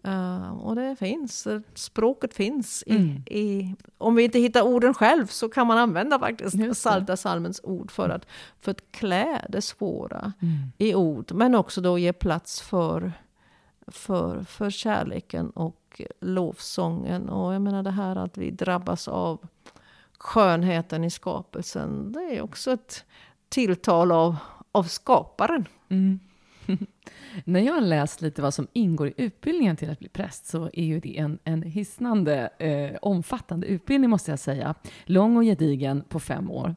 Uh, 0.06 0.50
och 0.50 0.76
det 0.76 0.96
finns, 0.96 1.48
språket 1.74 2.34
finns. 2.34 2.84
I, 2.86 2.96
mm. 2.96 3.22
i, 3.26 3.74
om 3.98 4.14
vi 4.14 4.24
inte 4.24 4.38
hittar 4.38 4.62
orden 4.62 4.94
själv 4.94 5.26
så 5.26 5.48
kan 5.48 5.66
man 5.66 5.78
använda 5.78 6.18
faktiskt 6.18 6.76
Salta 6.76 7.16
salmens 7.16 7.60
ord 7.64 7.90
för 7.90 8.08
att, 8.08 8.26
för 8.60 8.70
att 8.70 8.92
klä 8.92 9.46
det 9.48 9.62
svåra 9.62 10.32
mm. 10.42 10.72
i 10.78 10.94
ord. 10.94 11.32
Men 11.32 11.54
också 11.54 11.80
då 11.80 11.98
ge 11.98 12.12
plats 12.12 12.60
för, 12.60 13.12
för, 13.86 14.42
för 14.42 14.70
kärleken 14.70 15.50
och 15.50 16.02
lovsången. 16.20 17.28
Och 17.28 17.54
jag 17.54 17.62
menar 17.62 17.82
det 17.82 17.90
här 17.90 18.16
att 18.16 18.38
vi 18.38 18.50
drabbas 18.50 19.08
av 19.08 19.46
skönheten 20.18 21.04
i 21.04 21.10
skapelsen. 21.10 22.12
Det 22.12 22.20
är 22.20 22.42
också 22.42 22.72
ett 22.72 23.04
tilltal 23.48 24.12
av, 24.12 24.36
av 24.72 24.82
skaparen. 24.82 25.68
Mm. 25.88 26.20
När 27.44 27.60
jag 27.60 27.74
har 27.74 27.80
läst 27.80 28.22
lite 28.22 28.42
vad 28.42 28.54
som 28.54 28.66
ingår 28.72 29.08
i 29.08 29.14
utbildningen 29.16 29.76
till 29.76 29.90
att 29.90 29.98
bli 29.98 30.08
präst 30.08 30.46
så 30.46 30.70
är 30.72 30.84
ju 30.84 31.00
det 31.00 31.18
en, 31.18 31.38
en 31.44 31.62
hisnande 31.62 32.50
eh, 32.58 32.98
omfattande 33.02 33.66
utbildning 33.66 34.10
måste 34.10 34.30
jag 34.30 34.38
säga. 34.38 34.74
Lång 35.04 35.36
och 35.36 35.42
gedigen 35.42 36.04
på 36.08 36.20
fem 36.20 36.50
år. 36.50 36.76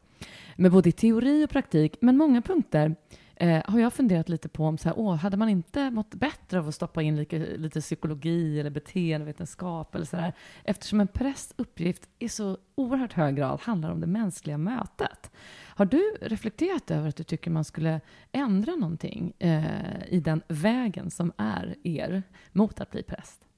Med 0.56 0.72
både 0.72 0.92
teori 0.92 1.46
och 1.46 1.50
praktik, 1.50 1.98
men 2.02 2.18
många 2.18 2.42
punkter 2.42 2.96
eh, 3.40 3.62
har 3.66 3.80
jag 3.80 3.94
funderat 3.94 4.30
lite 4.30 4.50
på 4.50 4.66
om 4.66 4.78
så 4.78 4.90
här, 4.90 5.00
åh, 5.00 5.16
hade 5.16 5.38
man 5.38 5.50
inte 5.50 5.92
mått 5.92 6.16
bättre 6.16 6.60
av 6.60 6.68
att 6.68 6.76
stoppa 6.76 7.02
in 7.02 7.16
lite, 7.16 7.58
lite 7.58 7.82
psykologi 7.82 8.60
eller 8.60 8.70
beteendevetenskap 8.70 9.96
eller 9.96 10.06
så 10.06 10.16
där, 10.16 10.34
eftersom 10.64 11.02
en 11.02 11.08
prästs 11.08 11.54
uppgift 11.58 12.10
i 12.20 12.30
så 12.30 12.58
oerhört 12.76 13.14
hög 13.14 13.36
grad 13.36 13.60
handlar 13.60 13.92
om 13.92 14.00
det 14.00 14.08
mänskliga 14.08 14.58
mötet. 14.58 15.32
Har 15.66 15.86
du 15.86 16.18
reflekterat 16.22 16.92
över 16.92 17.10
att 17.10 17.16
du 17.16 17.24
tycker 17.24 17.52
man 17.52 17.64
skulle 17.64 18.02
ändra 18.32 18.76
någonting 18.76 19.34
eh, 19.40 20.08
i 20.08 20.20
den 20.20 20.42
vägen 20.48 21.12
som 21.12 21.32
är 21.38 21.76
er 21.84 22.24
mot 22.52 22.82
att 22.82 22.92
bli 22.92 23.04
präst? 23.04 23.49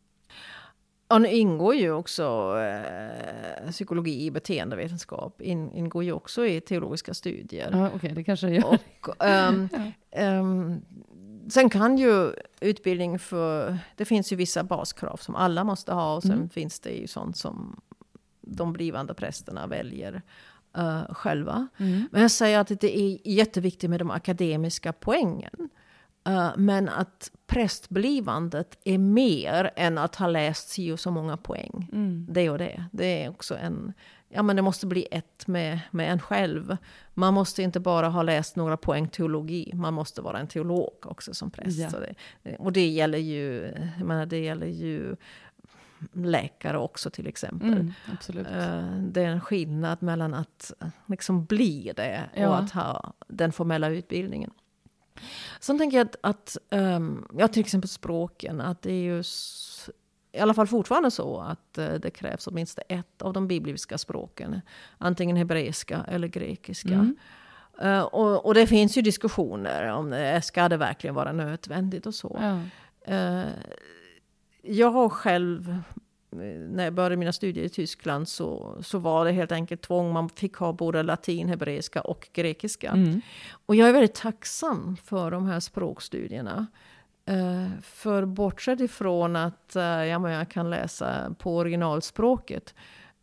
Ja, 1.11 1.17
nu 1.17 1.27
ingår 1.27 1.75
ju 1.75 1.91
också 1.91 2.55
eh, 2.59 3.71
psykologi 3.71 4.25
i 4.25 4.31
beteendevetenskap. 4.31 5.41
In, 5.41 5.71
ingår 5.71 6.03
ju 6.03 6.11
också 6.11 6.45
i 6.45 6.61
teologiska 6.61 7.13
studier. 7.13 7.69
Ja, 7.71 7.87
Okej, 7.87 7.95
okay, 7.95 8.13
det 8.13 8.23
kanske 8.23 8.49
gör. 8.49 8.65
Och, 8.65 9.25
um, 9.49 9.69
um, 10.17 10.81
sen 11.49 11.69
kan 11.69 11.97
ju 11.97 12.33
utbildning 12.59 13.19
för... 13.19 13.77
Det 13.95 14.05
finns 14.05 14.31
ju 14.31 14.35
vissa 14.35 14.63
baskrav 14.63 15.17
som 15.17 15.35
alla 15.35 15.63
måste 15.63 15.93
ha. 15.93 16.15
Och 16.15 16.21
sen 16.23 16.31
mm. 16.31 16.49
finns 16.49 16.79
det 16.79 16.91
ju 16.91 17.07
sånt 17.07 17.37
som 17.37 17.81
de 18.41 18.73
blivande 18.73 19.13
prästerna 19.13 19.67
väljer 19.67 20.21
uh, 20.77 21.13
själva. 21.13 21.67
Mm. 21.77 22.07
Men 22.11 22.21
jag 22.21 22.31
säger 22.31 22.59
att 22.59 22.67
det 22.67 22.99
är 22.99 23.17
jätteviktigt 23.23 23.89
med 23.89 23.99
de 23.99 24.11
akademiska 24.11 24.93
poängen. 24.93 25.69
Uh, 26.29 26.51
men 26.57 26.89
att 26.89 27.31
prästblivandet 27.47 28.77
är 28.83 28.97
mer 28.97 29.71
än 29.75 29.97
att 29.97 30.15
ha 30.15 30.27
läst 30.27 30.69
si 30.69 30.91
och 30.91 30.99
så 30.99 31.11
många 31.11 31.37
poäng. 31.37 31.89
Mm. 31.93 32.27
Det 32.29 32.49
och 32.49 32.57
det. 32.57 32.85
Det 32.91 33.23
är 33.23 33.29
också 33.29 33.57
en... 33.57 33.93
Ja, 34.33 34.43
men 34.43 34.55
det 34.55 34.61
måste 34.61 34.87
bli 34.87 35.07
ett 35.11 35.47
med, 35.47 35.79
med 35.91 36.11
en 36.11 36.19
själv. 36.19 36.77
Man 37.13 37.33
måste 37.33 37.63
inte 37.63 37.79
bara 37.79 38.09
ha 38.09 38.23
läst 38.23 38.55
några 38.55 38.77
poäng 38.77 39.07
teologi. 39.07 39.71
Man 39.73 39.93
måste 39.93 40.21
vara 40.21 40.39
en 40.39 40.47
teolog 40.47 40.93
också 41.03 41.33
som 41.33 41.51
präst. 41.51 41.79
Ja. 41.79 41.89
Det, 42.43 42.55
och 42.55 42.71
det 42.73 42.87
gäller 42.87 43.17
ju... 43.17 43.73
Jag 43.97 44.07
menar, 44.07 44.25
det 44.25 44.39
gäller 44.39 44.67
ju 44.67 45.15
läkare 46.13 46.77
också 46.77 47.09
till 47.09 47.27
exempel. 47.27 47.71
Mm, 47.73 47.93
absolut. 48.13 48.47
Eh, 48.47 48.91
Det 48.97 49.21
är 49.21 49.27
en 49.27 49.41
skillnad 49.41 50.01
mellan 50.01 50.33
att 50.33 50.73
liksom 51.05 51.45
bli 51.45 51.93
det 51.95 52.23
och 52.33 52.39
Ja. 52.41 52.55
att 52.55 52.71
ha 52.71 53.13
den 53.27 53.51
formella 53.51 53.89
utbildningen. 53.89 54.51
Sen 55.59 55.77
tänker 55.77 55.97
jag 55.97 56.07
att, 56.07 56.15
att 56.21 56.57
ehm, 56.69 57.27
ja, 57.37 57.47
till 57.47 57.59
exempel 57.61 57.89
språken, 57.89 58.61
att 58.61 58.81
det 58.81 58.91
är 58.91 59.03
ju 59.03 59.23
i 60.31 60.39
alla 60.39 60.53
fall 60.53 60.67
fortfarande 60.67 61.11
så 61.11 61.39
att 61.39 61.77
eh, 61.77 61.93
det 61.93 62.09
krävs 62.09 62.47
åtminstone 62.47 62.85
ett 62.87 63.21
av 63.21 63.33
de 63.33 63.47
bibliska 63.47 63.97
språken. 63.97 64.61
Antingen 64.97 65.37
hebreiska 65.37 66.05
eller 66.07 66.27
grekiska. 66.27 66.93
Mm. 66.93 67.15
Eh, 67.81 68.01
och, 68.01 68.45
och 68.45 68.53
det 68.53 68.67
finns 68.67 68.97
ju 68.97 69.01
diskussioner 69.01 69.91
om 69.91 70.09
det, 70.09 70.41
ska 70.41 70.69
det 70.69 70.77
verkligen 70.77 71.15
vara 71.15 71.31
nödvändigt 71.31 72.05
och 72.05 72.15
så. 72.15 72.39
Ja. 72.41 72.59
Eh, 73.13 73.49
jag 74.61 74.91
har 74.91 75.09
själv, 75.09 75.69
eh, 75.69 75.77
när 76.31 76.83
jag 76.83 76.93
började 76.93 77.17
mina 77.17 77.33
studier 77.33 77.65
i 77.65 77.69
Tyskland, 77.69 78.27
så, 78.27 78.77
så 78.81 78.99
var 78.99 79.25
det 79.25 79.31
helt 79.31 79.51
enkelt 79.51 79.81
tvång. 79.81 80.13
Man 80.13 80.29
fick 80.29 80.55
ha 80.55 80.73
både 80.73 81.03
latin, 81.03 81.49
hebreiska 81.49 82.01
och 82.01 82.29
grekiska. 82.33 82.89
Mm. 82.89 83.21
Och 83.65 83.75
jag 83.75 83.89
är 83.89 83.93
väldigt 83.93 84.15
tacksam 84.15 84.97
för 85.03 85.31
de 85.31 85.45
här 85.45 85.59
språkstudierna. 85.59 86.67
Eh, 87.25 87.67
för 87.81 88.25
bortsett 88.25 88.79
ifrån 88.79 89.35
att 89.35 89.75
eh, 89.75 89.83
ja, 89.83 90.19
men 90.19 90.31
jag 90.31 90.49
kan 90.49 90.69
läsa 90.69 91.35
på 91.39 91.57
originalspråket 91.57 92.75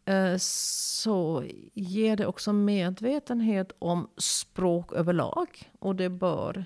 eh, 0.05 0.37
så 0.37 1.45
ger 1.75 2.17
det 2.17 2.27
också 2.27 2.53
medvetenhet 2.53 3.73
om 3.79 4.09
språk 4.17 4.93
överlag. 4.93 5.71
Och 5.79 5.97
det 5.97 6.09
bör 6.09 6.65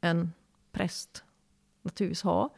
en 0.00 0.32
präst 0.72 1.24
naturligtvis 1.82 2.22
ha. 2.22 2.50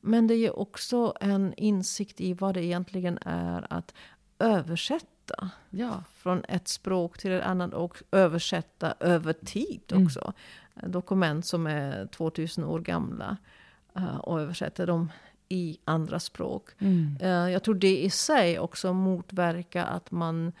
Men 0.00 0.26
det 0.26 0.34
ger 0.34 0.58
också 0.58 1.14
en 1.20 1.54
insikt 1.54 2.20
i 2.20 2.32
vad 2.34 2.54
det 2.54 2.64
egentligen 2.64 3.18
är 3.22 3.66
att 3.70 3.94
översätta 4.38 5.50
ja. 5.70 6.02
från 6.14 6.44
ett 6.48 6.68
språk 6.68 7.18
till 7.18 7.32
ett 7.32 7.44
annat 7.44 7.74
och 7.74 8.02
översätta 8.12 8.94
över 9.00 9.32
tid 9.32 9.80
Mm. 9.92 10.06
också. 10.06 10.32
Dokument 10.86 11.46
som 11.46 11.66
är 11.66 12.06
2000 12.06 12.64
år 12.64 12.80
gamla 12.80 13.36
eh, 13.96 14.16
och 14.16 14.40
översätta 14.40 14.86
dem 14.86 15.12
i 15.48 15.78
andra 15.84 16.20
språk. 16.20 16.68
Mm. 16.78 17.16
Eh, 17.20 17.28
Jag 17.52 17.62
tror 17.62 17.74
det 17.74 18.02
i 18.04 18.10
sig 18.10 18.58
också 18.58 18.92
motverkar 18.92 19.84
att 19.86 20.10
man, 20.10 20.52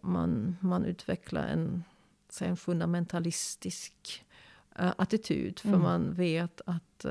man, 0.00 0.56
man 0.60 0.84
utvecklar 0.84 1.46
en, 1.46 1.84
säg 2.28 2.48
en 2.48 2.56
fundamentalistisk 2.56 4.24
eh, 4.78 4.92
attityd. 4.98 5.58
För 5.58 5.68
Mm. 5.68 5.82
man 5.82 6.12
vet 6.14 6.60
att 6.66 7.04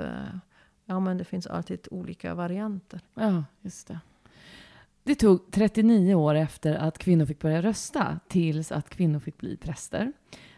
ja, 0.87 0.99
men 0.99 1.17
det 1.17 1.23
finns 1.23 1.47
alltid 1.47 1.87
olika 1.91 2.35
varianter. 2.35 3.01
Ja, 3.13 3.43
just 3.61 3.87
det. 3.87 3.99
Det 5.03 5.15
tog 5.15 5.51
39 5.51 6.15
år 6.15 6.35
efter 6.35 6.75
att 6.75 6.97
kvinnor 6.97 7.25
fick 7.25 7.39
börja 7.39 7.61
rösta 7.61 8.19
tills 8.27 8.71
att 8.71 8.89
kvinnor 8.89 9.19
fick 9.19 9.37
bli 9.37 9.57
präster. 9.57 10.13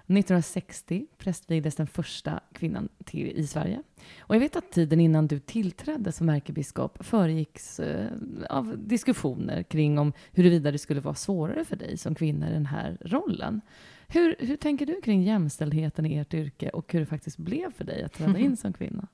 1960 0.10 1.06
prästvigdes 1.18 1.76
den 1.76 1.88
första 1.88 2.40
kvinnan 2.54 2.90
till, 3.06 3.28
i 3.28 3.48
Sverige. 3.48 3.84
Och 4.20 4.36
jag 4.36 4.40
vet 4.40 4.56
att 4.56 4.72
tiden 4.72 5.00
innan 5.00 5.28
du 5.28 5.40
tillträdde 5.40 6.12
som 6.12 6.30
ärkebiskop 6.30 7.06
föregicks 7.06 7.80
eh, 7.80 8.12
av 8.50 8.78
diskussioner 8.78 9.64
kring 9.64 10.00
om 10.00 10.14
huruvida 10.32 10.72
det 10.72 10.78
skulle 10.78 11.00
vara 11.00 11.16
svårare 11.16 11.66
för 11.66 11.76
dig 11.76 11.98
som 11.98 12.16
kvinna 12.16 12.50
i 12.50 12.54
den 12.54 12.66
här 12.66 12.98
rollen. 13.02 13.62
Hur, 14.08 14.36
hur 14.40 14.58
tänker 14.58 14.86
du 14.86 15.02
kring 15.02 15.24
jämställdheten 15.24 16.06
i 16.06 16.18
ert 16.18 16.34
yrke 16.34 16.70
och 16.70 16.94
hur 16.94 17.00
det 17.00 17.06
faktiskt 17.06 17.38
blev 17.38 17.72
för 17.72 17.84
dig 17.84 18.04
att 18.04 18.14
träda 18.14 18.40
in 18.40 18.58
som 18.58 18.74
kvinna? 18.74 19.08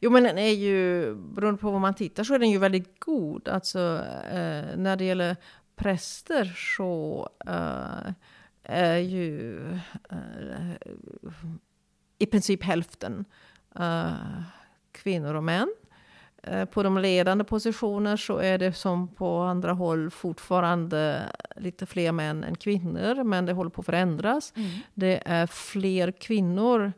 Jo, 0.00 0.10
men 0.10 0.22
den 0.22 0.38
är 0.38 0.52
ju, 0.52 1.14
beroende 1.14 1.60
på 1.60 1.70
vad 1.70 1.80
man 1.80 1.94
tittar, 1.94 2.24
så 2.24 2.34
är 2.34 2.38
den 2.38 2.50
ju 2.50 2.58
väldigt 2.58 3.00
god. 3.00 3.48
Alltså, 3.48 3.78
eh, 4.30 4.76
när 4.76 4.96
det 4.96 5.04
gäller 5.04 5.36
präster 5.76 6.44
så 6.76 7.28
eh, 7.46 8.12
är 8.62 8.96
ju 8.96 9.58
eh, 10.10 10.74
i 12.18 12.26
princip 12.26 12.62
hälften 12.62 13.24
eh, 13.78 14.12
kvinnor 14.92 15.34
och 15.34 15.44
män. 15.44 15.74
Eh, 16.42 16.64
på 16.64 16.82
de 16.82 16.98
ledande 16.98 17.44
positioner 17.44 18.16
så 18.16 18.38
är 18.38 18.58
det 18.58 18.72
som 18.72 19.08
på 19.08 19.38
andra 19.38 19.72
håll 19.72 20.10
fortfarande 20.10 21.22
lite 21.56 21.86
fler 21.86 22.12
män 22.12 22.44
än 22.44 22.56
kvinnor, 22.56 23.24
men 23.24 23.46
det 23.46 23.52
håller 23.52 23.70
på 23.70 23.80
att 23.80 23.86
förändras. 23.86 24.52
Det 24.94 25.22
är 25.26 25.46
fler 25.46 26.12
kvinnor 26.12 26.92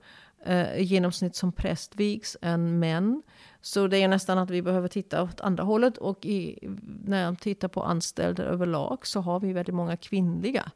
eh, 0.46 0.76
i 0.76 0.82
genomsnitt 0.82 1.36
som 1.36 1.52
prästvigs 1.52 2.36
än 2.42 2.78
män. 2.78 3.22
Så 3.60 3.86
det 3.86 3.98
är 4.02 4.08
nästan 4.08 4.38
att 4.38 4.50
vi 4.50 4.62
behöver 4.62 4.88
titta 4.88 5.22
åt 5.22 5.40
andra 5.40 5.64
hållet. 5.64 5.98
Och 5.98 6.26
i, 6.26 6.58
när 7.04 7.22
jag 7.22 7.40
tittar 7.40 7.68
på 7.68 7.82
anställda 7.82 8.42
överlag 8.42 9.06
så 9.06 9.20
har 9.20 9.40
vi 9.40 9.52
väldigt 9.52 9.74
många 9.74 9.96
kvinnliga 9.96 10.70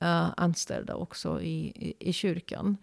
eh, 0.00 0.26
anställda 0.36 0.94
också 0.94 1.40
i, 1.42 1.66
i, 1.66 1.94
i 2.08 2.12
kyrkan. 2.12 2.76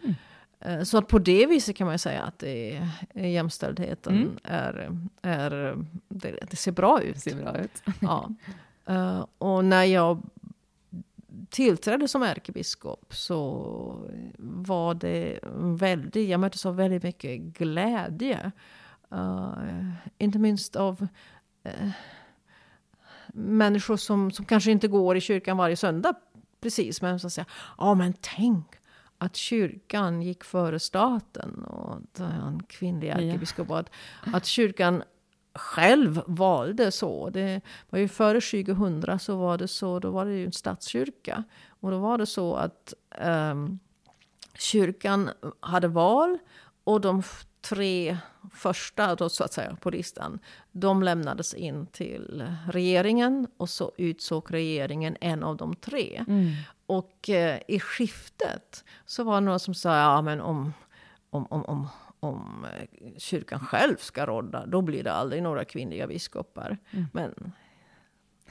Eh, 0.60 0.82
Så 0.84 0.98
att 0.98 1.08
på 1.08 1.20
det 1.20 1.46
viset 1.46 1.76
kan 1.76 1.88
man 1.88 2.00
säga 2.00 2.22
att 2.24 2.40
det 2.40 2.82
är, 3.14 3.28
jämställdheten 3.28 4.14
Mm. 4.16 4.38
är, 4.44 4.98
är 5.22 5.76
det, 6.10 6.40
det 6.50 6.56
ser 6.56 6.72
bra 6.72 7.02
ut. 7.02 7.16
Det 7.16 7.20
ser 7.22 7.36
bra 7.44 7.58
ut. 7.58 7.84
Ja. 8.02 8.30
Eh, 8.86 9.26
och 9.38 9.66
när 9.66 9.84
jag 9.84 10.22
tillträdde 11.50 12.08
som 12.08 12.24
ärkebiskop 12.24 13.16
så 13.16 14.10
var 14.38 14.94
det 14.94 15.40
väldigt, 15.80 16.30
jag 16.30 16.40
möttes 16.40 16.66
av 16.66 16.76
väldigt 16.76 17.04
mycket 17.04 17.40
glädje. 17.42 18.52
Eh, 19.12 19.54
inte 20.18 20.40
minst 20.40 20.76
av 20.76 21.08
eh, 21.64 21.90
människor 23.34 23.98
som, 23.98 24.32
som 24.32 24.46
kanske 24.46 24.72
inte 24.72 24.88
går 24.88 25.18
i 25.18 25.22
kyrkan 25.22 25.58
varje 25.58 25.76
söndag 25.78 26.14
precis, 26.62 27.02
men 27.02 27.20
som 27.20 27.32
säger 27.32 27.50
ja 27.78 27.94
men 27.94 28.14
tänk 28.22 28.66
att 29.18 29.36
kyrkan 29.36 30.22
gick 30.22 30.44
före 30.44 30.80
staten 30.80 31.64
och 31.64 32.02
det 32.12 32.24
är 32.24 32.48
en 32.48 32.64
kvinnlig 32.64 33.08
Ja. 33.08 33.14
ärkebiskop. 33.14 33.72
Att, 33.72 33.90
att 34.34 34.46
kyrkan 34.46 35.04
själv 35.60 36.22
valde 36.28 36.92
så. 36.92 37.30
Det 37.30 37.62
var 37.90 38.00
ju 38.00 38.08
före 38.08 38.42
2000 38.42 39.20
så 39.20 39.36
var 39.36 39.58
det 39.58 39.68
så, 39.68 40.00
då 40.00 40.12
var 40.12 40.26
det 40.26 40.32
ju 40.32 40.46
en 40.46 40.52
statskyrka. 40.52 41.44
Och 41.68 41.92
då 41.92 42.00
var 42.00 42.18
det 42.18 42.26
så 42.26 42.56
att 42.56 42.94
ehm, 43.12 43.80
kyrkan 44.60 45.30
hade 45.60 45.88
val 45.88 46.38
och 46.84 47.02
de 47.02 47.24
tre 47.62 48.18
första 48.54 49.16
då, 49.16 49.30
så 49.30 49.44
att 49.44 49.54
säga, 49.54 49.78
på 49.82 49.90
listan, 49.90 50.40
de 50.72 51.04
lämnades 51.04 51.54
in 51.54 51.86
till 51.86 52.48
regeringen 52.72 53.48
och 53.58 53.70
så 53.70 53.92
utsåg 53.98 54.54
regeringen 54.54 55.18
en 55.22 55.44
av 55.44 55.58
de 55.58 55.76
tre. 55.76 56.24
Mm. 56.28 56.52
Och 56.86 57.30
eh, 57.30 57.60
i 57.68 57.80
skiftet 57.80 58.84
så 59.06 59.24
var 59.24 59.34
det 59.34 59.46
några 59.46 59.60
som 59.60 59.74
sa, 59.74 59.98
ja 59.98 60.22
men 60.22 60.42
om, 60.42 60.74
om, 61.30 61.46
om, 61.50 61.66
om, 61.66 61.88
om 62.20 62.66
eh, 62.66 63.10
kyrkan 63.18 63.60
själv 63.60 63.96
ska 63.98 64.26
råda, 64.26 64.66
då 64.66 64.82
blir 64.82 65.04
det 65.04 65.12
aldrig 65.14 65.44
några 65.44 65.66
kvinnliga 65.66 66.08
biskopar. 66.08 66.78
Mm. 66.92 67.06
Men 67.14 67.52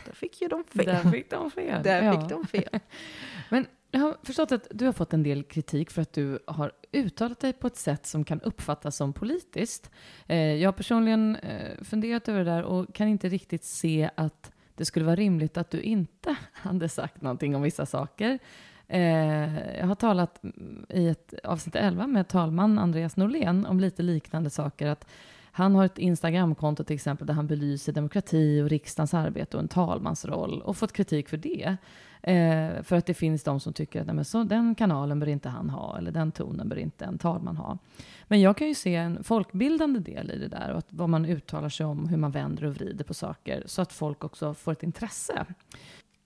där 0.04 0.12
fick 0.12 0.42
ju 0.42 0.48
de 0.48 0.64
fel. 0.64 0.86
Där 0.86 1.10
fick 1.10 1.30
de 1.30 1.50
fel. 1.50 1.82
Där 1.82 2.02
Ja. 2.02 2.20
fick 2.20 2.30
de 2.30 2.46
fel. 2.46 2.80
Men 3.50 3.66
jag 3.90 4.00
har 4.00 4.16
förstått 4.22 4.52
att 4.52 4.66
du 4.70 4.86
har 4.86 4.92
fått 4.92 5.12
en 5.12 5.22
del 5.22 5.42
kritik 5.42 5.90
för 5.90 6.02
att 6.02 6.12
du 6.12 6.38
har 6.46 6.72
uttalat 6.92 7.40
dig 7.40 7.52
på 7.52 7.66
ett 7.66 7.76
sätt 7.76 8.06
som 8.06 8.24
kan 8.24 8.40
uppfattas 8.40 8.96
som 8.96 9.12
politiskt. 9.12 9.90
Eh, 10.26 10.36
jag 10.54 10.68
har 10.68 10.72
personligen 10.72 11.36
eh, 11.36 11.82
funderat 11.84 12.28
över 12.28 12.38
det 12.38 12.50
där 12.50 12.62
och 12.62 12.94
kan 12.94 13.08
inte 13.08 13.28
riktigt 13.28 13.64
se 13.64 14.10
att 14.14 14.52
det 14.74 14.84
skulle 14.84 15.04
vara 15.04 15.16
rimligt 15.16 15.56
att 15.56 15.70
du 15.70 15.80
inte 15.80 16.36
hade 16.52 16.88
sagt 16.88 17.22
någonting 17.22 17.56
om 17.56 17.62
vissa 17.62 17.86
saker. 17.86 18.38
Eh, 18.88 19.78
jag 19.78 19.86
har 19.86 19.94
talat 19.94 20.40
i 20.88 21.08
ett 21.08 21.34
avsnitt 21.44 21.76
11 21.76 22.06
med 22.06 22.28
talman 22.28 22.78
Andreas 22.78 23.16
Norlén 23.16 23.66
om 23.66 23.80
lite 23.80 24.02
liknande 24.02 24.50
saker. 24.50 24.86
Att 24.86 25.06
han 25.52 25.74
har 25.74 25.84
ett 25.84 25.98
Instagramkonto 25.98 26.84
till 26.84 26.94
exempel 26.94 27.26
där 27.26 27.34
han 27.34 27.46
belyser 27.46 27.92
demokrati 27.92 28.62
och 28.62 28.68
riksdagens 28.68 29.14
arbete 29.14 29.56
och 29.56 29.62
en 29.62 29.68
talmans 29.68 30.24
roll 30.24 30.62
och 30.62 30.76
fått 30.76 30.92
kritik 30.92 31.28
för 31.28 31.36
det. 31.36 31.76
Eh, 32.22 32.82
för 32.82 32.96
att 32.96 33.06
det 33.06 33.14
finns 33.14 33.42
de 33.42 33.60
som 33.60 33.72
tycker 33.72 34.00
att 34.00 34.06
nej, 34.06 34.14
men 34.14 34.24
så, 34.24 34.44
den 34.44 34.74
kanalen 34.74 35.20
bör 35.20 35.26
inte 35.26 35.48
han 35.48 35.70
ha 35.70 35.98
eller 35.98 36.10
den 36.10 36.32
tonen 36.32 36.68
bör 36.68 36.76
inte 36.76 37.04
en 37.04 37.18
talman 37.18 37.56
ha. 37.56 37.78
Men 38.24 38.40
jag 38.40 38.56
kan 38.56 38.68
ju 38.68 38.74
se 38.74 38.94
en 38.94 39.24
folkbildande 39.24 40.00
del 40.00 40.30
i 40.30 40.38
det 40.38 40.48
där 40.48 40.72
och 40.72 40.78
att 40.78 40.86
vad 40.88 41.08
man 41.08 41.24
uttalar 41.24 41.68
sig 41.68 41.86
om, 41.86 42.08
hur 42.08 42.16
man 42.16 42.30
vänder 42.30 42.64
och 42.64 42.74
vrider 42.74 43.04
på 43.04 43.14
saker 43.14 43.62
så 43.66 43.82
att 43.82 43.92
folk 43.92 44.24
också 44.24 44.54
får 44.54 44.72
ett 44.72 44.82
intresse. 44.82 45.46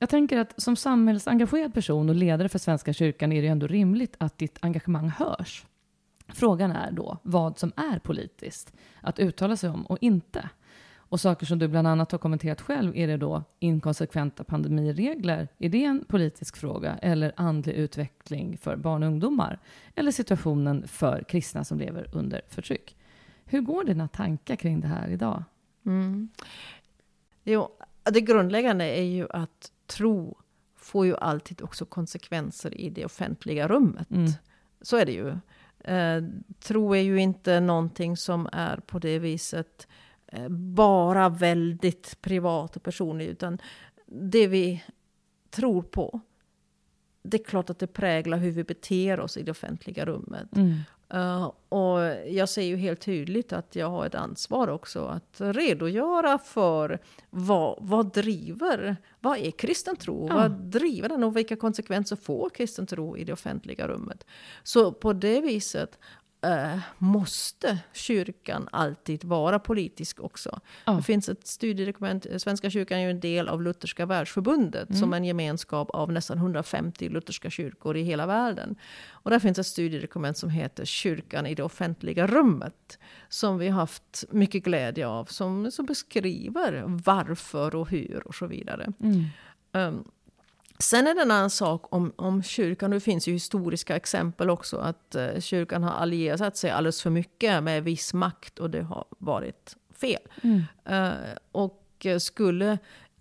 Jag 0.03 0.09
tänker 0.09 0.39
att 0.39 0.63
som 0.63 0.77
samhällsengagerad 0.77 1.75
person 1.75 2.09
och 2.09 2.15
ledare 2.15 2.49
för 2.49 2.59
Svenska 2.59 2.93
kyrkan 2.93 3.33
är 3.33 3.37
det 3.37 3.47
ju 3.47 3.53
ändå 3.53 3.67
rimligt 3.67 4.17
att 4.19 4.39
ditt 4.39 4.59
engagemang 4.61 5.09
hörs. 5.09 5.67
Frågan 6.29 6.73
är 6.73 6.93
då 6.93 7.19
vad 7.23 7.59
som 7.59 7.73
är 7.77 7.99
politiskt 7.99 8.73
att 9.01 9.19
uttala 9.19 9.57
sig 9.57 9.71
om 9.71 9.87
och 9.87 9.99
inte. 10.01 10.49
Och 10.95 11.21
saker 11.21 11.47
som 11.47 11.59
du 11.59 11.69
bland 11.69 11.89
annat 11.89 12.13
har 12.13 12.19
kommenterat 12.19 12.61
själv, 12.61 12.97
är 12.97 13.07
det 13.07 13.17
då 13.17 13.43
inkonsekventa 13.59 14.45
pandemiregler? 14.45 15.49
Är 15.59 15.69
det 15.69 15.85
en 15.85 16.05
politisk 16.05 16.57
fråga? 16.57 16.99
Eller 17.03 17.33
andlig 17.37 17.73
utveckling 17.73 18.59
för 18.59 18.77
barn 18.77 19.03
och 19.03 19.09
ungdomar? 19.09 19.59
Eller 19.95 20.11
situationen 20.11 20.89
för 20.89 21.25
kristna 21.29 21.65
som 21.65 21.79
lever 21.79 22.11
under 22.13 22.41
förtryck? 22.49 22.97
Hur 23.45 23.61
går 23.61 23.85
dina 23.85 24.09
tankar 24.09 24.57
kring 24.57 24.81
det 24.81 24.89
här 24.89 25.09
idag? 25.09 25.45
Mm. 25.87 26.29
Jo, 27.45 27.69
det 28.05 28.21
grundläggande 28.21 28.85
är 28.85 29.03
ju 29.03 29.27
att 29.31 29.73
tro 29.87 30.39
får 30.77 31.07
ju 31.07 31.17
alltid 31.17 31.63
också 31.63 31.85
konsekvenser 31.85 32.81
i 32.81 32.91
det 32.91 33.05
offentliga 33.05 33.69
rummet. 33.69 34.11
Mm. 34.11 34.31
Så 34.81 34.97
är 34.97 35.07
det 35.07 35.13
ju. 35.13 35.29
Eh, 35.95 36.23
tro 36.61 36.95
är 36.95 37.01
ju 37.01 37.21
inte 37.21 37.61
någonting 37.61 38.17
som 38.17 38.49
är 38.53 38.77
på 38.77 38.99
det 38.99 39.19
viset 39.19 39.89
eh, 40.27 40.49
bara 40.49 41.29
väldigt 41.29 42.19
privat 42.23 42.77
och 42.77 42.83
personligt, 42.83 43.29
utan 43.29 43.59
det 44.07 44.47
vi 44.47 44.85
tror 45.51 45.83
på, 45.83 46.21
det 47.23 47.41
är 47.41 47.45
klart 47.45 47.71
att 47.71 47.79
det 47.79 47.87
präglar 47.87 48.39
hur 48.39 48.51
vi 48.51 48.65
beter 48.65 49.21
oss 49.21 49.37
i 49.37 49.43
det 49.43 49.51
offentliga 49.51 50.05
rummet. 50.05 50.57
Mm. 50.57 50.79
Uh, 51.15 51.53
och 51.69 52.01
jag 52.27 52.49
ser 52.49 52.63
ju 52.63 52.77
helt 52.77 53.01
tydligt 53.01 53.53
att 53.53 53.77
jag 53.77 53.91
har 53.91 54.07
ett 54.07 54.15
ansvar 54.15 54.69
också 54.69 55.05
att 55.05 55.41
redogöra 55.41 56.39
för 56.39 56.99
vad, 57.31 57.79
vad 57.81 58.13
driver, 58.13 58.97
vad 59.21 59.39
är 59.39 59.51
kristen 59.51 59.97
tro? 59.97 60.29
Ja. 60.29 60.35
Vad 60.35 60.53
driver 60.53 61.09
den 61.09 61.25
och 61.25 61.37
vilka 61.37 61.57
konsekvenser 61.57 62.17
får 62.17 62.51
kristen 62.51 62.87
tro 62.87 63.17
i 63.17 63.25
det 63.25 63.33
offentliga 63.33 63.89
rummet? 63.89 64.27
Så 64.63 64.93
på 64.93 65.13
det 65.13 65.41
viset 65.41 65.99
Uh, 66.47 66.79
måste 66.99 67.79
kyrkan 67.93 68.69
alltid 68.73 69.25
vara 69.25 69.59
politisk 69.59 70.21
också. 70.21 70.61
Ja. 70.85 70.93
Det 70.93 71.03
finns 71.03 71.29
ett 71.29 71.47
studiedokument, 71.47 72.27
Svenska 72.37 72.71
kyrkan 72.71 72.99
är 72.99 73.03
ju 73.03 73.11
en 73.11 73.21
del 73.21 73.49
av 73.49 73.63
Lutherska 73.63 74.07
världsförbundet, 74.07 74.89
mm. 74.89 75.01
som 75.01 75.13
är 75.13 75.17
en 75.17 75.25
gemenskap 75.25 75.91
av 75.91 76.13
nästan 76.13 76.39
150 76.39 77.09
lutherska 77.09 77.51
kyrkor 77.51 77.97
i 77.97 78.03
hela 78.03 78.27
världen. 78.27 78.77
Och 79.11 79.31
där 79.31 79.39
finns 79.39 79.59
ett 79.59 79.67
studiedokument 79.67 80.37
som 80.37 80.51
heter 80.51 80.85
Kyrkan 80.85 81.47
i 81.47 81.55
det 81.55 81.63
offentliga 81.63 82.27
rummet, 82.27 82.99
som 83.29 83.59
vi 83.59 83.69
har 83.69 83.81
haft 83.81 84.25
mycket 84.31 84.65
glädje 84.65 85.07
av, 85.07 85.25
som, 85.25 85.71
som 85.71 85.87
beskriver 85.87 86.85
varför 86.87 87.75
och 87.75 87.91
hur 87.91 88.23
och 88.27 88.35
så 88.35 88.47
vidare. 88.47 88.93
Mm. 89.01 89.25
Um, 89.73 90.05
Sen 90.83 91.07
är 91.07 91.15
det 91.15 91.23
en 91.23 91.31
annan 91.31 91.51
sak 91.51 91.95
om, 91.95 92.13
om 92.17 92.43
kyrkan, 92.43 92.91
det 92.91 93.01
finns 93.01 93.29
ju 93.29 93.33
historiska 93.33 93.97
exempel 93.97 94.51
också, 94.51 94.77
att 94.77 95.17
uh, 95.19 95.41
kyrkan 95.41 95.83
har 95.83 95.91
allierat 95.91 96.57
sig 96.57 96.71
alldeles 96.71 97.03
för 97.03 97.11
mycket 97.11 97.63
med 97.63 97.85
viss 97.85 98.15
makt 98.15 98.59
och 98.59 98.71
det 98.71 98.83
har 98.83 99.05
varit 99.19 99.77
fel. 99.95 100.21
Mm. 100.43 100.63
Uh, 100.91 101.37
och 101.53 102.07
skulle 102.19 102.79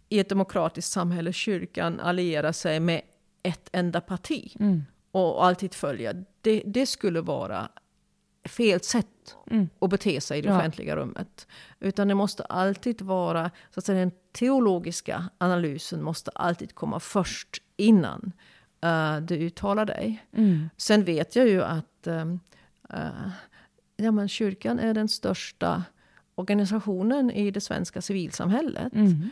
i 0.09 0.20
ett 0.20 0.30
demokratiskt 0.30 0.91
samhälle 0.91 1.34
kyrkan 1.34 1.99
alliera 1.99 2.53
sig 2.53 2.80
med 2.80 3.01
ett 3.43 3.70
enda 3.72 4.01
parti 4.01 4.55
mm. 4.59 4.84
och 5.12 5.45
alltid 5.45 5.74
följa, 5.74 6.14
det, 6.41 6.64
det 6.66 6.86
skulle 6.86 7.22
vara 7.22 7.70
fel 8.44 8.82
sätt 8.82 9.36
mm. 9.52 9.70
att 9.80 9.89
bete 9.89 10.22
sig 10.22 10.39
i 10.39 10.42
det 10.42 10.50
ja. 10.50 10.58
offentliga 10.58 10.96
rummet. 10.96 11.48
Utan 11.80 12.08
det 12.08 12.16
måste 12.16 12.44
alltid 12.44 13.02
vara, 13.02 13.52
så 13.70 13.80
att 13.80 13.86
säga, 13.86 14.00
den 14.00 14.12
teologiska 14.32 15.30
analysen 15.38 16.04
måste 16.04 16.32
alltid 16.32 16.76
komma 16.76 17.00
först 17.00 17.62
innan 17.78 18.32
uh, 18.86 19.22
du 19.22 19.36
uttalar 19.36 19.86
dig. 19.86 20.26
Mm. 20.34 20.70
Sen 20.78 21.04
vet 21.04 21.36
jag 21.36 21.48
ju 21.48 21.64
att 21.64 22.08
uh, 22.08 22.26
uh, 22.94 23.32
ja, 23.96 24.12
men 24.12 24.30
kyrkan 24.30 24.80
är 24.80 24.94
den 24.94 25.08
största 25.08 25.84
organisationen 26.36 27.32
i 27.32 27.52
det 27.52 27.62
svenska 27.62 28.02
civilsamhället. 28.02 28.94
Mm. 28.94 29.30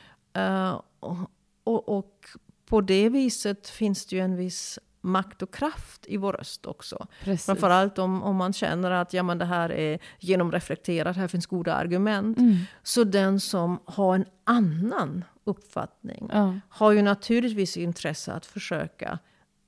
Och, 0.99 1.17
och, 1.63 1.97
och, 1.97 2.25
på 2.65 2.81
det 2.81 3.09
viset 3.09 3.67
finns 3.69 4.05
det 4.05 4.15
ju 4.15 4.21
en 4.21 4.35
viss 4.35 4.79
makt 5.01 5.41
och 5.41 5.53
kraft 5.53 6.05
i 6.07 6.17
vår 6.17 6.33
röst 6.33 6.65
också. 6.65 7.07
Precis. 7.23 7.45
Framförallt 7.45 7.99
om, 7.99 8.23
om 8.23 8.35
man 8.35 8.53
känner 8.53 8.91
att 8.91 9.13
ja, 9.13 9.23
men 9.23 9.37
det 9.37 9.45
här 9.45 9.71
är 9.71 9.99
genomreflekterat, 10.19 11.17
här 11.17 11.27
finns 11.27 11.45
goda 11.45 11.73
argument. 11.73 12.37
Mm. 12.37 12.57
Så 12.83 13.03
den 13.03 13.39
som 13.39 13.79
har 13.85 14.15
en 14.15 14.25
annan 14.43 15.25
uppfattning 15.43 16.29
ja. 16.33 16.59
har 16.69 16.91
ju 16.91 17.01
naturligtvis 17.01 17.77
intresse 17.77 18.33
att 18.33 18.45
försöka 18.45 19.19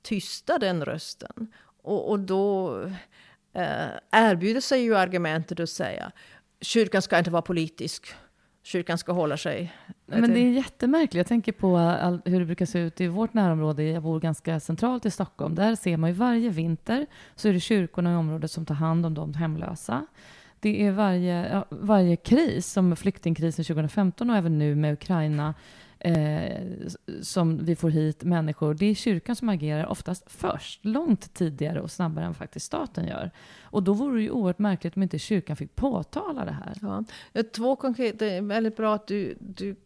tysta 0.02 0.58
den 0.58 0.84
rösten. 0.84 1.52
Och, 1.82 2.10
och 2.10 2.20
då 2.20 2.80
eh, 3.52 3.88
erbjuder 4.10 4.60
sig 4.60 4.82
ju 4.82 4.96
argumentet 4.96 5.60
att 5.60 5.70
säga 5.70 6.12
kyrkan 6.62 7.02
ska 7.02 7.18
inte 7.18 7.30
vara 7.30 7.42
politisk 7.42 8.14
kyrkan 8.62 8.98
ska 8.98 9.12
hålla 9.12 9.36
sig. 9.36 9.72
Men 10.06 10.34
det 10.34 10.40
är 10.40 10.50
jättemärkligt. 10.50 11.14
Jag 11.14 11.26
tänker 11.26 11.52
på 11.52 11.76
all, 11.76 12.20
hur 12.24 12.40
det 12.40 12.46
brukar 12.46 12.66
se 12.66 12.78
ut 12.78 13.00
i 13.00 13.06
vårt 13.06 13.34
närområde. 13.34 13.82
Jag 13.82 14.02
bor 14.02 14.20
ganska 14.20 14.60
centralt 14.60 15.06
i 15.06 15.10
Stockholm. 15.10 15.54
Där 15.54 15.74
ser 15.74 15.96
man 15.96 16.10
ju 16.10 16.14
varje 16.14 16.50
vinter 16.50 17.06
så 17.34 17.48
är 17.48 17.52
det 17.52 17.60
kyrkorna 17.60 18.12
i 18.12 18.16
området 18.16 18.50
som 18.50 18.66
tar 18.66 18.74
hand 18.74 19.06
om 19.06 19.14
de 19.14 19.34
hemlösa. 19.34 20.06
Det 20.60 20.86
är 20.86 20.92
varje, 20.92 21.64
varje 21.70 22.16
kris, 22.16 22.72
som 22.72 22.96
flyktingkrisen 22.96 23.64
2015 23.64 24.30
och 24.30 24.36
även 24.36 24.58
nu 24.58 24.74
med 24.74 24.92
Ukraina, 24.92 25.54
eh, 26.04 26.88
som 27.22 27.64
vi 27.64 27.76
får 27.76 27.90
hit 27.90 28.24
människor. 28.24 28.74
Det 28.74 28.86
är 28.86 28.94
kyrkan 28.94 29.36
som 29.36 29.48
agerar 29.48 29.86
oftast 29.86 30.24
först, 30.26 30.84
långt 30.84 31.34
tidigare 31.34 31.80
och 31.80 31.90
snabbare 31.90 32.24
än 32.24 32.34
faktiskt 32.34 32.66
staten 32.66 33.06
gör. 33.06 33.30
Och 33.62 33.82
då 33.82 33.92
vore 33.92 34.16
det 34.16 34.22
ju 34.22 34.30
oerhört 34.30 34.58
märkligt 34.58 34.96
om 34.96 35.02
inte 35.02 35.18
kyrkan 35.18 35.56
fick 35.56 35.74
påtala 35.74 36.44
det 36.44 36.52
här. 36.52 36.74
Ja. 37.32 37.42
Två 37.54 37.76
konkreta, 37.76 38.24
det 38.24 38.30
är 38.30 38.42
väldigt 38.42 38.76
bra 38.76 38.94
att 38.94 39.06
du, 39.06 39.36
du 39.40 39.76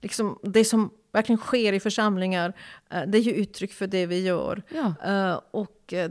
liksom, 0.00 0.38
det 0.42 0.64
som 0.64 0.90
verkligen 1.12 1.38
sker 1.38 1.72
i 1.72 1.80
församlingar, 1.80 2.52
eh, 2.90 3.02
det 3.06 3.18
är 3.18 3.22
ju 3.22 3.32
uttryck 3.32 3.72
för 3.72 3.86
det 3.86 4.06
vi 4.06 4.20
gör. 4.20 4.62
Ja. 4.68 4.94
Uh, 5.32 5.40
och 5.50 5.92
uh, 5.92 6.10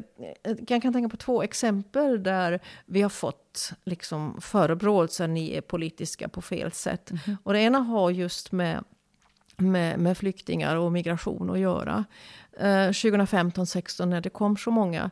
jag 0.68 0.82
kan 0.82 0.93
tänka 0.93 1.10
på 1.10 1.18
två 1.18 1.43
exempel 1.43 2.24
där 2.24 2.60
vi 2.86 3.01
har 3.01 3.10
fått 3.10 3.74
liksom, 3.84 4.41
förebråelser, 4.41 5.28
ni 5.28 5.51
är 5.51 5.62
politiska 5.62 6.30
på 6.30 6.41
fel 6.41 6.72
sätt. 6.72 7.12
Mm 7.12 7.22
-hmm. 7.26 7.38
Och 7.43 7.54
det 7.54 7.60
ena 7.60 7.80
har 7.80 8.12
just 8.12 8.51
med 8.51 8.84
med, 9.58 9.99
med 9.99 10.18
flyktingar 10.18 10.76
och 10.76 10.91
migration 10.91 11.49
att 11.49 11.60
göra. 11.60 12.06
Eh, 12.58 12.66
2015-16 12.66 14.06
när 14.06 14.22
det 14.22 14.30
kom 14.30 14.58
så 14.58 14.72
många 14.72 15.10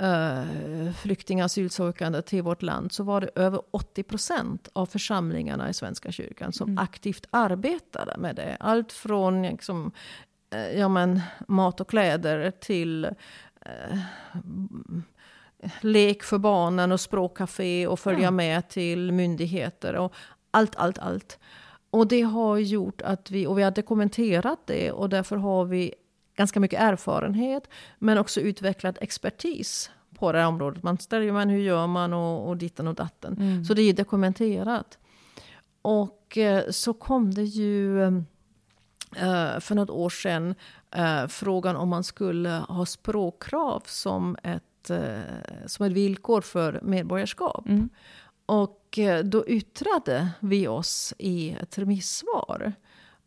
eh, 0.00 0.92
flyktingar 0.92 1.44
asylsökande 1.44 2.22
till 2.22 2.42
vårt 2.42 2.62
land 2.62 2.92
så 2.92 3.02
var 3.02 3.20
det 3.20 3.30
över 3.34 3.60
80 3.70 4.02
procent 4.02 4.68
av 4.72 4.86
församlingarna 4.86 5.70
i 5.70 5.74
Svenska 5.74 6.12
kyrkan 6.12 6.52
som 6.52 6.68
mm. 6.68 6.78
aktivt 6.78 7.26
arbetade 7.30 8.16
med 8.18 8.36
det. 8.36 8.56
Allt 8.60 8.92
från 8.92 9.42
liksom, 9.42 9.92
eh, 10.50 10.78
ja, 10.78 10.88
men, 10.88 11.20
mat 11.48 11.80
och 11.80 11.90
kläder 11.90 12.50
till 12.50 13.04
eh, 13.60 13.98
lek 15.80 16.22
för 16.22 16.38
barnen 16.38 16.92
och 16.92 17.00
språkcafé 17.00 17.86
och 17.86 18.00
följa 18.00 18.22
ja. 18.22 18.30
med 18.30 18.68
till 18.68 19.12
myndigheter. 19.12 19.94
och 19.94 20.14
Allt, 20.50 20.76
allt, 20.76 20.98
allt. 20.98 21.38
Och 21.90 22.08
det 22.08 22.22
har 22.22 22.58
gjort 22.58 23.02
att 23.02 23.30
vi, 23.30 23.46
och 23.46 23.58
vi 23.58 23.62
har 23.62 23.70
dokumenterat 23.70 24.58
det 24.66 24.92
och 24.92 25.08
därför 25.08 25.36
har 25.36 25.64
vi 25.64 25.94
ganska 26.36 26.60
mycket 26.60 26.80
erfarenhet 26.80 27.68
men 27.98 28.18
också 28.18 28.40
utvecklat 28.40 28.98
expertis 29.00 29.90
på 30.18 30.32
det 30.32 30.38
här 30.38 30.46
området. 30.46 30.82
Man 30.82 30.98
ställer 30.98 31.32
man 31.32 31.48
hur 31.48 31.60
gör 31.60 31.86
man 31.86 32.12
och, 32.12 32.48
och 32.48 32.56
ditten 32.56 32.88
och 32.88 32.94
datten. 32.94 33.36
Mm. 33.40 33.64
Så 33.64 33.74
det 33.74 33.82
är 33.82 33.92
dokumenterat. 33.92 34.98
Och 35.82 36.38
eh, 36.38 36.70
så 36.70 36.92
kom 36.92 37.34
det 37.34 37.44
ju 37.44 38.06
eh, 39.16 39.60
för 39.60 39.74
något 39.74 39.90
år 39.90 40.10
sedan 40.10 40.54
eh, 40.90 41.26
frågan 41.26 41.76
om 41.76 41.88
man 41.88 42.04
skulle 42.04 42.50
ha 42.68 42.86
språkkrav 42.86 43.82
som 43.86 44.36
ett, 44.42 44.90
eh, 44.90 45.66
som 45.66 45.86
ett 45.86 45.92
villkor 45.92 46.40
för 46.40 46.80
medborgarskap. 46.82 47.68
Mm. 47.68 47.88
Och 48.48 48.98
eh, 48.98 49.24
då 49.24 49.46
yttrade 49.46 50.28
vi 50.40 50.68
oss 50.68 51.14
i 51.18 51.50
ett 51.50 51.78
remissvar. 51.78 52.72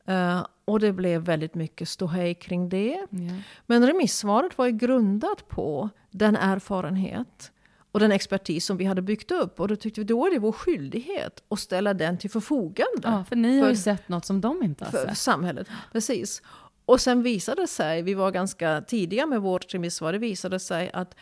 Uh, 0.10 0.46
och 0.66 0.80
det 0.80 0.94
blev 0.94 1.22
väldigt 1.22 1.56
mycket 1.56 1.90
ståhej 1.90 2.34
kring 2.34 2.70
det. 2.70 3.08
Yeah. 3.12 3.38
Men 3.66 3.88
remissvaret 3.88 4.58
var 4.58 4.66
ju 4.66 4.72
grundat 4.72 5.48
på 5.48 5.90
den 6.12 6.36
erfarenhet 6.36 7.52
och 7.92 8.00
den 8.00 8.12
expertis 8.12 8.66
som 8.66 8.78
vi 8.78 8.86
hade 8.86 9.02
byggt 9.02 9.32
upp. 9.32 9.60
Och 9.60 9.68
då 9.68 9.76
tyckte 9.76 10.02
vi 10.02 10.06
då 10.06 10.26
är 10.26 10.32
det 10.32 10.40
vår 10.40 10.52
skyldighet 10.52 11.44
att 11.50 11.60
ställa 11.60 11.94
den 11.94 12.18
till 12.18 12.30
förfogande. 12.30 13.02
Ja, 13.04 13.26
för 13.30 13.36
ni 13.36 13.60
har 13.60 13.70
ju 13.70 13.76
sett 13.76 14.10
något 14.10 14.26
som 14.26 14.42
de 14.42 14.64
inte 14.64 14.86
har 14.86 14.92
för 14.92 15.08
sett. 15.08 15.18
samhället. 15.18 15.68
Precis. 15.92 16.42
Och 16.86 17.02
sen 17.02 17.24
visade 17.24 17.62
det 17.62 17.68
sig, 17.68 18.02
vi 18.02 18.14
var 18.14 18.32
ganska 18.32 18.82
tidiga 18.82 19.26
med 19.26 19.42
vårt 19.42 19.74
remissvar, 19.74 20.14
det 20.14 20.20
visade 20.20 20.60
sig 20.60 20.92
att 20.94 21.16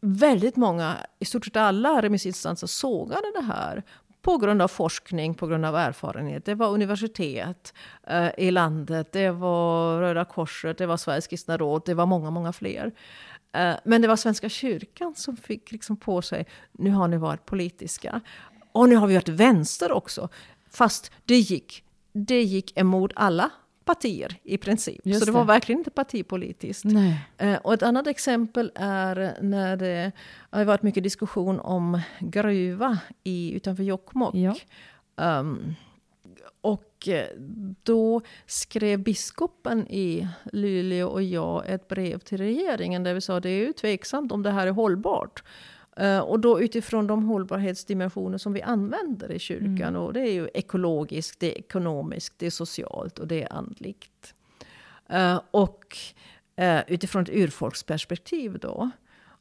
väldigt 0.00 0.56
många, 0.56 0.96
i 1.18 1.24
stort 1.24 1.44
sett 1.44 1.56
alla 1.56 2.02
remissinstanser 2.02 2.66
sågade 2.66 3.32
det 3.34 3.44
här 3.44 3.82
på 4.22 4.36
grund 4.36 4.62
av 4.62 4.68
forskning, 4.68 5.34
på 5.34 5.46
grund 5.46 5.64
av 5.64 5.76
erfarenhet. 5.76 6.44
Det 6.44 6.54
var 6.54 6.68
universitet 6.68 7.74
eh, 8.06 8.28
i 8.38 8.50
landet, 8.50 9.12
det 9.12 9.30
var 9.30 10.00
Röda 10.00 10.24
Korset, 10.24 10.78
det 10.78 10.86
var 10.86 10.96
Sveriges 10.96 11.26
kristna 11.26 11.56
råd, 11.56 11.82
det 11.86 11.94
var 11.94 12.06
många, 12.06 12.30
många 12.30 12.52
fler. 12.52 12.92
Eh, 13.52 13.74
men 13.84 14.02
det 14.02 14.08
var 14.08 14.16
Svenska 14.16 14.48
kyrkan 14.48 15.14
som 15.16 15.36
fick 15.36 15.72
liksom 15.72 15.96
på 15.96 16.22
sig, 16.22 16.46
nu 16.72 16.90
har 16.90 17.08
ni 17.08 17.16
varit 17.16 17.46
politiska. 17.46 18.20
Och 18.72 18.88
nu 18.88 18.96
har 18.96 19.06
vi 19.06 19.14
varit 19.14 19.28
vänster 19.28 19.92
också. 19.92 20.28
Fast 20.70 21.12
det 21.24 21.38
gick, 21.38 21.84
det 22.12 22.42
gick 22.42 22.78
emot 22.78 23.12
alla 23.14 23.50
partier 23.88 24.36
i 24.42 24.58
princip. 24.58 25.00
Just 25.04 25.18
så 25.18 25.24
det, 25.24 25.32
det. 25.32 25.38
var 25.38 25.44
verkligen 25.44 25.78
inte 25.78 25.90
partipolitiskt. 25.90 26.84
Eh, 27.38 27.54
och 27.54 27.74
ett 27.74 27.82
annat 27.82 28.06
exempel 28.06 28.72
är 28.74 29.38
när 29.40 29.76
det 29.76 30.12
har 30.50 30.64
varit 30.64 30.82
mycket 30.82 31.02
diskussion 31.02 31.60
om 31.60 32.00
gruva 32.18 32.98
i, 33.24 33.52
utanför 33.52 33.82
Jokkmokk. 33.82 34.34
Ja. 34.34 34.54
Um, 35.40 35.74
och 36.60 37.08
eh, 37.08 37.26
då 37.82 38.20
skrev 38.46 38.98
biskopen 38.98 39.88
i 39.88 40.28
Luleå 40.52 41.08
och 41.08 41.22
jag 41.22 41.68
ett 41.68 41.88
brev 41.88 42.18
till 42.18 42.38
regeringen 42.38 43.04
där 43.04 43.14
vi 43.14 43.20
sa 43.20 43.36
att 43.36 43.42
det 43.42 43.50
är 43.50 43.66
ju 43.66 43.72
tveksamt 43.72 44.32
om 44.32 44.42
det 44.42 44.50
här 44.50 44.66
är 44.66 44.70
hållbart. 44.70 45.42
Eh, 45.98 46.18
och 46.18 46.40
då 46.40 46.60
utifrån 46.60 47.06
de 47.06 47.24
hållbarhetsdimensioner 47.24 48.38
som 48.38 48.52
vi 48.52 48.62
använder 48.62 49.32
i 49.32 49.38
kyrkan. 49.38 49.96
Och 49.96 50.12
det 50.12 50.20
är 50.20 50.32
ju 50.32 50.48
ekologiskt, 50.54 51.40
det 51.40 51.52
är 51.52 51.58
ekonomiskt, 51.58 52.34
det 52.36 52.46
är 52.46 52.50
socialt 52.50 53.18
och 53.18 53.26
det 53.26 53.42
är 53.42 53.52
andligt. 53.52 54.34
Eh, 55.08 55.40
och 55.50 55.96
eh, 56.56 56.80
utifrån 56.86 57.22
ett 57.22 57.30
urfolksperspektiv 57.32 58.58
då. 58.58 58.90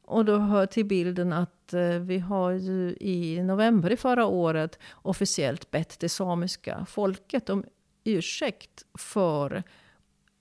Och 0.01 0.25
då 0.25 0.37
hör 0.37 0.65
till 0.65 0.85
bilden 0.85 1.33
att 1.33 1.73
vi 2.01 2.19
har 2.19 2.51
ju 2.51 2.97
i 2.99 3.43
november 3.43 3.91
i 3.91 3.97
förra 3.97 4.25
året 4.25 4.79
officiellt 4.93 5.71
bett 5.71 5.99
det 5.99 6.09
samiska 6.09 6.85
folket 6.89 7.49
om 7.49 7.63
ursäkt 8.03 8.85
för 8.97 9.63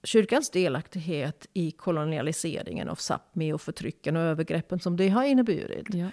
kyrkans 0.06 0.50
delaktighet 0.50 1.46
i 1.52 1.70
kolonialiseringen 1.70 2.88
av 2.88 2.94
Sápmi 2.94 3.52
och 3.52 3.60
förtrycken 3.60 4.16
och 4.16 4.22
övergreppen 4.22 4.80
som 4.80 4.96
det 4.96 5.08
har 5.08 5.24
inneburit. 5.24 5.94
Ja. 5.94 6.06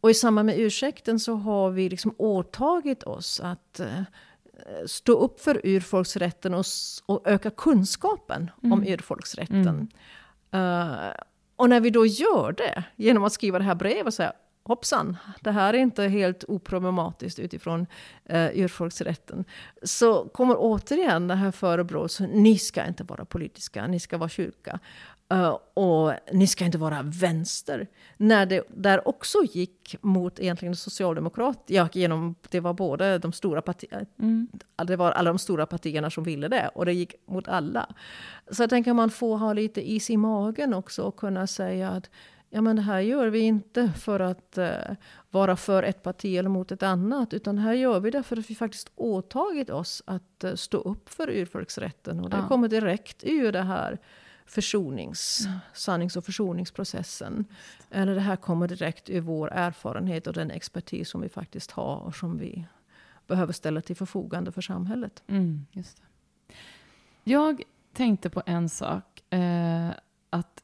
Och 0.00 0.10
i 0.10 0.14
samband 0.14 0.46
med 0.46 0.58
ursäkten 0.58 1.20
så 1.20 1.34
har 1.34 1.70
vi 1.70 1.88
liksom 1.88 2.14
åtagit 2.18 3.02
oss 3.02 3.40
att 3.40 3.80
eh, 3.80 4.02
stå 4.86 5.18
upp 5.18 5.40
för 5.40 5.60
urfolksrätten 5.64 6.54
och, 6.54 6.64
och 7.06 7.22
öka 7.24 7.50
kunskapen 7.50 8.50
om 8.62 8.82
urfolksrätten. 8.86 9.88
Eh, 10.50 11.10
och 11.56 11.68
när 11.68 11.80
vi 11.80 11.90
då 11.90 12.06
gör 12.06 12.52
det 12.52 12.84
genom 12.96 13.24
att 13.24 13.32
skriva 13.32 13.58
det 13.58 13.64
här 13.64 13.74
brevet 13.74 14.06
och 14.06 14.14
säga 14.14 14.32
hoppsan, 14.66 15.16
det 15.40 15.50
här 15.50 15.74
är 15.74 15.78
inte 15.78 16.02
helt 16.02 16.44
oproblematiskt 16.48 17.38
utifrån 17.38 17.80
uh, 18.32 18.48
urfolksrätten. 18.54 19.44
Så 19.82 20.28
kommer 20.28 20.56
återigen 20.58 21.28
det 21.28 21.34
här 21.34 21.50
förebråelsen, 21.50 22.30
ni 22.30 22.58
ska 22.58 22.86
inte 22.86 23.04
vara 23.04 23.24
politiska, 23.24 23.86
ni 23.86 24.00
ska 24.00 24.18
vara 24.18 24.28
kyrka. 24.28 24.80
Eh, 25.28 25.58
och 25.74 26.12
ni 26.32 26.46
ska 26.46 26.64
inte 26.64 26.78
vara 26.78 27.02
vänster. 27.02 27.88
När 28.16 28.46
det 28.46 28.62
där 28.68 29.08
också 29.08 29.38
gick 29.52 29.96
mot 30.00 30.40
egentligen 30.40 30.76
socialdemokrat, 30.76 31.64
ja, 31.66 31.88
genom, 31.92 32.34
det 32.50 32.60
var 32.60 32.72
både 32.72 33.18
de 33.18 33.32
stora 33.32 33.62
partierna, 33.62 34.06
det 34.86 34.96
var 34.96 35.12
alla 35.12 35.30
de 35.30 35.38
stora 35.38 35.66
partierna 35.66 36.10
som 36.10 36.24
ville 36.24 36.48
det 36.48 36.70
och 36.74 36.86
det 36.86 36.92
gick 36.92 37.14
mot 37.26 37.48
alla. 37.48 37.94
Så 38.50 38.62
jag 38.62 38.70
tänker 38.70 38.92
man 38.92 39.10
får 39.10 39.36
ha 39.36 39.52
lite 39.52 39.90
is 39.90 40.10
i 40.10 40.16
magen 40.16 40.74
också 40.74 41.02
och 41.02 41.16
kunna 41.16 41.46
säga 41.46 41.90
att 41.90 42.10
ja, 42.50 42.60
men 42.60 42.76
det 42.76 42.82
här 42.82 43.00
gör 43.00 43.26
vi 43.28 43.38
inte 43.40 43.92
för 43.92 44.20
att 44.20 44.58
eh, 44.58 44.70
vara 45.30 45.56
för 45.56 45.82
ett 45.82 46.02
parti 46.02 46.36
eller 46.38 46.48
mot 46.48 46.72
ett 46.72 46.82
annat. 46.82 47.32
Utan 47.34 47.56
det 47.56 47.62
här 47.62 47.72
gör 47.72 48.00
vi 48.00 48.10
därför 48.10 48.36
att 48.36 48.50
vi 48.50 48.54
faktiskt 48.54 48.90
åtagit 48.94 49.70
oss 49.70 50.02
att 50.06 50.44
eh, 50.44 50.54
stå 50.54 50.78
upp 50.78 51.08
för 51.08 51.28
urfolksrätten. 51.30 52.20
Och 52.20 52.30
det 52.30 52.36
Ja. 52.36 52.48
kommer 52.48 52.68
direkt 52.68 53.24
ur 53.24 53.52
det 53.52 53.62
här 53.62 53.98
försonings, 54.46 55.48
sannings 55.74 56.16
och 56.16 56.24
försoningsprocessen. 56.24 57.44
Eller 57.90 58.14
det 58.14 58.20
här 58.20 58.36
kommer 58.36 58.68
direkt 58.68 59.10
ur 59.10 59.20
vår 59.20 59.52
erfarenhet 59.52 60.26
och 60.26 60.32
den 60.32 60.50
expertis 60.50 61.08
som 61.10 61.20
vi 61.20 61.28
faktiskt 61.28 61.70
har 61.70 61.96
och 61.96 62.14
som 62.14 62.38
vi 62.38 62.66
behöver 63.26 63.52
ställa 63.52 63.80
till 63.80 63.96
förfogande 63.96 64.52
för 64.52 64.60
samhället. 64.60 65.22
Mm, 65.26 65.66
just 65.72 65.96
det. 65.96 66.02
Jag 67.24 67.62
tänkte 67.92 68.30
på 68.30 68.42
en 68.46 68.68
sak. 68.68 69.32
Eh, 69.32 69.88
att, 70.30 70.62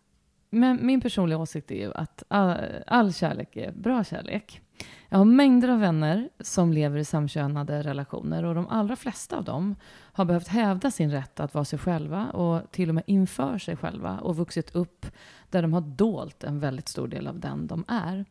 men 0.55 0.87
min 0.87 1.01
personliga 1.01 1.39
åsikt 1.39 1.71
är 1.71 1.77
ju 1.77 1.93
att 1.95 2.23
all, 2.29 2.57
all 2.87 3.13
kärlek 3.13 3.57
är 3.57 3.73
bra 3.73 4.05
kärlek. 4.05 4.61
Jag 5.09 5.19
har 5.19 5.25
mängder 5.25 5.69
av 5.69 5.81
vänner 5.81 6.29
som 6.41 6.73
lever 6.73 6.99
i 6.99 7.05
samkönade 7.05 7.83
relationer 7.83 8.45
och 8.45 8.55
de 8.55 8.69
allra 8.69 8.97
flesta 8.97 9.37
av 9.37 9.45
dem 9.45 9.77
har 10.13 10.25
behövt 10.25 10.49
hävda 10.49 10.91
sin 10.91 11.11
rätt 11.11 11.41
att 11.41 11.55
vara 11.55 11.65
sig 11.65 11.79
själva 11.79 12.31
och 12.31 12.71
till 12.71 12.89
och 12.89 12.95
med 12.95 13.05
inför 13.07 13.59
sig 13.59 13.77
själva 13.77 14.19
och 14.19 14.37
vuxit 14.37 14.75
upp 14.75 15.07
där 15.51 15.63
de 15.63 15.73
har 15.73 15.81
dolt 15.81 16.45
en 16.45 16.61
väldigt 16.61 16.89
stor 16.89 17.09
del 17.09 17.27
av 17.27 17.41
den 17.41 17.67
de 17.67 17.85
är. 17.89 18.25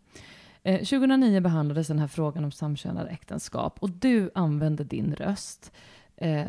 Eh, 0.63 0.77
2009 0.77 1.39
behandlades 1.39 1.87
den 1.87 1.99
här 1.99 2.07
frågan 2.07 2.43
om 2.43 2.51
samkönade 2.51 3.09
äktenskap 3.09 3.77
och 3.79 3.89
du 3.89 4.31
använde 4.35 4.83
din 4.83 5.15
röst 5.15 5.71
eh, 6.17 6.45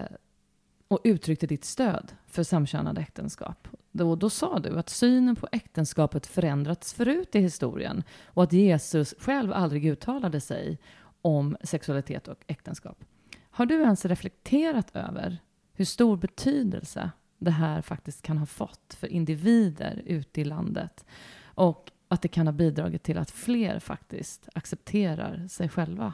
och 0.88 1.00
uttryckte 1.04 1.46
ditt 1.46 1.64
stöd 1.64 2.12
för 2.26 2.42
samkönade 2.42 3.00
äktenskap. 3.00 3.68
Då, 3.92 4.16
då 4.16 4.30
sa 4.30 4.58
du 4.58 4.78
att 4.78 4.88
synen 4.88 5.36
på 5.36 5.48
äktenskapet 5.52 6.26
förändrats 6.26 6.94
förut 6.94 7.34
i 7.34 7.40
historien 7.40 8.02
och 8.26 8.42
att 8.42 8.52
Jesus 8.52 9.14
själv 9.18 9.52
aldrig 9.52 9.86
uttalade 9.86 10.40
sig 10.40 10.78
om 11.22 11.56
sexualitet 11.62 12.28
och 12.28 12.44
äktenskap. 12.46 13.04
Har 13.50 13.66
du 13.66 13.82
ens 13.82 14.04
reflekterat 14.04 14.96
över 14.96 15.38
hur 15.72 15.84
stor 15.84 16.16
betydelse 16.16 17.10
det 17.38 17.50
här 17.50 17.82
faktiskt 17.82 18.22
kan 18.22 18.38
ha 18.38 18.46
fått 18.46 18.96
för 18.98 19.06
individer 19.06 20.02
ute 20.06 20.40
i 20.40 20.44
landet 20.44 21.04
och 21.44 21.90
att 22.08 22.22
det 22.22 22.28
kan 22.28 22.46
ha 22.46 22.52
bidragit 22.52 23.02
till 23.02 23.18
att 23.18 23.30
fler 23.30 23.78
faktiskt 23.78 24.48
accepterar 24.54 25.48
sig 25.48 25.68
själva? 25.68 26.12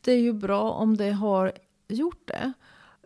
Det 0.00 0.12
är 0.12 0.20
ju 0.20 0.32
bra 0.32 0.70
om 0.70 0.96
det 0.96 1.10
har 1.10 1.52
gjort 1.88 2.28
det. 2.28 2.52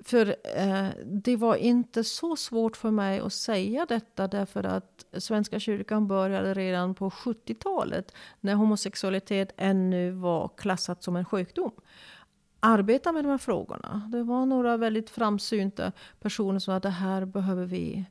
För 0.05 0.36
eh, 0.57 0.88
det 1.05 1.36
var 1.36 1.57
inte 1.57 2.05
så 2.05 2.36
svårt 2.36 2.76
för 2.76 2.90
mig 2.90 3.20
att 3.20 3.32
säga 3.32 3.86
detta 3.88 4.28
därför 4.28 4.64
att 4.64 5.05
Svenska 5.12 5.61
kyrkan 5.61 6.07
började 6.07 6.55
redan 6.55 6.94
på 6.94 7.11
70-talet 7.11 8.14
när 8.40 8.55
homosexualitet 8.55 9.53
ännu 9.57 10.11
var 10.11 10.51
klassat 10.57 11.03
som 11.03 11.16
en 11.16 11.24
sjukdom. 11.24 11.72
Arbeta 12.61 13.12
med 13.12 13.24
de 13.24 13.30
här 13.30 13.38
frågorna. 13.38 14.09
Det 14.12 14.22
var 14.22 14.46
några 14.46 14.76
väldigt 14.76 15.11
framsynta 15.11 15.92
personer 16.20 16.59
som 16.59 16.72
sa 16.72 16.76
att 16.76 16.82
det 16.82 16.88
här 16.90 17.24
behöver 17.24 17.64
vi 17.64 18.05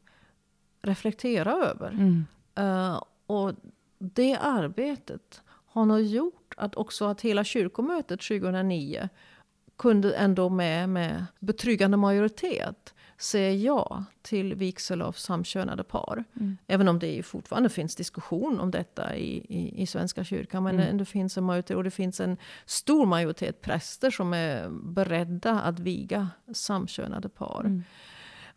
reflektera 0.82 1.52
över. 1.52 1.90
Mm. 1.90 2.26
Eh, 2.56 3.04
och 3.28 3.52
det 4.00 4.36
arbetet 4.36 5.42
har 5.48 5.86
nog 5.86 6.02
gjort 6.02 6.54
att 6.58 6.76
också 6.76 7.06
att 7.06 7.22
hela 7.22 7.44
kyrkomötet 7.44 8.22
2009 8.22 9.10
kunde 9.78 10.16
ändå 10.16 10.50
med, 10.50 10.90
med 10.90 11.26
betryggande 11.40 11.98
majoritet 11.98 12.94
säga 13.18 13.52
ja 13.52 14.06
till 14.22 14.56
vigsel 14.56 15.02
av 15.02 15.12
samkönade 15.12 15.84
par. 15.84 16.24
Mm. 16.40 16.58
Även 16.68 16.88
om 16.88 17.00
det 17.00 17.24
fortfarande 17.24 17.70
finns 17.70 17.96
diskussion 17.96 18.60
om 18.60 18.72
detta 18.72 19.16
i, 19.16 19.38
i, 19.50 19.82
i 19.82 19.86
Svenska 19.86 20.24
kyrkan. 20.24 20.64
Men 20.64 20.80
Mm. 20.80 20.98
det 20.98 21.06
finns 21.06 21.38
en 21.38 21.44
majoritet 21.44 21.78
och 21.78 21.84
det 21.84 21.92
finns 21.92 22.20
en 22.20 22.38
stor 22.66 23.06
majoritet 23.06 23.62
präster 23.62 24.12
som 24.12 24.34
är 24.34 24.70
beredda 24.70 25.52
att 25.52 25.80
viga 25.80 26.30
samkönade 26.54 27.30
par. 27.30 27.62
Mm. 27.66 27.84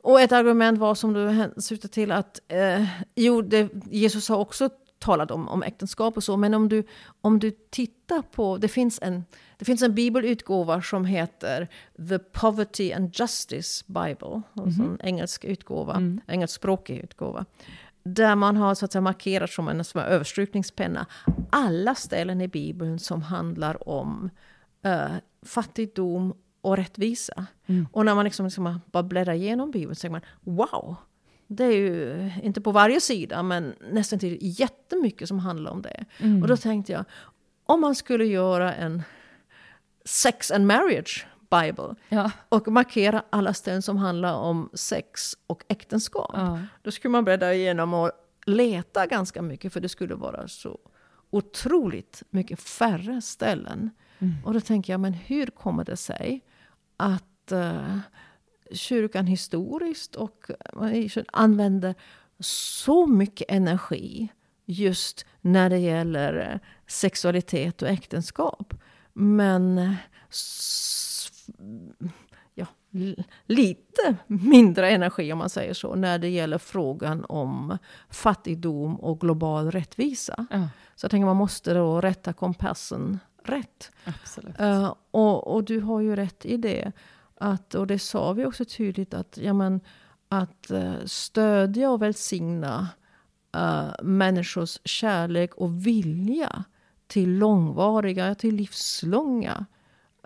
Och 0.03 0.21
ett 0.21 0.33
argument 0.33 0.79
var 0.79 0.95
som 0.95 1.13
du 1.13 1.51
syftar 1.63 1.89
till 1.89 2.13
att 2.13 2.41
eh, 2.49 2.85
jo, 3.15 3.43
det, 3.43 3.69
Jesus 3.91 4.29
har 4.29 4.37
också 4.37 4.71
talat 4.99 5.31
om, 5.31 5.49
om 5.49 5.63
äktenskap 5.63 6.17
och 6.17 6.25
så, 6.25 6.37
men 6.37 6.55
om 6.55 6.69
du, 6.69 6.85
om 7.21 7.39
du 7.39 7.51
tittar 7.51 8.23
på, 8.23 8.57
det 8.59 8.69
finns, 8.69 8.99
en, 9.03 9.25
det 9.61 9.65
finns 9.67 9.83
en 9.83 9.95
bibelutgåva 9.95 10.83
som 10.83 11.05
heter 11.05 11.69
The 12.09 12.19
Poverty 12.19 12.93
and 12.93 13.11
Justice 13.15 13.85
Bible, 13.87 14.43
alltså 14.55 14.83
en 14.83 14.99
engelsk 15.03 15.45
utgåva, 15.45 15.95
Mm. 15.97 16.21
engelskspråkig 16.27 16.99
utgåva. 16.99 17.45
Där 18.03 18.37
man 18.37 18.57
har 18.57 18.75
så 18.75 18.85
att 18.85 18.93
säga, 18.93 19.03
markerat 19.03 19.51
som 19.51 19.69
en 19.69 19.85
som 19.85 20.01
en 20.01 20.07
överstrykningspenna 20.07 21.07
alla 21.51 21.95
ställen 21.95 22.41
i 22.41 22.49
Bibeln 22.49 22.99
som 22.99 23.23
handlar 23.23 23.89
om 23.89 24.31
eh, 24.85 25.11
fattigdom 25.43 26.35
och 26.61 26.77
rättvisa. 26.77 27.47
Mm. 27.67 27.87
Och 27.93 28.05
när 28.05 28.15
man 28.15 28.25
liksom, 28.25 28.47
liksom 28.47 28.81
bara 28.93 29.03
bläddrar 29.03 29.35
igenom 29.35 29.71
Bibeln 29.71 29.95
så 29.95 30.01
tänker 30.01 30.21
man 30.45 30.57
wow! 30.57 30.97
Det 31.47 31.65
är 31.65 31.77
ju 31.77 32.31
inte 32.43 32.61
på 32.61 32.73
varje 32.73 33.01
sida 33.01 33.43
men 33.43 33.75
nästan 33.91 34.19
till 34.19 34.39
jättemycket 34.41 35.29
som 35.29 35.39
handlar 35.39 35.71
om 35.71 35.83
det. 35.83 36.05
Mm. 36.19 36.43
Och 36.43 36.49
då 36.49 36.57
tänkte 36.57 36.93
jag, 36.93 37.05
om 37.67 37.81
man 37.81 37.95
skulle 37.95 38.25
göra 38.25 38.75
en 38.75 39.03
Sex 40.11 40.51
and 40.51 40.67
Marriage 40.67 41.27
Bible 41.51 41.95
Ja. 42.09 42.31
och 42.49 42.69
markera 42.69 43.25
alla 43.31 43.55
ställen 43.55 43.83
som 43.83 43.97
handlar 43.97 44.35
om 44.35 44.71
sex 44.75 45.37
och 45.47 45.65
äktenskap. 45.69 46.31
Ja. 46.35 46.61
Då 46.83 46.91
skulle 46.91 47.13
man 47.13 47.25
bläddra 47.25 47.55
igenom 47.55 47.95
och 47.95 48.11
leta 48.47 49.07
ganska 49.07 49.43
mycket 49.43 49.73
för 49.73 49.81
det 49.81 49.89
skulle 49.89 50.15
vara 50.15 50.49
så 50.49 50.79
otroligt 51.31 52.23
mycket 52.31 52.61
färre 52.61 53.21
ställen. 53.23 53.91
Mm. 54.19 54.35
Och 54.45 54.55
då 54.55 54.61
tänker 54.61 54.93
jag, 54.93 55.01
men 55.01 55.13
hur 55.13 55.47
kommer 55.47 55.85
det 55.85 55.97
sig 55.97 56.45
att 56.97 57.53
eh, 57.53 57.99
kyrkan 58.73 59.27
historiskt 59.27 60.17
och 60.17 60.51
eh, 60.83 61.25
använder 61.33 61.95
så 62.41 63.07
mycket 63.07 63.51
energi 63.51 64.29
just 64.65 65.27
när 65.41 65.71
det 65.71 65.79
gäller 65.79 66.61
sexualitet 66.87 67.83
och 67.83 67.89
äktenskap. 67.89 68.75
Men 69.13 69.95
ja, 72.55 72.67
lite 73.47 74.17
mindre 74.27 74.91
energi 74.91 75.33
om 75.33 75.39
man 75.39 75.51
säger 75.51 75.75
så 75.75 75.95
när 75.95 76.19
det 76.19 76.29
gäller 76.29 76.59
frågan 76.59 77.25
om 77.25 77.79
fattigdom 78.11 79.01
och 79.01 79.21
global 79.21 79.71
rättvisa. 79.71 80.47
Ja. 80.51 80.69
Så 80.97 81.05
jag 81.05 81.11
tänker 81.11 81.27
man 81.27 81.37
måste 81.37 81.75
då 81.75 82.01
rätta 82.01 82.33
kompassen 82.33 83.19
rätt. 83.45 83.91
Uh, 84.61 84.95
och, 85.11 85.55
och, 85.55 85.65
du 85.65 85.81
har 85.81 86.01
ju 86.01 86.17
rätt 86.17 86.47
i 86.47 86.57
det. 86.57 86.93
Att, 87.35 87.75
och 87.75 87.87
det 87.87 87.99
sa 87.99 88.33
vi 88.33 88.45
också 88.45 88.65
tydligt 88.65 89.15
att, 89.15 89.39
ja, 89.43 89.53
men, 89.53 89.81
att 90.29 90.71
uh, 90.71 91.05
stödja 91.05 91.91
och 91.91 92.03
välsigna 92.03 92.89
uh, 93.57 93.93
människors 94.03 94.79
kärlek 94.85 95.55
och 95.55 95.87
vilja 95.87 96.65
till 97.11 97.39
långvariga, 97.39 98.35
till 98.35 98.55
livslånga 98.55 99.67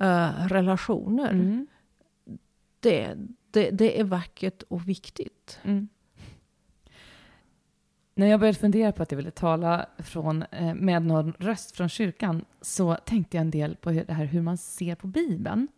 uh, 0.00 0.48
relationer. 0.48 1.30
Mm. 1.30 1.66
Det, 2.80 3.14
det, 3.50 3.70
det, 3.70 4.00
är 4.00 4.04
vackert 4.04 4.62
och 4.62 4.88
viktigt. 4.88 5.58
Mm. 5.62 5.88
När 8.14 8.26
jag 8.26 8.40
började 8.40 8.58
fundera 8.58 8.92
på 8.92 9.02
att 9.02 9.12
jag 9.12 9.16
ville 9.16 9.30
tala 9.30 9.86
från, 9.98 10.42
eh, 10.42 10.74
med 10.74 11.02
någon 11.02 11.32
röst 11.38 11.76
från 11.76 11.88
kyrkan 11.88 12.44
så 12.60 12.94
tänkte 12.94 13.36
jag 13.36 13.40
en 13.40 13.50
del 13.50 13.76
på 13.76 13.90
det 13.90 14.12
här 14.12 14.24
hur 14.24 14.42
man 14.42 14.58
ser 14.58 14.94
på 14.94 15.06
Bibeln. 15.06 15.68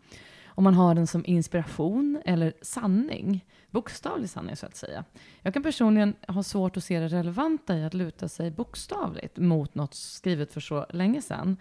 Om 0.46 0.64
man 0.64 0.74
har 0.74 0.94
den 0.94 1.06
som 1.06 1.26
inspiration 1.26 2.22
eller 2.24 2.52
sanning, 2.62 3.44
bokstavlig 3.76 4.30
sanning 4.30 4.56
så 4.56 4.66
att 4.66 4.76
säga. 4.76 5.04
Jag 5.42 5.54
kan 5.54 5.62
personligen 5.62 6.14
ha 6.28 6.42
svårt 6.42 6.76
att 6.76 6.84
se 6.84 7.00
det 7.00 7.08
relevanta 7.08 7.76
i 7.76 7.84
att 7.84 7.94
luta 7.94 8.28
sig 8.28 8.50
bokstavligt 8.50 9.38
mot 9.38 9.74
något 9.74 9.94
skrivet 9.94 10.52
för 10.52 10.60
så 10.60 10.86
länge 10.90 11.22
sedan. 11.22 11.56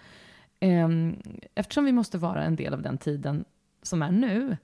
Ehm, 0.59 1.21
eftersom 1.55 1.85
vi 1.85 1.91
måste 1.91 2.17
vara 2.17 2.43
en 2.43 2.55
del 2.55 2.73
av 2.73 2.81
den 2.81 2.97
tiden 2.97 3.45
som 3.81 4.01
är 4.01 4.11
nu 4.11 4.57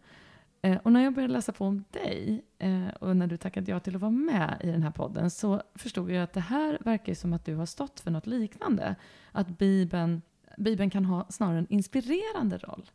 ehm, 0.61 0.77
och 0.83 0.91
när 0.91 1.03
jag 1.03 1.13
började 1.13 1.33
läsa 1.33 1.51
på 1.51 1.65
om 1.65 1.83
dig 1.91 2.45
eh, 2.59 2.87
och 2.99 3.17
när 3.17 3.27
du 3.27 3.37
tackade 3.37 3.71
ja 3.71 3.79
till 3.79 3.95
att 3.95 4.01
vara 4.01 4.11
med 4.11 4.61
i 4.63 4.67
den 4.67 4.83
här 4.83 4.91
podden 4.91 5.29
så 5.29 5.61
förstod 5.75 6.11
jag 6.11 6.23
att 6.23 6.33
det 6.33 6.39
här 6.39 6.77
verkar 6.81 7.13
som 7.13 7.33
att 7.33 7.45
du 7.45 7.55
har 7.55 7.65
stått 7.65 7.99
för 7.99 8.11
något 8.11 8.27
liknande. 8.27 8.95
Att 9.31 9.47
Bibeln, 9.57 10.21
Bibeln 10.57 10.89
kan 10.89 11.05
ha 11.05 11.25
snarare 11.29 11.57
en 11.57 11.67
inspirerande 11.69 12.57
roll. 12.57 12.89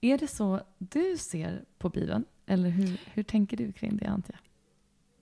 Är 0.00 0.18
det 0.18 0.28
så 0.28 0.60
du 0.78 1.16
ser 1.16 1.64
på 1.78 1.88
Bibeln? 1.88 2.24
Eller 2.46 2.70
hur, 2.70 3.00
hur 3.12 3.22
tänker 3.22 3.56
du 3.56 3.72
kring 3.72 3.96
det, 3.96 4.06
Antje? 4.06 4.34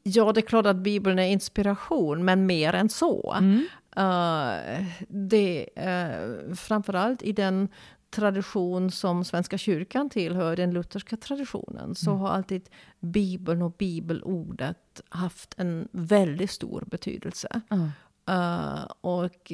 Ja, 0.03 0.33
det 0.33 0.41
är 0.41 0.43
klart 0.43 0.67
att 0.67 0.77
Bibeln 0.77 1.19
är 1.19 1.27
inspiration, 1.27 2.25
men 2.25 2.47
mer 2.47 2.73
än 2.73 2.89
så. 2.89 3.33
Mm. 3.39 3.67
Uh, 3.99 4.87
det, 5.09 5.69
uh, 5.79 6.55
framförallt 6.55 7.23
i 7.23 7.33
den 7.33 7.69
tradition 8.11 8.91
som 8.91 9.25
Svenska 9.25 9.59
kyrkan 9.59 10.11
tillhör, 10.11 10.57
den 10.57 10.75
lutherska 10.75 11.17
traditionen, 11.17 11.95
så 11.95 12.11
mm. 12.11 12.21
har 12.21 12.29
alltid 12.29 12.69
Bibeln 13.01 13.63
och 13.63 13.73
bibelordet 13.73 15.01
haft 15.09 15.55
en 15.59 15.89
väldigt 15.93 16.51
stor 16.51 16.85
betydelse. 16.87 17.61
Mm. 17.71 17.91
Uh, 18.31 18.85
och 19.01 19.53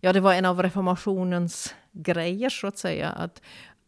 ja, 0.00 0.12
det 0.12 0.20
var 0.20 0.34
en 0.34 0.44
av 0.44 0.62
reformationens 0.62 1.74
grejer, 1.92 2.50
så 2.50 2.66
att 2.66 2.78
säga, 2.78 3.08
att 3.08 3.42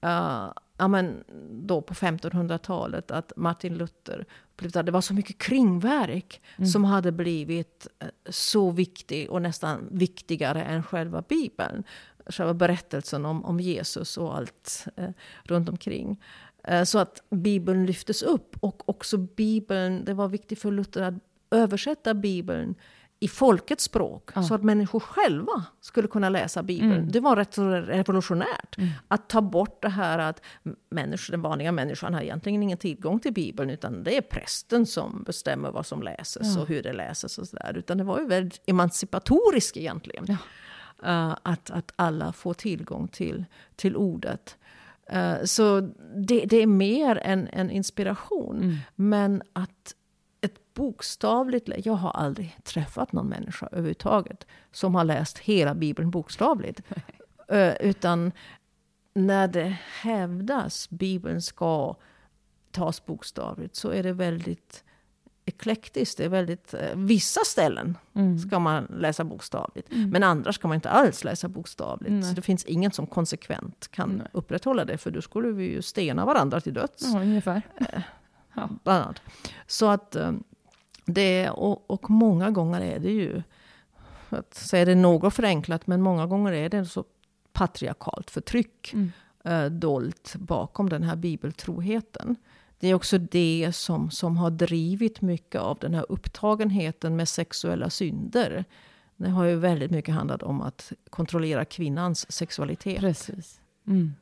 uh, 0.04 0.52
ja, 0.80 0.88
men 0.88 1.24
då 1.50 1.82
på 1.82 1.94
1500-talet, 1.94 3.10
att 3.10 3.32
Martin 3.36 3.78
Luther 3.78 4.26
upplevde 4.52 4.82
det 4.82 4.92
var 4.92 5.00
så 5.00 5.14
mycket 5.14 5.38
kringverk 5.38 6.40
mm. 6.56 6.68
som 6.68 6.84
hade 6.84 7.12
blivit 7.12 7.86
eh, 7.98 8.08
så 8.30 8.70
viktig 8.70 9.30
och 9.30 9.42
nästan 9.42 9.88
viktigare 9.90 10.62
än 10.62 10.82
själva 10.82 11.22
Bibeln 11.28 11.84
själva 12.26 12.54
berättelsen 12.54 13.26
om, 13.26 13.44
om 13.44 13.60
Jesus 13.60 14.18
och 14.18 14.36
allt 14.36 14.86
eh, 14.96 15.10
runt 15.44 15.68
omkring. 15.68 16.22
Eh, 16.64 16.84
så 16.84 16.98
att 16.98 17.22
Bibeln 17.30 17.86
lyftes 17.86 18.22
upp. 18.22 18.56
Och 18.60 18.88
också 18.88 19.16
Bibeln, 19.16 20.04
det 20.04 20.14
var 20.14 20.28
viktigt 20.28 20.60
för 20.60 20.70
Luther 20.70 21.02
att 21.02 21.14
översätta 21.50 22.14
Bibeln 22.14 22.74
i 23.22 23.28
folkets 23.28 23.84
språk. 23.84 24.30
Ja. 24.34 24.42
Så 24.42 24.54
att 24.54 24.62
människor 24.62 25.00
själva 25.00 25.64
skulle 25.80 26.08
kunna 26.08 26.28
läsa 26.28 26.62
Bibeln. 26.62 26.92
Mm. 26.92 27.12
Det 27.12 27.20
var 27.20 27.36
rätt 27.36 27.58
revolutionärt. 27.58 28.78
Mm. 28.78 28.90
Att 29.08 29.28
ta 29.28 29.40
bort 29.40 29.82
det 29.82 29.88
här 29.88 30.18
att 30.18 30.42
människor, 30.90 31.32
den 31.32 31.42
vanliga 31.42 31.72
människan 31.72 32.14
har 32.14 32.20
egentligen 32.20 32.62
ingen 32.62 32.78
tillgång 32.78 33.20
till 33.20 33.32
Bibeln. 33.32 33.70
Utan 33.70 34.02
det 34.02 34.16
är 34.16 34.20
prästen 34.20 34.86
som 34.86 35.22
bestämmer 35.22 35.70
vad 35.70 35.86
som 35.86 36.02
läses 36.02 36.54
ja. 36.56 36.62
och 36.62 36.68
hur 36.68 36.82
det 36.82 36.92
läses. 36.92 37.38
och 37.38 37.48
så 37.48 37.56
där. 37.56 37.76
Utan 37.76 37.98
det 37.98 38.04
var 38.04 38.20
ju 38.20 38.26
väldigt 38.26 38.60
emancipatoriskt 38.66 39.76
egentligen. 39.76 40.24
Ja. 40.28 40.36
Uh, 41.06 41.36
att, 41.42 41.70
att 41.70 41.92
alla 41.96 42.32
får 42.32 42.54
tillgång 42.54 43.08
till, 43.08 43.44
till 43.76 43.96
ordet. 43.96 44.56
Uh, 45.12 45.44
så 45.44 45.80
det, 46.16 46.44
det, 46.44 46.56
är 46.56 46.66
mer 46.66 47.16
än 47.16 47.48
en 47.52 47.70
inspiration. 47.70 48.56
Mm. 48.56 48.76
Men 48.94 49.42
att 49.52 49.94
bokstavligt... 50.80 51.68
Jag 51.84 51.92
har 51.92 52.10
aldrig 52.10 52.56
träffat 52.62 53.12
någon 53.12 53.28
människa 53.28 53.66
överhuvudtaget 53.66 54.46
som 54.72 54.94
har 54.94 55.04
läst 55.04 55.38
hela 55.38 55.74
Bibeln 55.74 56.10
bokstavligt. 56.10 56.80
uh, 57.52 57.72
utan 57.80 58.32
när 59.14 59.48
det 59.48 59.76
hävdas 60.02 60.90
Bibeln 60.90 61.42
ska 61.42 61.96
tas 62.70 63.06
bokstavligt 63.06 63.76
så 63.76 63.90
är 63.90 64.02
det 64.02 64.12
väldigt 64.12 64.84
eklektiskt. 65.44 66.18
Det 66.18 66.24
är 66.24 66.28
väldigt, 66.28 66.74
eh, 66.74 66.96
vissa 66.96 67.40
ställen 67.44 67.96
mm. 68.14 68.38
ska 68.38 68.58
man 68.58 68.84
läsa 68.84 69.24
bokstavligt. 69.24 69.92
Mm. 69.92 70.10
Men 70.10 70.22
andra 70.22 70.52
ska 70.52 70.68
man 70.68 70.74
inte 70.74 70.90
alls 70.90 71.24
läsa 71.24 71.48
bokstavligt. 71.48 72.10
Mm. 72.10 72.22
Så 72.22 72.34
det 72.34 72.42
finns 72.42 72.64
ingen 72.64 72.92
som 72.92 73.06
konsekvent 73.06 73.88
kan 73.90 74.10
Nej. 74.10 74.26
upprätthålla 74.32 74.84
det. 74.84 74.98
För 74.98 75.10
då 75.10 75.22
skulle 75.22 75.52
vi 75.52 75.64
ju 75.64 75.82
stena 75.82 76.24
varandra 76.24 76.60
till 76.60 76.74
döds. 76.74 77.12
Ja, 77.12 77.20
ungefär. 77.20 77.62
Eh, 77.76 78.02
ja. 78.54 78.68
Bland 78.84 79.04
annat. 79.04 79.22
Så 79.66 79.86
att 79.86 80.16
eh, 80.16 80.32
det, 81.14 81.50
och, 81.50 81.90
och 81.90 82.10
många 82.10 82.50
gånger 82.50 82.80
är 82.80 82.98
det 82.98 83.10
ju, 83.10 83.42
att 84.28 84.54
säga 84.54 84.84
det 84.84 84.94
något 84.94 85.34
förenklat, 85.34 85.86
men 85.86 86.02
många 86.02 86.26
gånger 86.26 86.52
är 86.52 86.68
det 86.68 86.84
så 86.84 87.04
patriarkalt 87.52 88.30
förtryck 88.30 88.92
mm. 88.92 89.12
eh, 89.44 89.64
dolt 89.64 90.34
bakom 90.38 90.88
den 90.88 91.02
här 91.02 91.16
bibeltroheten. 91.16 92.36
Det 92.78 92.88
är 92.88 92.94
också 92.94 93.18
det 93.18 93.70
som, 93.74 94.10
som 94.10 94.36
har 94.36 94.50
drivit 94.50 95.20
mycket 95.20 95.60
av 95.60 95.78
den 95.80 95.94
här 95.94 96.06
upptagenheten 96.08 97.16
med 97.16 97.28
sexuella 97.28 97.90
synder. 97.90 98.64
Det 99.16 99.30
har 99.30 99.44
ju 99.44 99.56
väldigt 99.56 99.90
mycket 99.90 100.14
handlat 100.14 100.42
om 100.42 100.62
att 100.62 100.92
kontrollera 101.10 101.64
kvinnans 101.64 102.32
sexualitet. 102.32 103.00
Precis. 103.00 103.60
Mm. 103.86 104.14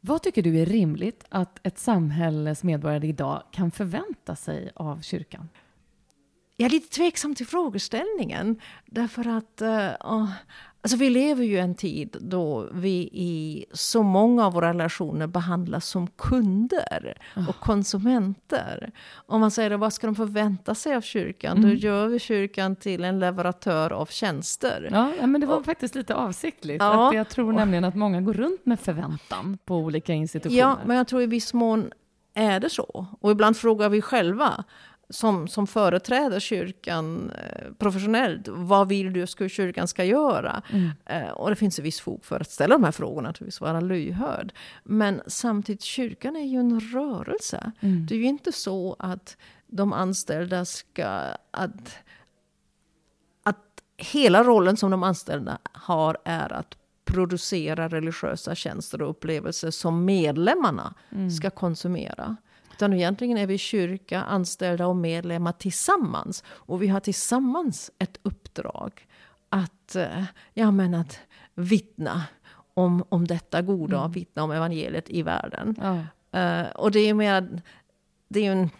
Vad 0.00 0.22
tycker 0.22 0.42
du 0.42 0.58
är 0.58 0.66
rimligt 0.66 1.24
att 1.28 1.66
ett 1.66 1.78
samhälles 1.78 2.62
medborgare 2.62 3.06
idag 3.06 3.42
kan 3.50 3.70
förvänta 3.70 4.36
sig 4.36 4.70
av 4.74 5.00
kyrkan? 5.00 5.48
Jag 6.62 6.66
är 6.66 6.70
lite 6.70 6.88
tveksam 6.88 7.34
till 7.34 7.46
frågeställningen. 7.46 8.60
Därför 8.86 9.28
att 9.28 9.62
uh, 9.62 10.28
Alltså 10.84 10.96
vi 10.96 11.10
lever 11.10 11.44
ju 11.44 11.58
en 11.58 11.74
tid 11.74 12.16
då 12.20 12.68
vi 12.72 13.10
i 13.12 13.64
så 13.72 14.02
många 14.02 14.46
av 14.46 14.52
våra 14.52 14.68
relationer 14.68 15.26
behandlas 15.26 15.86
som 15.86 16.06
kunder 16.06 17.18
och 17.34 17.40
oh. 17.40 17.52
konsumenter. 17.60 18.92
Om 19.14 19.40
man 19.40 19.50
säger 19.50 19.76
vad 19.76 19.92
ska 19.92 20.06
de 20.06 20.16
förvänta 20.16 20.74
sig 20.74 20.96
av 20.96 21.00
kyrkan? 21.00 21.56
Mm. 21.56 21.70
Då 21.70 21.76
gör 21.76 22.06
vi 22.06 22.18
kyrkan 22.18 22.76
till 22.76 23.04
en 23.04 23.18
leverantör 23.18 23.92
av 23.92 24.06
tjänster. 24.06 24.88
Ja, 24.92 25.26
men 25.26 25.40
det 25.40 25.46
var 25.46 25.56
och, 25.56 25.64
faktiskt 25.64 25.94
lite 25.94 26.14
avsiktligt. 26.14 26.82
Ja, 26.82 27.08
att 27.08 27.14
jag 27.14 27.28
tror 27.28 27.48
och, 27.48 27.54
nämligen 27.54 27.84
att 27.84 27.94
många 27.94 28.20
går 28.20 28.34
runt 28.34 28.66
med 28.66 28.80
förväntan 28.80 29.58
på 29.64 29.76
olika 29.76 30.12
institutioner. 30.12 30.60
Ja, 30.60 30.78
men 30.86 30.96
jag 30.96 31.08
tror 31.08 31.22
i 31.22 31.26
viss 31.26 31.54
mån 31.54 31.92
är 32.34 32.60
det 32.60 32.70
så. 32.70 33.06
Och 33.20 33.30
ibland 33.30 33.56
frågar 33.56 33.88
vi 33.88 34.02
själva 34.02 34.64
som, 35.12 35.48
som 35.48 35.66
företräder 35.66 36.40
kyrkan 36.40 37.30
eh, 37.30 37.72
professionellt, 37.78 38.48
vad 38.48 38.88
vill 38.88 39.12
du 39.12 39.22
att 39.22 39.50
kyrkan 39.50 39.88
ska 39.88 40.04
göra? 40.04 40.62
Mm. 40.72 40.90
Eh, 41.06 41.30
och 41.30 41.50
det 41.50 41.56
finns 41.56 41.78
ett 41.78 41.84
visst 41.84 42.00
fog 42.00 42.24
för 42.24 42.40
att 42.40 42.50
ställa 42.50 42.74
de 42.74 42.84
här 42.84 42.92
frågorna, 42.92 43.28
naturligtvis 43.28 43.60
vara 43.60 43.80
lyhörd. 43.80 44.52
Men 44.84 45.20
samtidigt, 45.26 45.82
kyrkan 45.82 46.36
är 46.36 46.44
ju 46.44 46.58
en 46.58 46.80
rörelse. 46.80 47.72
Mm. 47.80 48.06
Det 48.06 48.14
är 48.14 48.18
ju 48.18 48.24
inte 48.24 48.52
så 48.52 48.96
att 48.98 49.36
de 49.66 49.92
anställda 49.92 50.64
ska... 50.64 51.06
Att, 51.50 51.96
att 53.42 53.82
hela 53.96 54.44
rollen 54.44 54.76
som 54.76 54.90
de 54.90 55.02
anställda 55.02 55.58
har 55.72 56.16
är 56.24 56.52
att 56.52 56.76
producera 57.04 57.88
religiösa 57.88 58.54
tjänster 58.54 59.02
och 59.02 59.10
upplevelser 59.10 59.70
som 59.70 60.04
medlemmarna 60.04 60.94
mm. 61.10 61.30
ska 61.30 61.50
konsumera. 61.50 62.36
Utan 62.82 62.92
egentligen 62.92 63.38
är 63.38 63.46
vi 63.46 63.58
kyrka, 63.58 64.22
anställda 64.22 64.86
och 64.86 64.96
medlemmar 64.96 65.52
tillsammans. 65.52 66.44
Och 66.46 66.82
vi 66.82 66.88
har 66.88 67.00
tillsammans 67.00 67.90
ett 67.98 68.18
uppdrag 68.22 69.06
att, 69.48 69.96
eh, 69.96 70.24
ja, 70.54 70.70
men 70.70 70.94
att 70.94 71.18
vittna 71.54 72.22
om, 72.74 73.04
om 73.08 73.26
detta 73.26 73.62
goda 73.62 73.98
mm. 73.98 74.12
vittna 74.12 74.42
om 74.42 74.50
evangeliet 74.50 75.10
i 75.10 75.22
världen. 75.22 75.76
Ja. 75.80 75.94
Uh, 76.36 76.70
och 76.70 76.90
det 76.90 77.00
är 77.00 77.14
mer, 77.14 77.62
det 78.28 78.46
är 78.46 78.52
en 78.52 78.70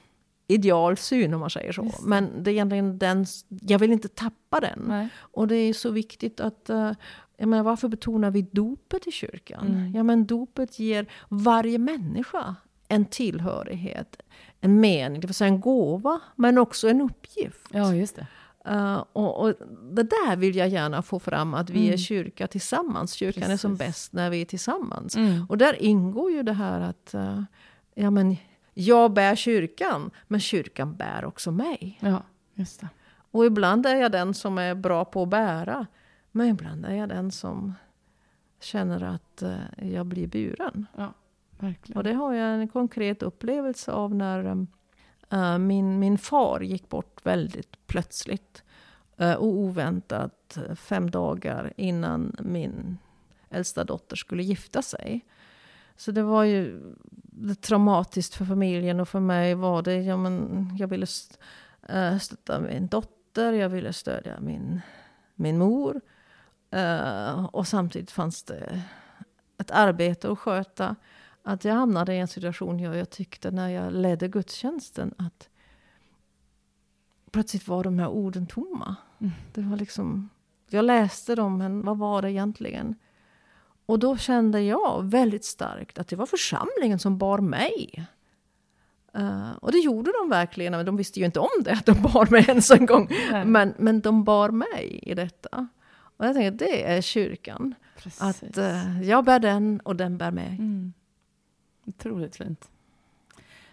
idealsyn 0.46 1.34
om 1.34 1.40
man 1.40 1.50
säger 1.50 1.72
så. 1.72 1.84
Just. 1.84 2.02
Men 2.02 2.42
det 2.42 2.50
är 2.50 2.52
egentligen 2.52 2.98
den, 2.98 3.26
jag 3.48 3.78
vill 3.78 3.92
inte 3.92 4.08
tappa 4.08 4.60
den. 4.60 4.84
Nej. 4.88 5.08
Och 5.16 5.48
det 5.48 5.56
är 5.56 5.72
så 5.72 5.90
viktigt 5.90 6.40
att, 6.40 6.70
uh, 6.70 6.92
jag 7.36 7.48
menar, 7.48 7.62
varför 7.62 7.88
betonar 7.88 8.30
vi 8.30 8.42
dopet 8.42 9.06
i 9.06 9.10
kyrkan? 9.10 9.66
Mm. 9.66 9.94
Ja 9.94 10.02
men 10.02 10.26
dopet 10.26 10.78
ger 10.78 11.06
varje 11.28 11.78
människa 11.78 12.56
en 12.92 13.04
tillhörighet, 13.04 14.22
en 14.60 14.80
mening, 14.80 15.20
det 15.20 15.26
vill 15.26 15.34
säga 15.34 15.48
en 15.48 15.60
gåva, 15.60 16.20
men 16.36 16.58
också 16.58 16.88
en 16.88 17.00
uppgift. 17.00 17.66
Ja, 17.70 17.94
just 17.94 18.16
det. 18.16 18.26
Uh, 18.70 19.04
och, 19.12 19.40
och 19.40 19.54
det 19.92 20.02
där 20.02 20.36
vill 20.36 20.56
jag 20.56 20.68
gärna 20.68 21.02
få 21.02 21.18
fram, 21.18 21.54
att 21.54 21.70
vi 21.70 21.80
Mm. 21.80 21.92
är 21.92 21.96
kyrka 21.96 22.46
tillsammans. 22.46 23.12
Kyrkan 23.12 23.50
är 23.50 23.56
som 23.56 23.78
Precis. 23.78 23.86
bäst 23.88 24.12
när 24.12 24.30
vi 24.30 24.40
är 24.40 24.44
tillsammans. 24.44 25.16
Mm. 25.16 25.46
Och 25.48 25.58
där 25.58 25.82
ingår 25.82 26.30
ju 26.30 26.42
det 26.42 26.52
här 26.52 26.80
att 26.80 27.14
uh, 27.14 27.42
ja, 27.94 28.10
men 28.10 28.36
jag 28.74 29.12
bär 29.12 29.34
kyrkan, 29.36 30.10
men 30.28 30.40
kyrkan 30.40 30.96
bär 30.96 31.24
också 31.24 31.50
mig. 31.50 31.98
Ja, 32.00 32.22
just 32.54 32.80
det. 32.80 32.88
Och 33.30 33.46
ibland 33.46 33.86
är 33.86 33.94
jag 33.96 34.12
den 34.12 34.34
som 34.34 34.58
är 34.58 34.74
bra 34.74 35.04
på 35.04 35.22
att 35.22 35.28
bära, 35.28 35.86
men 36.32 36.48
ibland 36.48 36.84
är 36.86 36.94
jag 36.94 37.08
den 37.08 37.30
som 37.30 37.74
känner 38.60 39.02
att 39.02 39.42
uh, 39.42 39.88
jag 39.92 40.06
blir 40.06 40.26
buren. 40.26 40.86
Verkligen. 41.62 41.96
Och 41.96 42.04
det 42.04 42.12
har 42.12 42.34
jag 42.34 42.54
en 42.54 42.68
konkret 42.68 43.22
upplevelse 43.22 43.92
av 43.92 44.14
när 44.14 44.66
äh, 45.30 45.58
min, 45.58 45.98
min 45.98 46.18
far 46.18 46.60
gick 46.60 46.88
bort 46.88 47.26
väldigt 47.26 47.86
plötsligt 47.86 48.62
äh, 49.16 49.34
och 49.34 49.46
oväntat 49.46 50.56
eh, 50.56 50.74
fem 50.74 51.10
dagar 51.10 51.72
innan 51.76 52.36
min 52.38 52.98
äldsta 53.50 53.84
dotter 53.84 54.16
skulle 54.16 54.42
gifta 54.42 54.82
sig. 54.82 55.24
Så 55.96 56.12
det 56.12 56.22
var 56.22 56.44
ju 56.44 56.94
det 57.22 57.54
traumatiskt 57.54 58.34
för 58.34 58.44
familjen 58.44 59.00
och 59.00 59.08
för 59.08 59.20
mig 59.20 59.54
var 59.54 59.82
det, 59.82 60.02
ja, 60.02 60.16
men 60.16 60.68
jag 60.78 60.88
ville 60.88 61.06
stötta 62.20 62.60
min 62.60 62.86
dotter, 62.86 63.52
jag 63.52 63.68
ville 63.68 63.92
stödja 63.92 64.40
min, 64.40 64.80
min 65.34 65.58
mor. 65.58 66.00
Uh, 66.74 67.44
och 67.44 67.66
samtidigt 67.66 68.10
fanns 68.10 68.42
det 68.42 68.82
ett 69.58 69.70
arbete 69.70 70.32
att 70.32 70.38
sköta 70.38 70.96
att 71.42 71.64
jag 71.64 71.74
hamnade 71.74 72.14
i 72.14 72.18
en 72.18 72.28
situation 72.28 72.78
jag, 72.78 72.96
jag 72.96 73.10
tyckte 73.10 73.50
när 73.50 73.68
jag 73.68 73.92
ledde 73.92 74.28
gudstjänsten 74.28 75.14
att 75.18 75.48
plötsligt 77.30 77.68
var 77.68 77.84
de 77.84 77.98
här 77.98 78.08
orden 78.08 78.46
tomma. 78.46 78.96
Mm. 79.18 79.32
Det 79.52 79.60
var 79.60 79.76
liksom, 79.76 80.28
jag 80.68 80.84
läste 80.84 81.34
dem, 81.34 81.58
men 81.58 81.84
vad 81.84 81.98
var 81.98 82.22
det 82.22 82.30
egentligen? 82.30 82.94
Och 83.86 83.98
då 83.98 84.16
kände 84.16 84.60
jag 84.60 85.04
väldigt 85.04 85.44
starkt 85.44 85.98
att 85.98 86.08
det 86.08 86.16
var 86.16 86.26
församlingen 86.26 86.98
som 86.98 87.18
bar 87.18 87.38
mig. 87.38 88.06
Uh, 89.18 89.52
och 89.52 89.72
det 89.72 89.78
gjorde 89.78 90.12
de 90.20 90.28
verkligen, 90.28 90.72
men 90.72 90.86
de 90.86 90.96
visste 90.96 91.20
ju 91.20 91.26
inte 91.26 91.40
om 91.40 91.62
det, 91.64 91.72
att 91.72 91.86
de 91.86 92.02
bar 92.02 92.30
mig 92.30 92.44
ens 92.48 92.70
en 92.70 92.86
gång. 92.86 93.08
Nej. 93.30 93.44
Men, 93.44 93.74
men 93.78 94.00
de 94.00 94.24
bar 94.24 94.50
mig 94.50 95.00
i 95.02 95.14
detta. 95.14 95.68
Och 96.16 96.26
jag 96.26 96.34
tänker, 96.34 96.50
det 96.50 96.84
är 96.84 97.00
kyrkan. 97.00 97.74
Precis. 97.96 98.22
Att 98.22 98.58
eh, 98.58 99.02
jag 99.02 99.24
bär 99.24 99.38
den 99.38 99.80
och 99.80 99.96
den 99.96 100.18
bär 100.18 100.30
mig. 100.30 100.56
Mm. 100.58 100.92
Otroligt 101.86 102.36
fint. 102.36 102.70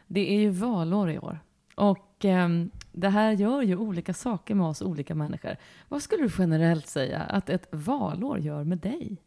Det 0.08 0.32
är 0.36 0.40
ju 0.40 0.50
valår 0.50 1.10
i 1.12 1.20
år. 1.20 1.40
Och 1.76 2.26
ehm, 2.26 2.72
det 2.92 3.10
här 3.10 3.32
gör 3.32 3.62
ju 3.62 3.78
olika 3.78 4.14
saker 4.14 4.56
med 4.56 4.68
oss 4.68 4.82
olika 4.82 5.16
människor. 5.16 5.56
Vad 5.90 6.04
skulle 6.04 6.24
du 6.24 6.32
generellt 6.38 6.88
säga 6.88 7.20
att 7.20 7.50
ett 7.50 7.68
valår 7.72 8.40
gör 8.40 8.64
med 8.64 8.78
dig? 8.78 9.18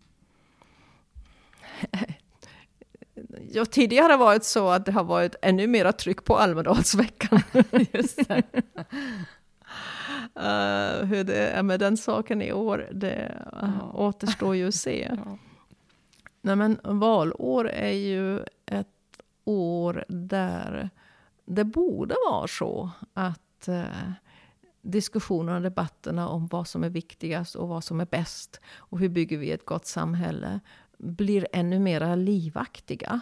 Ja, 3.54 3.64
tidigare 3.64 4.16
varit 4.16 4.44
så 4.44 4.68
att 4.68 4.86
det 4.86 4.92
har 4.92 5.04
varit 5.04 5.34
ännu 5.42 5.66
mera 5.66 5.92
tryck 5.92 6.24
på 6.24 6.36
Almedalsveckan. 6.36 7.40
Just 7.92 8.28
det. 8.28 8.42
Eh, 10.34 11.06
hur 11.06 11.24
det 11.24 11.48
är 11.48 11.62
med 11.62 11.80
den 11.80 11.96
saken 11.96 12.42
i 12.42 12.52
år, 12.52 12.88
det 12.92 13.34
uh, 13.62 13.70
Ja. 13.80 13.92
återstår 13.94 14.56
ju 14.56 14.68
att 14.68 14.74
se. 14.74 15.10
Ja. 15.24 15.38
Nej, 16.42 16.56
men 16.56 16.78
valår 16.84 17.68
är 17.68 17.92
ju 17.92 18.40
ett 18.66 18.88
år 19.44 20.04
där 20.08 20.90
det 21.44 21.64
borde 21.64 22.14
vara 22.30 22.48
så 22.48 22.90
att 23.14 23.68
eh, 23.68 24.12
diskussionerna 24.82 25.56
och 25.56 25.62
debatterna 25.62 26.28
om 26.28 26.46
vad 26.46 26.68
som 26.68 26.84
är 26.84 26.90
viktigast 26.90 27.54
och 27.54 27.68
vad 27.68 27.84
som 27.84 28.00
är 28.00 28.06
bäst 28.06 28.60
och 28.76 28.98
hur 28.98 29.08
bygger 29.08 29.38
vi 29.38 29.50
ett 29.50 29.66
gott 29.66 29.86
samhälle 29.86 30.60
blir 30.98 31.46
ännu 31.52 31.78
mer 31.78 32.16
livaktiga 32.16 33.20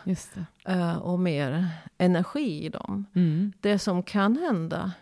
eh, 0.64 0.96
och 0.96 1.18
mer 1.18 1.68
energi 1.98 2.64
i 2.64 2.68
dem. 2.68 3.06
Mm. 3.14 3.52
Det 3.60 3.78
som 3.78 4.02
kan 4.02 4.36
hända 4.36 4.92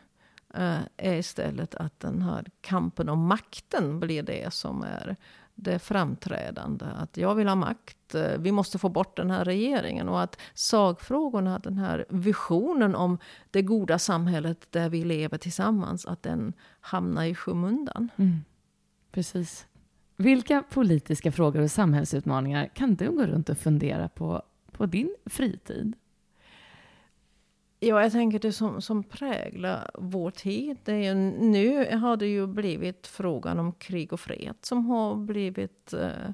eh, 0.54 0.78
är 0.96 1.14
istället 1.14 1.74
att 1.74 2.00
den 2.00 2.22
här 2.22 2.46
kampen 2.60 3.08
om 3.08 3.26
makten 3.26 4.00
blir 4.00 4.22
det 4.22 4.54
som 4.54 4.82
är 4.82 5.16
det 5.60 5.78
framträdande. 5.78 6.84
Att 6.84 7.16
jag 7.16 7.34
vill 7.34 7.48
ha 7.48 7.54
makt, 7.54 8.14
eh, 8.14 8.38
vi 8.38 8.52
måste 8.52 8.78
få 8.78 8.88
bort 8.88 9.16
den 9.16 9.30
här 9.30 9.44
regeringen. 9.44 10.08
Och 10.08 10.22
att 10.22 10.38
sakfrågorna, 10.54 11.58
den 11.58 11.78
här 11.78 12.06
visionen 12.08 12.94
om 12.94 13.18
det 13.50 13.62
goda 13.62 13.98
samhället 13.98 14.66
där 14.70 14.88
vi 14.88 15.04
lever 15.04 15.38
tillsammans, 15.38 16.06
att 16.06 16.22
den 16.22 16.52
hamnar 16.80 17.24
i 17.24 17.34
skymundan. 17.34 18.08
Mm. 18.16 18.44
Precis. 19.12 19.66
Vilka 20.16 20.62
politiska 20.70 21.32
frågor 21.32 21.62
och 21.62 21.70
samhällsutmaningar 21.70 22.70
kan 22.74 22.94
du 22.94 23.10
gå 23.10 23.26
runt 23.26 23.48
och 23.48 23.58
fundera 23.58 24.08
på 24.08 24.42
på 24.72 24.86
din 24.86 25.16
fritid? 25.26 25.96
Ja, 27.80 28.02
jag 28.02 28.12
tänker 28.12 28.38
det 28.38 28.52
som, 28.52 28.82
som 28.82 29.02
präglar 29.02 29.90
vår 29.94 30.30
tid. 30.30 30.78
Det 30.84 30.92
är 30.92 30.96
ju, 30.98 31.14
nu 31.14 31.96
har 31.96 32.16
det 32.16 32.26
ju 32.26 32.46
blivit 32.46 33.06
frågan 33.06 33.58
om 33.58 33.72
krig 33.72 34.12
och 34.12 34.20
fred 34.20 34.54
som 34.62 34.86
har 34.86 35.16
blivit 35.16 35.92
eh, 35.92 36.28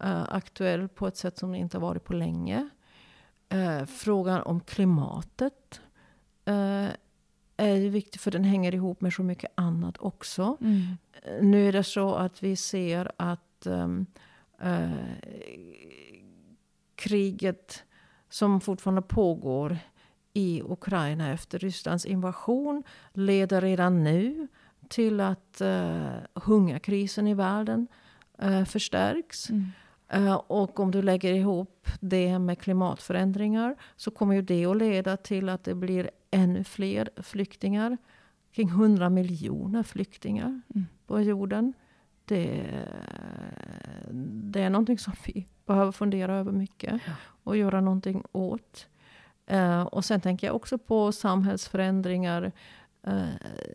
eh, 0.00 0.22
aktuell 0.28 0.88
på 0.88 1.06
ett 1.06 1.16
sätt 1.16 1.38
som 1.38 1.52
det 1.52 1.58
inte 1.58 1.78
varit 1.78 2.04
på 2.04 2.12
länge. 2.12 2.68
Eh, 3.48 3.84
frågan 3.84 4.42
om 4.42 4.60
klimatet 4.60 5.80
eh, 6.44 6.88
är 7.56 7.76
ju 7.76 7.88
viktig 7.88 8.20
för 8.20 8.30
den 8.30 8.44
hänger 8.44 8.74
ihop 8.74 9.00
med 9.00 9.12
så 9.12 9.22
mycket 9.22 9.52
annat 9.54 9.94
också. 9.98 10.56
Mm. 10.60 10.82
Eh, 11.22 11.42
Nu 11.42 11.68
är 11.68 11.72
det 11.72 11.84
så 11.84 12.14
att 12.14 12.42
vi 12.42 12.56
ser 12.56 13.12
att 13.16 13.66
ehm, 13.66 14.06
eh, 14.60 14.90
kriget 16.94 17.84
som 18.28 18.60
fortfarande 18.60 19.02
pågår 19.02 19.78
i 20.32 20.62
Ukraina 20.64 21.32
efter 21.32 21.58
Rysslands 21.58 22.06
invasion 22.06 22.82
leder 23.12 23.60
redan 23.60 24.04
nu 24.04 24.48
till 24.88 25.20
att 25.20 25.60
eh, 25.60 26.10
hungerkrisen 26.34 27.26
i 27.26 27.34
världen 27.34 27.86
eh, 28.38 28.64
förstärks. 28.64 29.50
Mm. 29.50 29.66
Eh, 30.08 30.34
och 30.34 30.80
om 30.80 30.90
du 30.90 31.02
lägger 31.02 31.34
ihop 31.34 31.88
det 32.00 32.38
med 32.38 32.58
klimatförändringar 32.58 33.76
så 33.96 34.10
kommer 34.10 34.34
ju 34.34 34.42
det 34.42 34.66
att 34.66 34.76
leda 34.76 35.16
till 35.16 35.48
att 35.48 35.64
det 35.64 35.74
blir 35.74 36.10
ännu 36.30 36.64
fler 36.64 37.08
flyktingar. 37.22 37.96
Kring 38.52 38.68
100 38.68 39.10
miljoner 39.10 39.82
flyktingar 39.82 40.60
Mm. 40.74 40.86
på 41.06 41.20
jorden. 41.20 41.72
Det, 42.24 42.64
det 44.52 44.62
är 44.62 44.70
någonting 44.70 44.98
som 44.98 45.12
vi 45.26 45.46
behöver 45.66 45.92
fundera 45.92 46.36
över 46.36 46.52
mycket 46.52 47.00
Ja. 47.06 47.12
och 47.44 47.56
göra 47.56 47.80
någonting 47.80 48.22
åt. 48.32 48.86
Eh, 49.50 49.82
och 49.82 50.04
sen 50.04 50.20
tänker 50.20 50.46
jag 50.46 50.56
också 50.56 50.78
på 50.78 51.12
samhällsförändringar, 51.12 52.52
eh, 53.06 53.22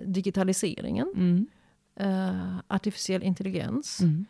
digitaliseringen, 0.05 1.11
Mm. 1.15 1.47
eh, 1.95 2.57
artificiell 2.67 3.23
intelligens. 3.23 3.99
Mm. 4.01 4.25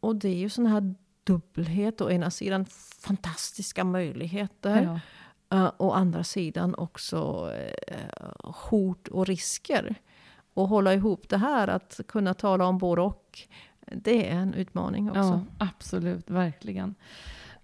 Och 0.00 0.16
det 0.16 0.28
är 0.28 0.36
ju 0.36 0.48
sån 0.48 0.66
här 0.66 0.94
dubbelhet. 1.24 2.00
Å 2.00 2.10
ena 2.10 2.30
sidan 2.30 2.64
fantastiska 3.00 3.84
möjligheter. 3.84 4.82
Ja. 5.50 5.56
eh, 5.66 5.72
å 5.76 5.92
andra 5.92 6.24
sidan 6.24 6.74
också 6.74 7.50
eh, 7.88 8.30
hot 8.70 9.08
och 9.08 9.26
risker. 9.26 9.94
Och 10.54 10.68
hålla 10.68 10.94
ihop 10.94 11.28
det 11.28 11.38
här, 11.38 11.68
att 11.68 12.00
kunna 12.08 12.34
tala 12.34 12.66
om 12.66 12.78
både 12.78 13.02
och. 13.02 13.38
Det 13.92 14.28
är 14.30 14.34
en 14.36 14.54
utmaning 14.54 15.08
också. 15.10 15.20
Ja, 15.20 15.42
absolut, 15.58 16.30
verkligen. 16.30 16.94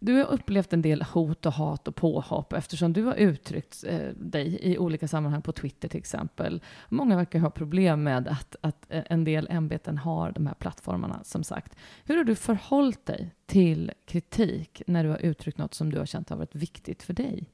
Du 0.04 0.12
har 0.12 0.24
upplevt 0.24 0.72
en 0.72 0.82
del 0.82 1.02
hot 1.02 1.46
och 1.46 1.52
hat 1.52 1.88
och 1.88 1.96
påhopp 1.96 2.52
eftersom 2.52 2.92
du 2.92 3.02
har 3.02 3.14
uttryckt 3.14 3.84
eh, 3.86 4.08
dig 4.08 4.58
i 4.62 4.78
olika 4.78 5.08
sammanhang 5.08 5.42
på 5.42 5.52
Twitter 5.52 5.88
till 5.88 5.98
exempel. 5.98 6.62
Många 6.88 7.16
verkar 7.16 7.38
ha 7.38 7.50
problem 7.50 8.02
med 8.02 8.28
att, 8.28 8.56
att 8.60 8.86
eh, 8.88 9.02
en 9.06 9.24
del 9.24 9.46
ämbeten 9.50 9.98
har 9.98 10.32
de 10.32 10.46
här 10.46 10.54
plattformarna 10.54 11.24
som 11.24 11.44
sagt. 11.44 11.76
Hur 12.04 12.16
har 12.16 12.24
du 12.24 12.34
förhållit 12.34 13.06
dig 13.06 13.34
till 13.46 13.92
kritik 14.06 14.82
när 14.86 15.04
du 15.04 15.10
har 15.10 15.18
uttryckt 15.18 15.58
något 15.58 15.74
som 15.74 15.90
du 15.90 15.98
har 15.98 16.06
känt 16.06 16.30
har 16.30 16.36
varit 16.36 16.54
viktigt 16.54 17.02
för 17.02 17.12
dig? 17.12 17.50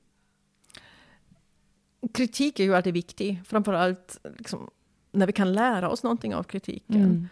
Kritik 2.15 2.61
är 2.61 2.65
ju 2.65 2.75
alltid 2.75 2.95
viktig. 2.95 3.41
Framförallt 3.45 4.19
liksom, 4.39 4.71
när 5.13 5.27
vi 5.27 5.33
kan 5.33 5.53
lära 5.53 5.91
oss 5.91 6.03
någonting 6.03 6.35
av 6.35 6.43
kritiken. 6.43 7.03
Mm. 7.03 7.29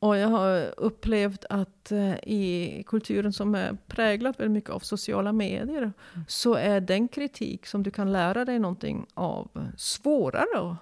Och 0.00 0.16
jag 0.16 0.28
har 0.28 0.74
upplevt 0.76 1.44
att 1.50 1.92
eh, 1.92 2.14
i 2.14 2.82
kulturen 2.86 3.32
som 3.32 3.54
är 3.54 3.76
präglad 3.86 4.34
väldigt 4.38 4.52
mycket 4.52 4.70
av 4.70 4.80
sociala 4.80 5.32
medier, 5.32 5.82
mm. 5.82 6.24
så 6.28 6.54
är 6.54 6.80
den 6.80 7.08
kritik 7.08 7.66
som 7.66 7.82
du 7.82 7.90
kan 7.90 8.12
lära 8.12 8.44
dig 8.44 8.58
någonting 8.58 9.06
av 9.14 9.72
svårare 9.76 10.76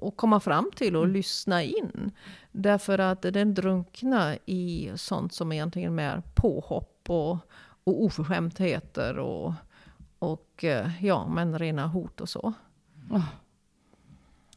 att 0.00 0.16
komma 0.16 0.40
fram 0.40 0.70
till 0.76 0.96
och 0.96 1.02
mm. 1.02 1.14
lyssna 1.14 1.62
in. 1.62 2.10
Därför 2.52 2.98
att 2.98 3.22
den 3.22 3.54
drunknar 3.54 4.38
i 4.46 4.90
sånt 4.94 5.32
som 5.32 5.52
egentligen 5.52 5.92
är 5.92 5.96
mer 5.96 6.22
påhopp 6.34 7.04
och, 7.06 7.36
och 7.84 8.04
oförskämdheter 8.04 9.18
och, 9.18 9.52
och 10.18 10.64
eh, 10.64 11.04
ja, 11.04 11.28
men 11.28 11.58
rena 11.58 11.86
hot 11.86 12.20
och 12.20 12.28
så. 12.28 12.52
Oh. 13.10 13.24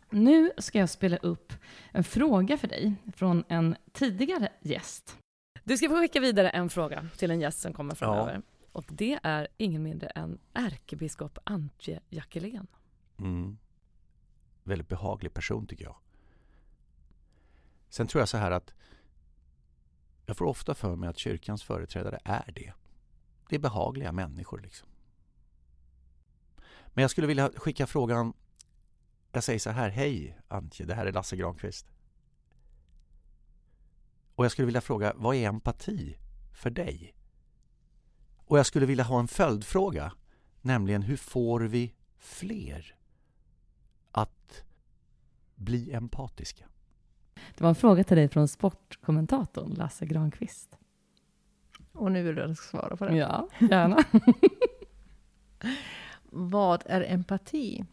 Nu 0.10 0.52
ska 0.58 0.80
jag 0.80 0.90
spela 0.90 1.18
upp 1.18 1.54
en 1.92 2.04
fråga 2.04 2.58
för 2.58 2.68
dig 2.68 2.96
från 3.16 3.44
en 3.48 3.76
tidigare 3.92 4.50
gäst. 4.62 5.18
Du 5.64 5.78
ska 5.78 5.90
få 5.90 5.96
skicka 5.96 6.20
vidare 6.20 6.50
en 6.50 6.70
fråga 6.70 7.10
till 7.18 7.32
en 7.32 7.40
gäst 7.40 7.60
som 7.60 7.74
kommer 7.74 7.96
framöver. 7.96 8.34
Ja. 8.34 8.42
Och 8.72 8.86
det 8.90 9.20
är 9.24 9.48
ingen 9.58 9.84
mindre 9.84 10.08
än 10.08 10.40
ärkebiskop 10.54 11.38
Antje 11.44 12.00
Jackelén. 12.10 12.68
Mm. 13.20 13.58
Väldigt 14.64 14.88
behaglig 14.88 15.34
person 15.34 15.68
tycker 15.68 15.84
jag. 15.84 15.96
Sen 17.90 18.08
tror 18.08 18.22
jag 18.22 18.30
så 18.30 18.38
här 18.38 18.52
att 18.52 18.74
jag 20.26 20.38
får 20.38 20.46
ofta 20.46 20.76
för 20.76 20.96
mig 20.96 21.10
att 21.10 21.18
kyrkans 21.18 21.64
företrädare 21.64 22.20
är 22.24 22.52
det. 22.56 22.74
Det 23.50 23.56
är 23.56 23.60
behagliga 23.60 24.12
människor 24.12 24.60
liksom. 24.60 24.90
Men 26.88 27.02
jag 27.02 27.12
skulle 27.12 27.28
vilja 27.28 27.52
skicka 27.56 27.88
frågan 27.88 28.34
jag 29.38 29.44
säger 29.44 29.60
så 29.60 29.70
här, 29.70 29.90
hej 29.90 30.38
Antje, 30.48 30.86
det 30.86 30.96
här 30.96 31.06
är 31.06 31.12
Lasse 31.12 31.36
Granqvist. 31.36 31.92
Och 34.36 34.46
jag 34.46 34.52
skulle 34.52 34.66
vilja 34.66 34.82
fråga, 34.82 35.14
vad 35.16 35.36
är 35.36 35.48
empati 35.48 36.18
för 36.54 36.70
dig? 36.70 37.14
Och 38.38 38.60
jag 38.60 38.66
skulle 38.66 38.86
vilja 38.86 39.04
ha 39.04 39.20
en 39.20 39.28
följdfråga, 39.28 40.12
nämligen 40.62 41.02
hur 41.02 41.18
får 41.18 41.62
vi 41.62 41.94
fler 42.18 42.96
att 44.12 44.64
bli 45.56 45.94
empatiska? 45.94 46.66
Det 47.34 47.62
var 47.62 47.70
en 47.70 47.76
fråga 47.76 48.04
till 48.04 48.18
dig 48.18 48.30
från 48.30 48.48
sportkommentatorn 48.48 49.74
Lasse 49.74 50.06
Granqvist. 50.06 50.78
Och 51.92 52.12
nu 52.12 52.24
vill 52.24 52.36
du 52.36 52.42
att 52.42 52.48
jag 52.48 52.58
ska 52.58 52.78
svara 52.78 52.98
på 52.98 53.06
den? 53.06 53.16
Ja, 53.16 53.50
gärna. 53.60 54.04
Vad 56.30 56.84
är 56.86 57.02
empati? 57.02 57.86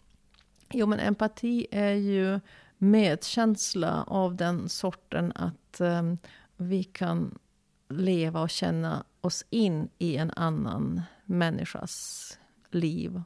Jo, 0.70 0.86
men 0.86 1.00
empati 1.00 1.66
är 1.70 1.92
ju 1.92 2.40
medkänsla 2.78 4.04
av 4.04 4.36
den 4.36 4.68
sorten 4.68 5.32
att 5.34 5.80
um, 5.80 6.18
vi 6.56 6.84
kan 6.84 7.38
leva 7.88 8.40
och 8.40 8.50
känna 8.50 9.04
oss 9.20 9.44
in 9.50 9.88
i 9.98 10.16
en 10.16 10.30
annan 10.30 11.02
människas 11.24 12.38
liv 12.70 13.22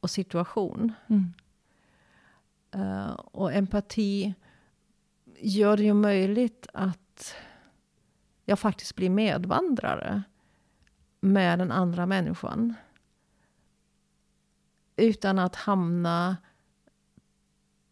och 0.00 0.10
situation. 0.10 0.92
Mm. 1.06 1.34
Uh, 2.76 3.10
och 3.10 3.52
empati 3.52 4.34
gör 5.38 5.76
det 5.76 5.82
ju 5.82 5.94
möjligt 5.94 6.66
att 6.72 7.34
jag 8.44 8.58
faktiskt 8.58 8.96
blir 8.96 9.10
medvandrare 9.10 10.22
med 11.20 11.58
den 11.58 11.72
andra 11.72 12.06
människan. 12.06 12.74
Utan 14.96 15.38
att 15.38 15.56
hamna 15.56 16.36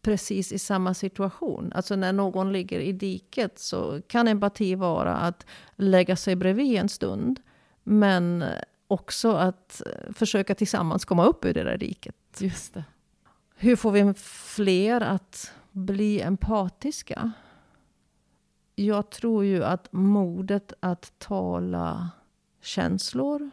precis 0.07 0.51
i 0.51 0.59
samma 0.59 0.93
situation. 0.93 1.71
Alltså 1.75 1.95
när 1.95 2.13
någon 2.13 2.53
ligger 2.53 2.79
i 2.79 2.91
diket 2.91 3.59
så 3.59 4.01
kan 4.07 4.27
empati 4.27 4.75
vara 4.75 5.15
att 5.15 5.45
lägga 5.75 6.15
sig 6.15 6.35
bredvid 6.35 6.75
en 6.75 6.89
stund. 6.89 7.39
Men 7.83 8.43
också 8.87 9.31
att 9.31 9.81
försöka 10.13 10.55
tillsammans 10.55 11.05
komma 11.05 11.25
upp 11.25 11.45
ur 11.45 11.53
det 11.53 11.63
där 11.63 11.77
diket. 11.77 12.15
Just 12.39 12.73
det. 12.73 12.83
Hur 13.55 13.75
får 13.75 13.91
vi 13.91 14.13
fler 14.55 15.01
att 15.01 15.51
bli 15.71 16.21
empatiska? 16.21 17.31
Jag 18.75 19.09
tror 19.09 19.45
ju 19.45 19.63
att 19.63 19.87
modet 19.91 20.73
att 20.79 21.19
tala 21.19 22.09
känslor 22.61 23.49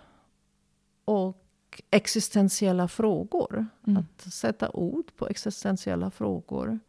och 1.05 1.44
existentiella 1.91 2.89
frågor. 2.89 3.67
Mm. 3.87 4.03
Att 4.03 4.33
sätta 4.33 4.71
ord 4.71 5.17
på 5.17 5.29
existentiella 5.29 6.11
frågor 6.11 6.81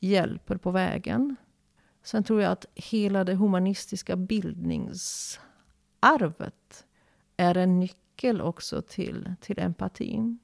hjälper 0.00 0.56
på 0.56 0.70
vägen. 0.70 1.36
Sen 2.02 2.24
tror 2.24 2.42
jag 2.42 2.52
att 2.52 2.66
hela 2.74 3.24
det 3.24 3.34
humanistiska 3.34 4.16
bildningsarvet 4.16 6.86
är 7.36 7.56
en 7.56 7.80
nyckel 7.80 8.40
också 8.40 8.82
till, 8.82 9.34
till 9.40 9.58
empatin. 9.58 10.38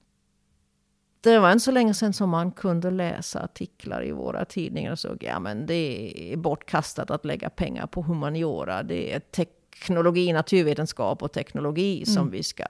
Det 1.21 1.39
var 1.39 1.53
inte 1.53 1.65
så 1.65 1.71
länge 1.71 1.95
sedan 1.95 2.13
som 2.13 2.31
man 2.31 2.53
kunde 2.53 2.91
läsa 2.91 3.43
artiklar 3.43 4.07
i 4.07 4.13
våra 4.13 4.45
tidningar 4.45 4.93
och 4.93 4.99
såg 4.99 5.23
ja 5.23 5.41
men 5.41 5.67
det 5.67 6.33
är 6.33 6.37
bortkastat 6.37 7.11
att 7.11 7.25
lägga 7.25 7.51
pengar 7.51 7.87
på 7.87 8.03
humaniora. 8.03 8.83
Det 8.83 9.15
är 9.15 9.21
teknologi, 9.71 10.33
naturvetenskap 10.33 11.23
och 11.23 11.33
teknologi 11.33 11.97
mm. 11.97 12.07
som 12.07 12.31
vi 12.31 12.43
ska 12.43 12.65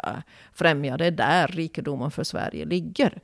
främja. 0.53 0.97
Det 0.97 1.07
är 1.07 1.11
där 1.11 1.49
rikedomen 1.49 2.11
för 2.11 2.25
Sverige 2.25 2.65
ligger. 2.65 3.21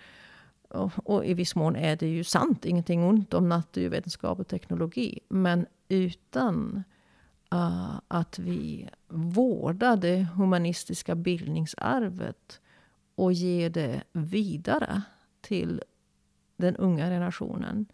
Och, 0.68 0.92
och, 1.04 1.26
i 1.26 1.34
viss 1.34 1.54
mån 1.54 1.76
är 1.76 1.96
det 1.96 2.06
ju 2.06 2.24
sant, 2.24 2.64
ingenting 2.64 3.04
ont 3.04 3.34
om 3.34 3.48
naturvetenskap 3.48 4.40
och 4.40 4.48
teknologi. 4.48 5.18
Men 5.28 5.66
utan 5.88 6.84
uh, 7.54 8.00
att 8.08 8.38
vi 8.38 8.88
vårdar 9.08 9.96
det 9.96 10.26
humanistiska 10.34 11.14
bildningsarvet 11.14 12.60
och 13.14 13.32
ger 13.32 13.70
det 13.70 14.02
vidare 14.12 15.02
till 15.40 15.82
den 16.56 16.76
unga 16.76 17.06
generationen 17.06 17.86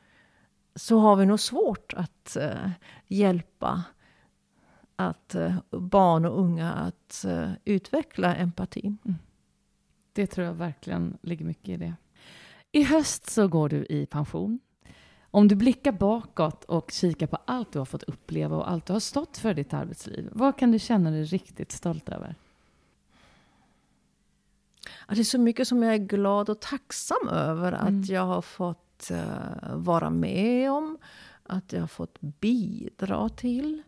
så 0.74 0.99
har 0.99 1.16
vi 1.16 1.26
nog 1.26 1.41
svårt 1.41 1.95
att 1.97 2.37
uh, 2.41 2.70
hjälpa 3.07 3.83
att 5.09 5.34
uh, 5.34 5.59
barn 5.70 6.24
och 6.24 6.40
unga 6.40 6.72
att 6.72 7.24
uh, 7.26 7.53
utveckla 7.64 8.34
empatin. 8.34 8.98
Mm. 9.05 9.18
Det 10.12 10.26
tror 10.26 10.46
jag 10.46 10.55
verkligen 10.55 11.18
ligger 11.22 11.44
mycket 11.44 11.68
i 11.68 11.76
det. 11.76 11.94
I 12.72 12.82
höst 12.82 13.30
så 13.30 13.48
går 13.48 13.68
du 13.68 13.86
i 13.88 14.07
pension. 14.07 14.61
Om 15.30 15.48
du 15.48 15.55
blickar 15.57 15.92
bakåt 15.92 16.64
och 16.64 16.90
kikar 16.90 17.26
på 17.26 17.38
allt 17.44 17.72
du 17.72 17.78
har 17.78 17.86
fått 17.86 18.03
uppleva 18.03 18.57
och 18.57 18.70
allt 18.70 18.86
du 18.86 18.92
har 18.92 19.00
stått 19.00 19.38
för 19.38 19.50
i 19.50 19.55
ditt 19.55 19.74
arbetsliv, 19.74 20.28
vad 20.32 20.59
kan 20.59 20.72
du 20.72 20.78
känna 20.78 21.11
dig 21.11 21.24
riktigt 21.24 21.72
stolt 21.72 22.09
över? 22.09 22.34
det 25.09 25.20
är 25.20 25.24
så 25.24 25.38
mycket 25.38 25.68
som 25.68 25.82
jag 25.82 25.94
är 25.94 25.98
glad 25.98 26.50
och 26.50 26.61
tacksam 26.61 27.28
över 27.28 27.72
mm. 27.72 28.00
att 28.00 28.09
jag 28.09 28.26
har 28.26 28.42
fått 28.42 29.11
uh, 29.11 29.76
vara 29.76 30.11
med 30.11 30.70
om, 30.70 30.98
att 31.42 31.72
jag 31.72 31.80
har 31.80 31.86
fått 31.86 32.20
bidra 32.20 33.28
till. 33.28 33.82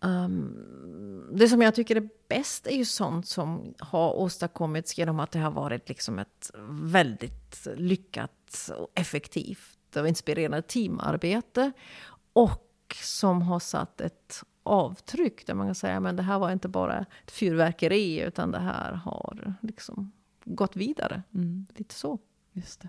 Um, 0.00 1.28
det 1.32 1.48
som 1.48 1.62
jag 1.62 1.74
tycker 1.74 1.96
är 1.96 2.08
bäst 2.28 2.66
är 2.66 2.76
ju 2.76 2.84
sånt 2.84 3.26
som 3.26 3.74
har 3.78 4.12
åstadkommits 4.12 4.98
genom 4.98 5.20
att 5.20 5.30
det 5.30 5.38
har 5.38 5.50
varit 5.50 5.88
liksom 5.88 6.18
ett 6.18 6.50
väldigt 6.70 7.66
lyckat 7.76 8.70
och 8.78 8.88
effektivt 8.94 9.96
och 9.96 10.08
inspirerande 10.08 10.62
teamarbete. 10.62 11.72
Och 12.32 12.96
som 13.02 13.42
har 13.42 13.60
satt 13.60 14.00
ett 14.00 14.42
avtryck 14.62 15.46
där 15.46 15.54
man 15.54 15.66
kan 15.66 15.74
säga 15.74 15.98
att 15.98 16.16
det 16.16 16.22
här 16.22 16.38
var 16.38 16.50
inte 16.50 16.68
bara 16.68 16.98
ett 16.98 17.30
fyrverkeri 17.30 18.20
utan 18.20 18.50
det 18.50 18.58
här 18.58 18.92
har 18.92 19.54
liksom 19.62 20.12
gått 20.44 20.76
vidare. 20.76 21.22
Mm. 21.34 21.66
Lite 21.76 21.94
så. 21.94 22.18
Just 22.52 22.80
det. 22.80 22.88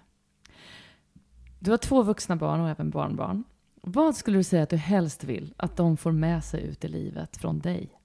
Du 1.59 1.71
har 1.71 1.77
två 1.77 2.03
vuxna 2.03 2.35
barn 2.35 2.59
och 2.59 2.69
även 2.69 2.89
barnbarn. 2.89 3.43
Vad 3.81 4.15
skulle 4.15 4.37
du 4.37 4.43
säga 4.43 4.63
att 4.63 4.69
du 4.69 4.77
helst 4.77 5.23
vill 5.23 5.53
att 5.57 5.77
de 5.77 5.97
får 5.97 6.11
med 6.11 6.43
sig 6.43 6.63
ut 6.63 6.85
i 6.85 6.87
livet 6.87 7.37
från 7.37 7.59
dig? 7.59 7.99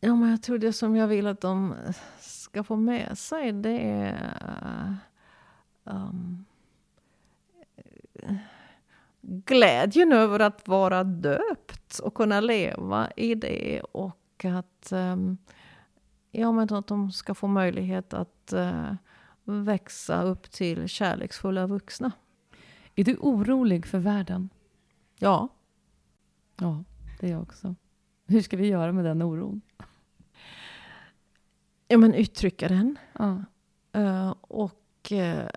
Ja, 0.00 0.14
men 0.14 0.30
jag 0.30 0.42
tror 0.42 0.58
det 0.58 0.72
som 0.72 0.96
jag 0.96 1.08
vill 1.08 1.26
att 1.26 1.40
de 1.40 1.74
ska 2.20 2.64
få 2.64 2.76
med 2.76 3.18
sig, 3.18 3.52
det 3.52 3.80
är 3.80 4.96
um, 5.84 6.44
glädjen 9.20 10.12
över 10.12 10.40
att 10.40 10.68
vara 10.68 11.04
döpt 11.04 11.98
och 11.98 12.14
kunna 12.14 12.40
leva 12.40 13.10
i 13.16 13.34
det. 13.34 13.80
Och 13.80 14.44
att, 14.44 14.92
um, 14.92 15.38
ja, 16.30 16.52
men 16.52 16.74
att 16.74 16.86
de 16.86 17.12
ska 17.12 17.34
få 17.34 17.46
möjlighet 17.46 18.14
att 18.14 18.52
uh, 18.52 18.92
växa 19.44 20.22
upp 20.22 20.50
till 20.50 20.88
kärleksfulla 20.88 21.66
vuxna. 21.66 22.12
Är 22.98 23.04
du 23.04 23.16
orolig 23.16 23.86
för 23.86 23.98
världen? 23.98 24.48
Ja. 25.18 25.48
Ja, 26.56 26.84
det 27.20 27.26
är 27.26 27.30
jag 27.30 27.42
också. 27.42 27.74
Hur 28.26 28.42
ska 28.42 28.56
vi 28.56 28.66
göra 28.66 28.92
med 28.92 29.04
den 29.04 29.22
oron? 29.22 29.60
Ja, 31.88 31.98
men 31.98 32.14
uttrycka 32.14 32.68
den. 32.68 32.98
Ja. 33.12 33.44
Uh, 33.96 34.34
och 34.40 35.12
uh, 35.12 35.48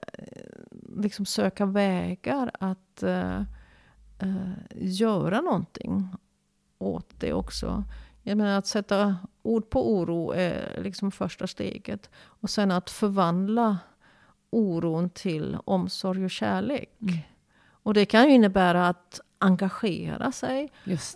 liksom 0.97 1.25
söka 1.25 1.65
vägar 1.65 2.51
att 2.59 3.03
uh, 3.03 3.41
göra 4.75 5.41
någonting 5.41 6.09
åt 6.77 7.19
det 7.19 7.33
också. 7.33 7.83
Jag 8.23 8.37
menar 8.37 8.57
att 8.57 8.67
sätta 8.67 9.15
ord 9.41 9.69
på 9.69 9.93
oro 9.93 10.31
är 10.31 10.81
liksom 10.83 11.11
första 11.11 11.47
steget. 11.47 12.09
Och 12.15 12.49
sen 12.49 12.71
att 12.71 12.89
förvandla 12.89 13.77
oron 14.49 15.09
till 15.09 15.57
omsorg 15.65 16.23
och 16.25 16.31
kärlek. 16.31 16.89
Mm. 17.01 17.17
Och 17.83 17.93
det 17.93 18.05
kan 18.05 18.27
ju 18.27 18.35
innebära 18.35 18.87
att 18.87 19.19
engagera 19.39 20.31
sig 20.31 20.69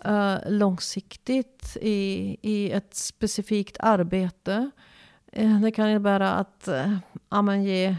uh, 0.06 0.36
långsiktigt 0.46 1.76
i, 1.80 2.36
i 2.42 2.70
ett 2.70 2.94
specifikt 2.94 3.76
arbete. 3.80 4.70
Uh, 5.38 5.60
det 5.60 5.70
kan 5.70 5.88
innebära 5.88 6.32
att 6.32 6.68
uh, 7.32 7.64
ge 7.64 7.96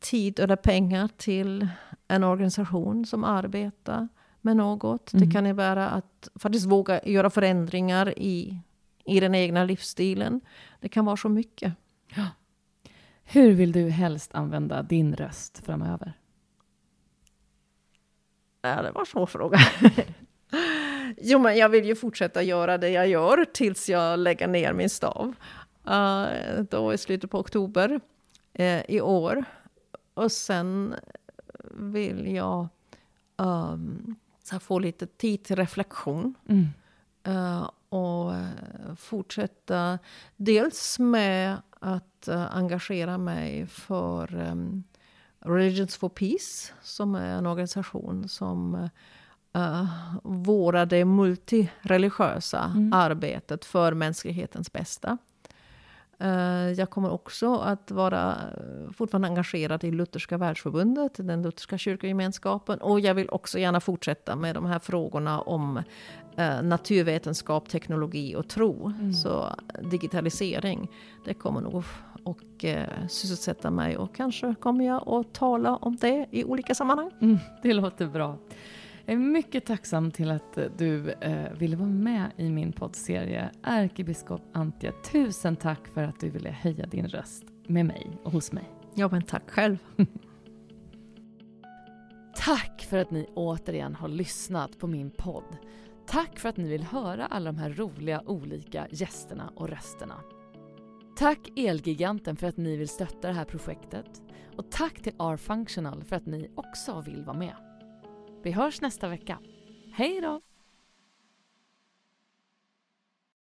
tid 0.00 0.40
eller 0.40 0.56
pengar 0.56 1.08
till 1.16 1.68
en 2.08 2.24
organisation 2.24 3.06
som 3.06 3.24
arbetar 3.24 4.08
med 4.40 4.56
något. 4.56 5.12
Mm. 5.12 5.28
Det 5.28 5.32
kan 5.32 5.46
innebära 5.46 5.90
att 5.90 6.28
faktiskt 6.34 6.66
våga 6.66 7.00
göra 7.04 7.30
förändringar 7.30 8.18
i, 8.18 8.60
i 9.04 9.20
den 9.20 9.34
egna 9.34 9.64
livsstilen. 9.64 10.40
Det 10.80 10.88
kan 10.88 11.04
vara 11.04 11.16
så 11.16 11.28
mycket. 11.28 11.72
Ja. 12.14 12.26
Hur 13.24 13.52
vill 13.52 13.72
du 13.72 13.90
helst 13.90 14.34
använda 14.34 14.82
din 14.82 15.16
röst 15.16 15.58
framöver? 15.64 16.12
Ja, 18.68 18.82
det 18.82 18.90
var 18.90 19.00
en 19.00 19.06
svår 19.06 19.26
fråga. 19.26 19.58
jo, 21.16 21.38
men 21.38 21.56
jag 21.56 21.68
vill 21.68 21.84
ju 21.84 21.94
fortsätta 21.94 22.42
göra 22.42 22.78
det 22.78 22.88
jag 22.88 23.08
gör 23.08 23.44
tills 23.52 23.88
jag 23.88 24.18
lägger 24.18 24.48
ner 24.48 24.72
min 24.72 24.90
stav. 24.90 25.34
Uh, 25.88 26.62
då 26.70 26.92
i 26.92 26.98
slutet 26.98 27.30
på 27.30 27.38
oktober 27.38 28.00
uh, 28.60 28.90
i 28.90 29.00
år. 29.00 29.44
Och 30.14 30.32
sen 30.32 30.94
vill 31.70 32.34
jag 32.34 32.68
um, 33.36 34.16
få 34.60 34.78
lite 34.78 35.06
tid 35.06 35.44
till 35.44 35.56
reflektion. 35.56 36.34
Mm. 36.48 36.68
Uh, 37.28 37.70
och 37.88 38.32
fortsätta 38.96 39.98
dels 40.36 40.98
med 40.98 41.56
att 41.80 42.28
engagera 42.28 43.18
mig 43.18 43.66
för 43.66 44.34
um, 44.34 44.84
Religions 45.46 45.96
for 45.96 46.08
Peace, 46.08 46.72
som 46.82 47.14
är 47.14 47.38
en 47.38 47.46
organisation 47.46 48.28
som 48.28 48.88
uh, 49.56 49.84
vårdar 50.22 50.86
det 50.86 51.04
multireligiösa 51.04 52.72
mm. 52.74 52.92
arbetet 52.92 53.64
för 53.64 53.94
mänsklighetens 53.94 54.72
bästa. 54.72 55.18
Uh, 56.22 56.72
jag 56.72 56.90
kommer 56.90 57.10
också 57.12 57.54
att 57.54 57.90
vara 57.90 58.36
fortfarande 58.96 59.28
engagerad 59.28 59.84
i 59.84 59.90
Lutherska 59.90 60.38
världsförbundet, 60.38 61.12
den 61.16 61.42
lutherska 61.42 61.78
kyrkogemenskapen. 61.78 62.78
Och 62.78 63.00
jag 63.00 63.14
vill 63.14 63.30
också 63.30 63.58
gärna 63.58 63.80
fortsätta 63.80 64.36
med 64.36 64.54
de 64.54 64.66
här 64.66 64.78
frågorna 64.78 65.40
om 65.40 65.76
uh, 66.38 66.62
naturvetenskap, 66.62 67.68
teknologi 67.68 68.36
och 68.36 68.48
tro. 68.48 68.86
Mm. 68.86 69.12
Så 69.12 69.54
digitalisering, 69.82 70.90
det 71.24 71.34
kommer 71.34 71.60
nog 71.60 71.84
och 72.26 72.64
eh, 72.64 73.06
sysselsätta 73.08 73.70
mig 73.70 73.96
och 73.96 74.14
kanske 74.14 74.54
kommer 74.54 74.86
jag 74.86 75.08
att 75.08 75.34
tala 75.34 75.76
om 75.76 75.96
det 75.96 76.26
i 76.30 76.44
olika 76.44 76.74
sammanhang. 76.74 77.10
Mm, 77.20 77.38
det 77.62 77.72
låter 77.72 78.06
bra. 78.06 78.38
Jag 79.04 79.14
är 79.14 79.18
mycket 79.18 79.66
tacksam 79.66 80.10
till 80.10 80.30
att 80.30 80.58
du 80.78 81.10
eh, 81.10 81.52
ville 81.52 81.76
vara 81.76 81.88
med 81.88 82.30
i 82.36 82.50
min 82.50 82.72
poddserie 82.72 83.50
Ärkebiskop 83.62 84.42
Antje. 84.52 84.92
Tusen 85.12 85.56
tack 85.56 85.88
för 85.88 86.02
att 86.02 86.20
du 86.20 86.30
ville 86.30 86.50
höja 86.50 86.86
din 86.86 87.08
röst 87.08 87.44
med 87.66 87.86
mig 87.86 88.10
och 88.24 88.32
hos 88.32 88.52
mig. 88.52 88.64
Ja, 88.94 89.08
men 89.12 89.22
tack 89.22 89.50
själv. 89.50 89.78
tack 92.36 92.86
för 92.90 92.98
att 92.98 93.10
ni 93.10 93.26
återigen 93.34 93.94
har 93.94 94.08
lyssnat 94.08 94.78
på 94.78 94.86
min 94.86 95.10
podd. 95.10 95.56
Tack 96.06 96.38
för 96.38 96.48
att 96.48 96.56
ni 96.56 96.68
vill 96.68 96.82
höra 96.82 97.26
alla 97.26 97.52
de 97.52 97.58
här 97.58 97.70
roliga 97.70 98.22
olika 98.26 98.86
gästerna 98.90 99.52
och 99.56 99.68
rösterna. 99.68 100.14
Tack 101.18 101.52
Elgiganten 101.56 102.36
för 102.36 102.46
att 102.46 102.56
ni 102.56 102.76
vill 102.76 102.88
stötta 102.88 103.28
det 103.28 103.34
här 103.34 103.44
projektet 103.44 104.22
och 104.56 104.70
tack 104.70 105.02
till 105.02 105.12
R-Functional 105.18 106.04
för 106.04 106.16
att 106.16 106.26
ni 106.26 106.50
också 106.54 107.00
vill 107.06 107.24
vara 107.24 107.36
med. 107.36 107.56
Vi 108.42 108.50
hörs 108.50 108.80
nästa 108.80 109.08
vecka. 109.08 109.38
Hej 109.92 110.20
då! 110.20 110.40